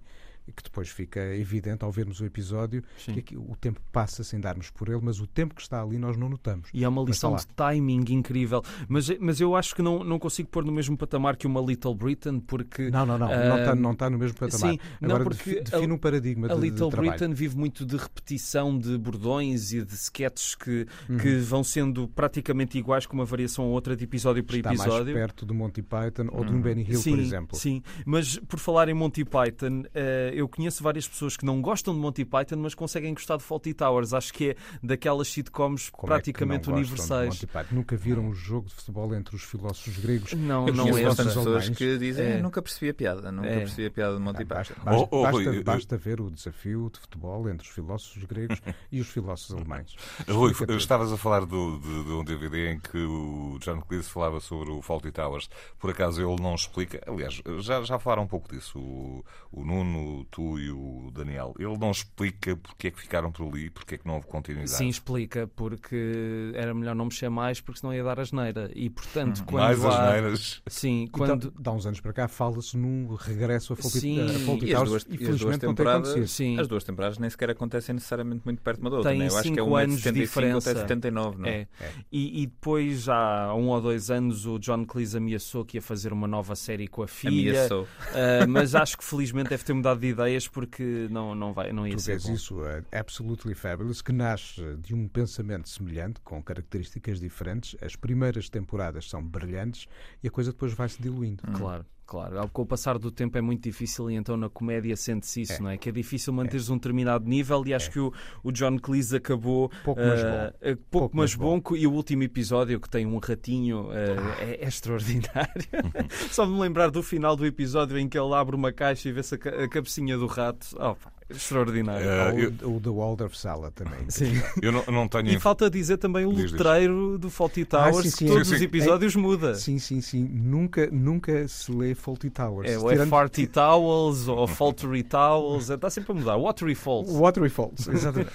e 0.52 0.54
que 0.54 0.64
depois 0.64 0.90
fica 0.90 1.20
evidente 1.36 1.84
ao 1.86 1.92
vermos 1.92 2.20
o 2.20 2.26
episódio 2.26 2.84
Sim. 2.98 3.22
que 3.22 3.38
o 3.38 3.56
tempo 3.60 3.80
passa 3.92 4.24
sem 4.24 4.40
darmos 4.40 4.70
por 4.70 4.90
ele, 4.90 5.00
mas 5.02 5.20
o 5.20 5.26
tempo 5.28 5.56
que 5.56 5.62
está 5.62 5.82
ali 5.82 5.98
nós 5.98 6.18
não 6.18 6.28
notamos. 6.30 6.70
E 6.74 6.84
é 6.84 6.88
uma 6.90 7.02
lição 7.04 7.36
de 7.36 7.48
timing 7.48 8.04
incrível. 8.10 8.62
Mas, 8.88 9.10
mas 9.20 9.40
eu 9.40 9.56
acho 9.56 9.74
que 9.76 9.82
não, 9.82 10.04
não 10.04 10.20
consigo 10.20 10.50
pôr 10.50 10.66
no 10.66 10.72
mesmo 10.72 10.98
patamar 10.98 11.36
que 11.38 11.48
uma 11.48 11.62
Little 11.62 11.96
Britain, 11.96 12.40
porque. 12.40 12.90
Não, 12.90 13.06
não, 13.06 13.18
não, 13.18 13.28
não 13.28 13.34
ah, 13.56 13.60
está 13.60 13.76
não 13.76 13.92
está 13.94 14.10
no 14.10 14.18
mesmo 14.18 14.38
patamar. 14.38 14.72
sim, 14.72 14.80
não, 15.00 15.10
Agora 15.12 15.24
porque 15.24 15.50
defi- 15.62 15.64
define 15.72 15.94
um 15.94 15.98
paradigma 15.98 16.48
A 16.48 16.50
de, 16.56 16.56
de 16.56 16.62
Little 16.70 16.90
trabalho. 16.90 17.12
Britain 17.12 17.34
vive 17.34 17.56
muito 17.58 17.86
de 17.86 17.96
repetição 17.98 18.78
de 18.78 18.98
bordões 18.98 19.72
e 19.72 19.84
de 19.84 19.94
sketches 19.94 20.56
que, 20.56 20.86
Uhum. 21.10 21.18
que 21.18 21.36
vão 21.38 21.64
sendo 21.64 22.08
praticamente 22.10 22.78
iguais 22.78 23.06
com 23.06 23.14
uma 23.16 23.26
variação 23.26 23.66
ou 23.66 23.72
outra 23.72 23.96
de 23.96 24.04
episódio 24.04 24.44
por 24.44 24.56
Está 24.56 24.70
mais 24.70 24.82
episódio. 24.82 25.14
perto 25.14 25.46
do 25.46 25.54
Monty 25.54 25.82
Python 25.82 26.28
ou 26.32 26.44
de 26.44 26.52
um 26.54 26.62
Benny 26.62 26.84
Hill, 26.84 27.00
sim, 27.00 27.12
por 27.12 27.20
exemplo. 27.20 27.58
Sim, 27.58 27.82
mas 28.06 28.38
por 28.40 28.60
falar 28.60 28.90
em 28.90 28.94
Monty 28.94 29.24
Python, 29.24 29.84
eh, 29.94 30.32
eu 30.42 30.50
conheço 30.50 30.84
várias 30.84 31.08
pessoas 31.08 31.38
que 31.38 31.46
não 31.46 31.62
gostam 31.62 31.94
de 31.94 32.00
Monty 32.00 32.26
Python, 32.26 32.58
mas 32.58 32.74
conseguem 32.76 33.14
gostar 33.14 33.38
de 33.38 33.44
Faulty 33.44 33.74
Towers. 33.74 34.14
Acho 34.14 34.34
que 34.34 34.50
é 34.52 34.56
daquelas 34.84 35.28
sitcoms 35.28 35.90
Como 35.90 36.12
é 36.14 36.18
que 36.18 36.32
praticamente 36.32 36.66
de 36.66 36.72
universais. 36.72 37.46
Nunca 37.72 37.96
viram 37.96 38.24
um 38.26 38.34
jogo 38.34 38.68
de 38.68 38.74
futebol 38.76 39.14
entre 39.16 39.36
os 39.36 39.44
filósofos 39.44 39.98
gregos? 39.98 40.34
Não, 40.34 40.66
não 40.68 40.88
é 40.98 41.04
pessoas 41.16 41.38
alemães? 41.38 41.70
que 41.70 41.98
dizem 41.98 42.26
É. 42.26 42.42
nunca 42.42 42.62
percebi 42.62 42.90
a 42.90 42.94
piada, 42.94 43.32
nunca 43.32 43.48
É. 43.48 43.60
percebi 43.60 43.86
a 43.88 43.92
piada 43.92 44.16
de 44.16 44.22
Monty 44.22 44.44
Ah, 44.44 44.46
Python. 44.46 44.56
Basta, 44.56 44.84
basta, 44.84 45.08
Oh, 45.12 45.20
oh, 45.20 45.24
basta- 45.24 45.38
Rui, 45.52 45.64
basta 45.64 45.98
ver 45.98 46.22
o 46.22 46.30
desafio 46.32 46.90
de 46.94 47.00
futebol 47.00 47.50
entre 47.50 47.68
os 47.68 47.74
filósofos 47.74 48.24
gregos 48.26 48.62
e 48.92 49.00
os 49.00 49.08
filósofos 49.08 49.56
alemães. 49.56 49.96
Rui, 50.28 50.54
estavas 50.78 51.12
a 51.12 51.18
falar 51.18 51.46
do- 51.46 51.80
de, 51.80 52.04
de 52.04 52.12
um 52.12 52.24
DVD 52.24 52.72
em 52.74 52.80
que 52.80 52.98
o 52.98 53.58
John 53.62 53.82
Cleese 53.82 54.10
falava 54.10 54.40
sobre 54.40 54.70
o 54.72 54.82
Faulty 54.82 55.12
Towers. 55.12 55.50
Por 55.80 55.90
acaso 55.92 56.22
ele 56.22 56.42
não 56.42 56.56
explica. 56.56 57.02
Aliás, 57.08 57.42
já, 57.60 57.82
já 57.84 58.00
falaram 58.00 58.24
um 58.24 58.28
pouco 58.28 58.54
disso. 58.54 58.80
O, 58.80 59.24
o 59.52 59.64
Nuno, 59.64 60.21
tu 60.30 60.60
e 60.60 60.70
o 60.72 61.10
Daniel, 61.14 61.54
ele 61.58 61.78
não 61.78 61.92
explica 61.92 62.56
porque 62.56 62.88
é 62.88 62.92
que 62.92 63.00
ficaram 63.00 63.32
por 63.32 63.48
ali, 63.48 63.70
porque 63.70 63.96
é 63.96 63.98
que 63.98 64.06
não 64.06 64.16
houve 64.16 64.28
continuidade. 64.28 64.72
Sim, 64.72 64.88
explica, 64.90 65.48
porque 65.56 66.52
era 66.56 66.74
melhor 66.74 66.96
não 66.96 67.06
mexer 67.06 67.30
mais, 67.30 67.60
porque 67.62 67.80
senão 67.80 67.94
ia 67.94 68.04
dar 68.04 68.20
asneira. 68.20 68.70
E, 68.76 68.90
portanto, 68.90 69.44
quando 69.46 69.64
Mais 69.64 69.84
há... 69.86 70.06
asneiras. 70.08 70.62
Sim, 70.68 71.08
Quando... 71.12 71.28
quando... 71.50 71.54
Dá 71.60 71.72
uns 71.72 71.86
anos 71.86 72.00
para 72.00 72.14
cá 72.14 72.28
fala-se 72.28 72.78
num 72.78 73.16
regresso 73.16 73.74
a 73.74 73.76
Fawlty 73.76 74.00
Sim, 74.00 74.22
a 74.22 74.40
Fawlty 74.40 74.66
E 74.66 74.74
as 74.74 74.76
Towers. 74.76 74.90
duas, 74.90 75.04
e 75.10 75.14
Infelizmente 75.24 75.66
não 75.66 75.76
tem 75.76 75.88
acontecido. 75.88 76.28
Sim. 76.28 76.60
as 76.60 76.68
duas 76.68 76.84
temporadas 76.84 77.18
nem 77.18 77.30
sequer 77.30 77.50
acontecem 77.52 77.94
necessariamente 77.94 78.42
muito 78.46 78.62
perto 78.62 78.80
uma 78.82 78.90
da 78.90 78.96
outra. 78.98 79.12
Têm 79.12 79.20
né? 79.20 79.28
Eu 79.28 79.34
acho 79.38 79.42
que 79.44 79.50
é 79.50 79.54
cinco 79.56 79.70
um 79.70 79.76
anos 79.76 79.96
de 79.98 80.02
75 80.04 80.28
diferença. 80.42 80.72
até 80.72 80.80
79, 80.82 81.38
não 81.40 81.48
é? 81.48 81.52
É. 81.52 81.68
E, 82.12 82.44
e 82.44 82.46
depois, 82.48 83.08
há 83.10 83.54
um 83.56 83.68
ou 83.70 83.82
dois 83.82 84.10
anos, 84.12 84.46
o 84.46 84.58
John 84.60 84.86
Cleese 84.86 85.18
ameaçou 85.18 85.64
que 85.66 85.78
ia 85.78 85.82
fazer 85.82 86.12
uma 86.14 86.28
nova 86.28 86.56
série 86.56 86.88
com 86.88 87.04
a 87.04 87.08
filha. 87.08 87.52
Ameaçou. 87.52 87.88
Ah, 88.14 88.48
mas 88.48 88.76
acho 88.76 88.98
que 88.98 89.04
felizmente 89.04 89.50
deve 89.50 89.64
ter 89.64 89.74
mudado 89.74 90.00
de 90.00 90.08
ideias 90.12 90.48
porque 90.48 91.08
não, 91.10 91.34
não, 91.34 91.54
vai, 91.54 91.72
não 91.72 91.88
ia 91.88 91.96
Tu 91.96 92.02
ser 92.02 92.20
bom. 92.22 92.34
isso, 92.34 92.62
uh, 92.62 92.86
Absolutely 92.92 93.54
Fabulous, 93.56 94.02
que 94.02 94.12
nasce 94.12 94.62
de 94.78 94.94
um 94.94 95.08
pensamento 95.08 95.68
semelhante, 95.70 96.20
com 96.22 96.42
características 96.42 97.20
diferentes. 97.20 97.76
As 97.82 97.96
primeiras 97.96 98.50
temporadas 98.50 99.10
são 99.10 99.24
brilhantes 99.24 99.88
e 100.24 100.28
a 100.28 100.32
coisa 100.32 100.52
depois 100.52 100.74
vai-se 100.74 101.02
diluindo. 101.02 101.44
Claro, 101.54 101.86
claro. 102.06 102.50
Com 102.52 102.62
o 102.64 102.66
passar 102.66 102.98
do 103.00 103.10
tempo 103.12 103.38
é 103.38 103.42
muito 103.42 103.64
difícil 103.64 104.10
e 104.12 104.16
então 104.16 104.36
na 104.38 104.50
comédia 104.50 104.96
sente-se 104.96 105.42
isso, 105.42 105.54
É. 105.54 105.60
não 105.60 105.70
é? 105.70 105.78
Que 105.78 105.90
é 105.90 105.92
difícil 105.92 106.34
manteres 106.34 106.70
um 106.70 106.76
determinado 106.76 107.28
nível 107.28 107.64
e 107.66 107.74
acho 107.74 107.90
que 107.92 108.00
o, 108.00 108.14
o 108.44 108.52
John 108.52 108.78
Cleese 108.78 109.16
acabou 109.18 109.72
Pouco, 109.84 110.02
mas 110.02 110.24
ah, 110.24 110.30
bom. 110.30 110.38
ah, 110.38 110.52
pouco, 110.62 110.82
Pouco, 110.92 111.18
mas 111.18 111.36
mas 111.36 111.36
bom. 111.36 111.62
e 111.76 111.88
o 111.88 111.92
último 111.94 112.24
episódio 112.24 112.80
que 112.80 112.90
tem 112.90 113.06
um 113.06 113.18
ratinho 113.18 113.90
ah, 113.92 114.42
é, 114.44 114.64
é 114.64 114.68
extraordinário. 114.68 115.64
Só 116.32 116.46
me 116.46 116.60
lembrar 116.60 116.90
do 116.92 117.02
final 117.02 117.36
do 117.36 117.46
episódio 117.46 117.98
em 117.98 118.08
que 118.10 118.18
ele 118.18 118.34
abre 118.34 118.56
uma 118.56 118.72
caixa 118.72 119.08
e 119.10 119.12
vê-se 119.12 119.36
a, 119.36 119.64
a 119.64 119.68
cabecinha 119.70 120.18
do 120.18 120.26
rato. 120.28 120.68
Oh, 120.80 120.96
extraordinário. 121.32 122.08
Ah, 122.10 122.32
Ou 122.34 122.40
eu- 122.40 122.76
o 122.76 122.80
The 122.80 122.90
Waldorf 122.90 123.36
Sala 123.38 123.72
também. 123.72 124.10
Sim. 124.10 124.32
Eu 124.62 124.72
não, 124.72 124.84
não 124.88 125.08
tenho. 125.08 125.28
E 125.30 125.40
falta 125.40 125.70
dizer 125.70 125.98
também 125.98 126.26
o 126.26 126.34
Diz, 126.34 126.52
letreiro 126.52 127.18
do 127.18 127.30
Faulty 127.30 127.66
Towers, 127.66 127.98
sim, 127.98 128.04
que 128.04 128.10
sim. 128.18 128.28
todos 128.28 128.48
Sim, 128.48 128.54
os 128.54 128.60
sim. 128.60 128.66
episódios 128.66 129.16
muda. 129.16 129.56
Sim, 129.56 129.80
sim, 129.80 130.02
sim. 130.02 130.24
Nunca, 130.24 130.88
nunca 130.92 131.48
se 131.48 131.72
lê 131.72 131.94
Fawlty 131.96 132.30
Towers. 132.30 132.70
É, 132.72 132.78
ou 132.78 132.90
é 132.90 132.94
Tirando- 132.94 133.10
Farty 133.10 133.48
Towels 133.48 134.28
ou 134.28 134.48
Faltery 134.48 135.04
Towels, 135.04 135.70
está 135.70 135.90
sempre 135.90 136.12
a 136.12 136.16
mudar. 136.16 136.38
Watery 136.38 136.76
Falls. 136.76 137.12
Watery 137.12 137.50
Falls, 137.50 137.88
exatamente. 137.90 138.32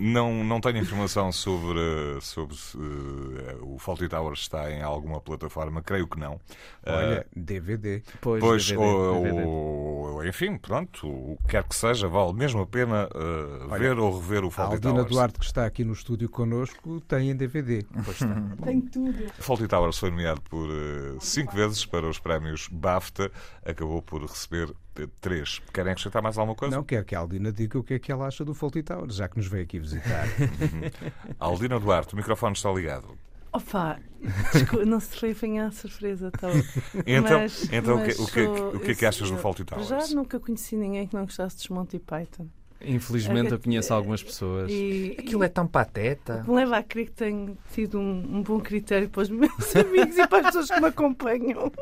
Não, 0.00 0.44
não 0.44 0.60
tenho 0.60 0.78
informação 0.78 1.30
sobre, 1.32 1.80
sobre 2.20 2.56
se 2.56 2.76
eh, 2.78 3.56
o 3.62 3.78
Faulty 3.78 4.08
Towers 4.08 4.40
está 4.40 4.70
em 4.70 4.82
alguma 4.82 5.20
plataforma, 5.20 5.82
creio 5.82 6.06
que 6.06 6.18
não. 6.18 6.40
Olha, 6.86 7.26
DVD. 7.34 8.02
Pois, 8.20 8.40
Pois, 8.40 8.66
DVD, 8.66 8.84
ou, 8.84 9.22
DVD. 9.22 9.42
ou- 9.44 9.97
enfim, 10.24 10.56
pronto, 10.56 11.06
o 11.06 11.38
que 11.42 11.48
quer 11.48 11.64
que 11.64 11.74
seja, 11.74 12.08
vale 12.08 12.32
mesmo 12.32 12.62
a 12.62 12.66
pena 12.66 13.08
eh, 13.14 13.78
ver 13.78 13.98
ou 13.98 14.18
rever 14.18 14.44
o 14.44 14.48
A 14.48 14.50
Faulty 14.50 14.74
Aldina 14.74 14.94
Towers. 14.94 15.10
Duarte, 15.10 15.38
que 15.38 15.44
está 15.44 15.66
aqui 15.66 15.84
no 15.84 15.92
estúdio 15.92 16.28
connosco, 16.28 17.00
tem 17.02 17.30
em 17.30 17.36
DVD. 17.36 17.84
Pois 18.04 18.20
está. 18.20 18.28
Tem 18.64 18.80
tudo. 18.80 19.32
Faulty 19.38 19.66
Towers 19.66 19.98
foi 19.98 20.10
nomeado 20.10 20.40
por 20.42 20.68
eh, 20.68 21.16
cinco 21.20 21.54
vezes 21.54 21.84
para 21.84 22.08
os 22.08 22.18
prémios 22.18 22.68
BAFTA, 22.70 23.30
acabou 23.64 24.02
por 24.02 24.22
receber 24.22 24.74
eh, 24.96 25.06
três. 25.20 25.60
Querem 25.72 25.92
acrescentar 25.92 26.22
mais 26.22 26.36
alguma 26.38 26.56
coisa? 26.56 26.74
Não 26.76 26.84
quer 26.84 27.04
que 27.04 27.14
a 27.14 27.18
Aldina 27.20 27.52
diga 27.52 27.78
o 27.78 27.82
que 27.82 27.94
é 27.94 27.98
que 27.98 28.10
ela 28.10 28.26
acha 28.26 28.44
do 28.44 28.54
Fawlty 28.54 28.82
Towers, 28.82 29.16
já 29.16 29.28
que 29.28 29.36
nos 29.36 29.46
veio 29.46 29.64
aqui 29.64 29.78
visitar. 29.78 30.26
Aldina 31.38 31.78
Duarte, 31.78 32.14
o 32.14 32.16
microfone 32.16 32.54
está 32.54 32.70
ligado. 32.70 33.16
Opa, 33.52 33.98
desculpa, 34.52 34.84
não 34.86 35.00
se 35.00 35.16
foi 35.16 35.30
apanhar 35.32 35.68
a 35.68 35.70
surpresa, 35.70 36.30
tá 36.30 36.48
bom. 36.48 37.02
Então, 37.06 37.38
Mas- 37.40 37.68
então 37.72 37.96
o, 37.96 37.98
que, 38.02 38.06
mas 38.08 38.18
o, 38.18 38.26
que, 38.32 38.44
sou- 38.44 38.68
o 38.76 38.80
que 38.80 38.90
é 38.90 38.94
que 38.94 39.06
achas 39.06 39.30
do 39.30 39.36
Faulty 39.38 39.64
Towers? 39.64 39.88
Já 39.88 40.06
nunca 40.14 40.38
conheci 40.38 40.76
ninguém 40.76 41.06
que 41.06 41.14
não 41.14 41.24
gostasse 41.24 41.56
dos 41.56 41.68
Monty 41.68 41.98
Python. 41.98 42.46
Infelizmente 42.80 43.50
eu 43.50 43.56
É, 43.56 43.60
conheço 43.60 43.92
algumas 43.92 44.22
pessoas. 44.22 44.70
E, 44.70 45.16
Aquilo 45.18 45.42
é 45.42 45.48
tão 45.48 45.66
pateta. 45.66 46.44
me 46.46 46.54
leva 46.54 46.76
a 46.78 46.82
crer 46.82 47.06
que 47.06 47.12
tenho 47.12 47.58
tido 47.74 47.98
um, 47.98 48.36
um 48.36 48.42
bom 48.42 48.60
critério 48.60 49.08
para 49.08 49.22
os 49.22 49.28
meus 49.30 49.74
amigos 49.74 50.16
e 50.16 50.26
para 50.28 50.38
as 50.38 50.46
pessoas 50.46 50.70
que 50.70 50.80
me 50.80 50.86
acompanham. 50.86 51.72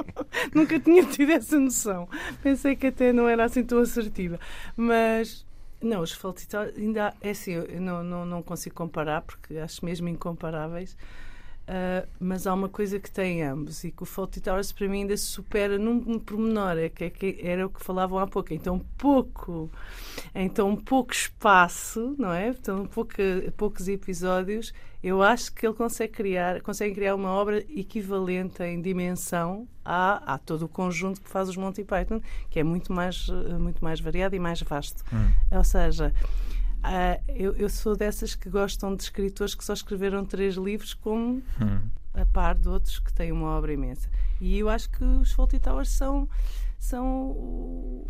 Nunca 0.54 0.80
tinha 0.80 1.04
tido 1.04 1.32
essa 1.32 1.58
noção. 1.60 2.08
Pensei 2.42 2.74
que 2.74 2.86
até 2.86 3.12
não 3.12 3.28
era 3.28 3.44
assim 3.44 3.62
tão 3.64 3.78
assertiva. 3.80 4.40
Mas, 4.74 5.44
não, 5.80 6.00
os 6.00 6.12
Faulty 6.12 6.48
Towers 6.48 6.76
ainda 6.76 7.14
é 7.20 7.30
assim, 7.30 7.52
eu 7.52 7.80
não, 7.80 8.02
não, 8.02 8.26
não 8.26 8.42
consigo 8.42 8.74
comparar 8.74 9.22
porque 9.22 9.58
acho 9.58 9.84
mesmo 9.84 10.08
incomparáveis. 10.08 10.96
Ah, 11.68 12.06
mas 12.20 12.46
há 12.46 12.54
uma 12.54 12.68
coisa 12.68 13.00
que 13.00 13.10
tem 13.10 13.42
ambos 13.42 13.82
e 13.82 13.90
que 13.90 14.02
o 14.02 14.06
Faulty 14.06 14.40
Towers 14.40 14.70
para 14.70 14.88
mim 14.88 15.00
ainda 15.00 15.16
supera 15.16 15.78
num, 15.78 15.94
num 15.94 16.18
pormenor, 16.18 16.78
é 16.78 16.88
que, 16.88 17.04
é 17.04 17.10
que 17.10 17.38
era 17.42 17.66
o 17.66 17.70
que 17.70 17.82
falavam 17.82 18.18
há 18.18 18.26
pouco. 18.26 18.54
Então, 18.54 18.78
pouco, 18.96 19.70
então 20.34 20.76
pouco 20.76 21.12
espaço, 21.12 22.14
não 22.18 22.32
é? 22.32 22.48
Então, 22.48 22.86
pouca, 22.86 23.22
poucos 23.56 23.88
episódios, 23.88 24.72
eu 25.02 25.22
acho 25.22 25.52
que 25.52 25.66
ele 25.66 25.74
consegue 25.74 26.12
criar, 26.12 26.60
consegue 26.62 26.94
criar 26.94 27.16
uma 27.16 27.30
obra 27.30 27.58
equivalente 27.68 28.62
em 28.62 28.80
dimensão 28.80 29.66
a, 29.84 30.34
a 30.34 30.38
todo 30.38 30.66
o 30.66 30.68
conjunto 30.68 31.20
que 31.20 31.28
faz 31.28 31.48
os 31.48 31.56
Monty 31.56 31.84
Python, 31.84 32.20
que 32.48 32.60
é 32.60 32.64
muito 32.64 32.92
mais, 32.92 33.26
muito 33.58 33.82
mais 33.82 34.00
variado 34.00 34.36
e 34.36 34.38
mais 34.38 34.62
vasto. 34.62 35.04
Ou 35.50 35.64
seja, 35.64 36.12
ah, 36.88 37.20
eu, 37.28 37.52
eu 37.56 37.68
sou 37.68 37.96
dessas 37.96 38.34
que 38.34 38.48
gostam 38.48 38.94
de 38.94 39.02
escritores 39.02 39.54
que 39.54 39.64
só 39.64 39.72
escreveram 39.72 40.24
três 40.24 40.54
livros, 40.54 40.94
como 40.94 41.42
a 42.14 42.24
par 42.26 42.54
de 42.54 42.68
outros 42.68 42.98
que 42.98 43.12
têm 43.12 43.32
uma 43.32 43.48
obra 43.48 43.72
imensa. 43.72 44.08
E 44.40 44.58
eu 44.58 44.68
acho 44.68 44.88
que 44.90 45.02
os 45.02 45.32
Fawlty 45.32 45.58
Towers 45.58 45.90
são, 45.90 46.28
são 46.78 48.04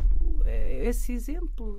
é- 0.44 0.86
esse 0.88 1.12
exemplo, 1.12 1.76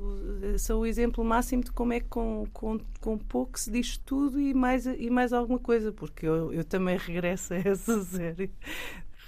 são 0.58 0.80
o 0.80 0.86
exemplo 0.86 1.24
máximo 1.24 1.64
de 1.64 1.72
como 1.72 1.93
é 1.93 2.00
que 2.00 2.08
com, 2.08 2.45
com, 2.52 2.80
com 3.00 3.18
pouco 3.18 3.60
se 3.60 3.70
diz 3.72 3.98
tudo 3.98 4.39
e 4.39 4.54
mais, 4.54 4.86
e 4.86 5.10
mais 5.10 5.32
alguma 5.34 5.60
coisa, 5.60 5.91
porque 5.91 6.26
eu, 6.26 6.52
eu 6.54 6.64
também 6.64 6.98
regresso 6.98 7.54
a 7.54 7.58
essa 7.58 8.04
série 8.06 8.50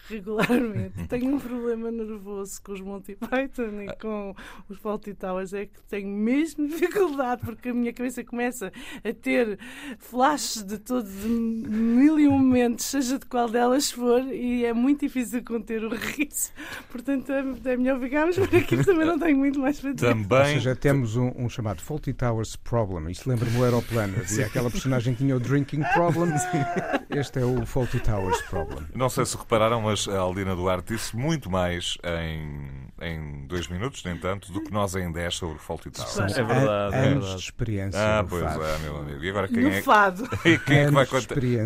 regularmente. 0.10 1.06
Tenho 1.08 1.36
um 1.36 1.40
problema 1.40 1.92
nervoso 1.92 2.62
com 2.62 2.72
os 2.74 2.82
Monty 2.82 3.16
Python 3.16 3.82
e 3.82 3.96
com 4.02 4.36
os 4.68 4.78
Fawlty 4.80 5.14
Towers, 5.14 5.54
é 5.54 5.66
que 5.66 5.82
tenho 5.88 6.08
mesmo 6.08 6.68
dificuldade, 6.70 7.42
porque 7.44 7.70
a 7.70 7.74
minha 7.74 7.94
cabeça 7.94 8.24
começa 8.24 8.72
a 9.04 9.14
ter 9.14 9.60
flashes 10.00 10.64
de 10.64 10.78
todos 10.78 11.12
de 11.12 11.28
mil 11.28 12.20
e 12.20 12.28
um 12.28 12.38
momentos, 12.38 12.86
seja 12.86 13.20
de 13.20 13.26
qual 13.26 13.50
delas 13.50 13.92
for, 13.92 14.22
e 14.22 14.66
é 14.66 14.74
muito 14.74 15.02
difícil 15.02 15.44
conter 15.44 15.84
o 15.84 15.90
riso. 15.90 16.52
Portanto, 16.92 17.32
é, 17.32 17.72
é 17.72 17.78
melhor 17.78 18.00
ficarmos 18.00 18.36
por 18.36 18.46
aqui, 18.46 18.76
porque 18.76 18.84
também 18.84 19.06
não 19.06 19.20
tenho 19.20 19.38
muito 19.38 19.60
mais 19.60 19.80
para 19.80 19.94
dizer. 19.94 20.08
Ou 20.08 20.14
Também, 20.14 20.56
seja, 20.56 20.76
temos 20.76 21.16
um, 21.16 21.32
um 21.36 21.50
chamado 21.50 21.82
Faulty 21.82 22.14
Towers 22.14 22.56
Problem. 22.56 23.10
Isto 23.12 23.30
lembra-me 23.30 23.58
o 23.58 23.64
Aeroplano. 23.64 24.16
Havia 24.18 24.46
aquela 24.46 24.70
personagem 24.70 25.14
que 25.14 25.20
tinha 25.20 25.36
o 25.36 25.40
Drinking 25.40 25.84
Problem. 25.94 26.32
Este 27.10 27.40
é 27.40 27.46
o 27.46 27.66
Faulty 27.66 28.00
Towers 28.00 28.42
Problem. 28.44 28.86
não 28.96 29.10
sei 29.10 29.26
se 29.26 29.36
repararam, 29.36 29.82
mas 29.82 29.99
a 30.08 30.20
Aldina 30.20 30.56
Duarte 30.56 30.94
disse 30.94 31.16
muito 31.16 31.50
mais 31.50 31.98
em, 32.04 32.88
em 33.02 33.48
dois 33.48 33.68
minutos, 33.68 34.04
nem 34.04 34.18
tanto, 34.18 34.52
do 34.52 34.62
que 34.64 34.72
nós 34.72 34.96
em 34.96 35.12
10 35.12 35.36
sobre 35.36 35.56
o 35.56 35.60
Faulty 35.60 35.90
Towers. 35.92 36.38
É 36.38 36.44
verdade, 36.44 36.96
é 36.96 37.00
Anos 37.00 37.14
de 37.14 37.20
verdade. 37.20 37.36
experiência. 37.42 38.00
Ah, 38.00 38.24
no 38.24 38.30
pois 38.30 38.44
fado. 38.44 38.64
é, 38.64 38.78
meu 38.80 38.98
amigo. 38.98 39.24
E 39.24 39.30
agora 39.30 39.48
quem 39.48 39.64
No 39.64 39.70
é, 39.70 39.82
fado. 39.82 40.30
e 40.46 40.58
quem 40.60 40.78
é 40.80 40.86
que 40.86 40.92
vai 40.92 41.06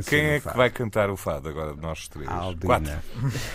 Quem 0.08 0.26
é 0.26 0.40
que 0.40 0.58
vai 0.58 0.70
cantar 0.70 1.10
o 1.10 1.18
fado 1.18 1.50
agora 1.50 1.74
de 1.74 1.82
nós 1.82 2.08
três? 2.08 2.28
A 2.28 2.34
Aldina. 2.34 2.66
Quatro. 2.66 2.94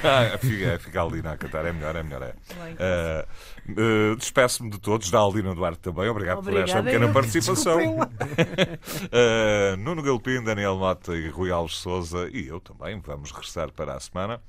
Ah, 0.04 0.38
fica, 0.38 0.78
fica 0.78 0.98
a 0.98 1.02
Aldina 1.02 1.32
a 1.32 1.36
cantar, 1.36 1.64
é 1.66 1.72
melhor, 1.72 1.96
é 1.96 2.02
melhor. 2.02 2.22
É. 2.22 2.34
Ah, 2.78 3.26
ah, 3.70 4.14
Despeço-me 4.16 4.70
de 4.70 4.78
todos, 4.78 5.10
da 5.10 5.18
Aldina 5.18 5.54
Duarte 5.54 5.80
também. 5.80 6.08
Obrigado 6.08 6.42
por 6.42 6.56
esta 6.56 6.78
Obrigada, 6.78 6.84
pequena 6.84 7.12
participação. 7.12 8.00
Uh, 8.00 9.76
Nuno 9.78 10.02
Galpim, 10.02 10.42
Daniel 10.42 10.76
Mota 10.76 11.16
e 11.16 11.28
Rui 11.28 11.50
Alves 11.50 11.76
Souza 11.76 12.28
e 12.32 12.46
eu 12.48 12.60
também 12.60 13.00
vamos 13.00 13.30
regressar 13.30 13.72
para 13.72 13.94
a 13.94 14.00
semana 14.00 14.40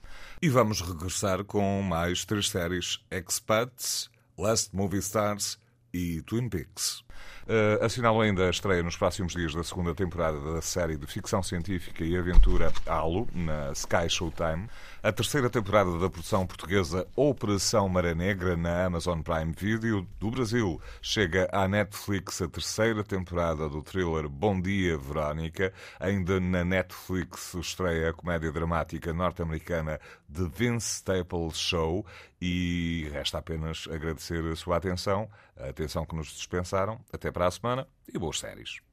e 0.41 0.49
vamos 0.49 0.81
regressar 0.81 1.43
com 1.43 1.81
mais 1.81 2.23
três 2.25 2.49
séries 2.49 2.99
Expats, 3.11 4.09
Last 4.37 4.75
Movie 4.75 4.99
Stars 4.99 5.59
e 5.93 6.21
Twin 6.21 6.49
Peaks. 6.49 7.03
Uh, 7.49 7.83
assinalo 7.83 8.21
ainda 8.21 8.45
a 8.45 8.49
estreia 8.51 8.83
nos 8.83 8.95
próximos 8.95 9.33
dias 9.33 9.53
da 9.55 9.63
segunda 9.63 9.95
temporada 9.95 10.39
da 10.53 10.61
série 10.61 10.95
de 10.95 11.07
ficção 11.07 11.41
científica 11.41 12.03
e 12.03 12.15
aventura 12.15 12.71
Halo, 12.85 13.27
na 13.33 13.71
Sky 13.71 14.07
Showtime, 14.07 14.69
a 15.01 15.11
terceira 15.13 15.49
temporada 15.49 15.97
da 15.97 16.09
produção 16.09 16.45
portuguesa 16.45 17.07
Operação 17.15 17.87
Maré 17.87 18.13
Negra 18.13 18.57
na 18.57 18.85
Amazon 18.85 19.21
Prime 19.21 19.53
Video 19.57 20.05
do 20.19 20.29
Brasil. 20.29 20.81
Chega 21.01 21.47
à 21.53 21.67
Netflix 21.67 22.41
a 22.41 22.49
terceira 22.49 23.03
temporada 23.03 23.69
do 23.69 23.81
thriller 23.81 24.27
Bom 24.27 24.59
Dia, 24.59 24.97
Verónica. 24.97 25.73
Ainda 25.99 26.39
na 26.39 26.65
Netflix 26.65 27.53
estreia 27.53 28.09
a 28.09 28.13
comédia 28.13 28.51
dramática 28.51 29.13
norte-americana 29.13 29.99
The 30.33 30.49
Vince 30.53 30.97
Staples 30.97 31.57
Show 31.57 32.05
e 32.41 33.09
resta 33.13 33.37
apenas 33.37 33.87
agradecer 33.89 34.43
a 34.45 34.55
sua 34.55 34.77
atenção, 34.77 35.29
a 35.57 35.69
atenção 35.69 36.05
que 36.05 36.15
nos 36.15 36.27
dispensaram. 36.27 36.99
Até 37.13 37.31
para 37.31 37.47
a 37.47 37.51
semana 37.51 37.87
e 38.13 38.19
boas 38.19 38.39
séries. 38.39 38.81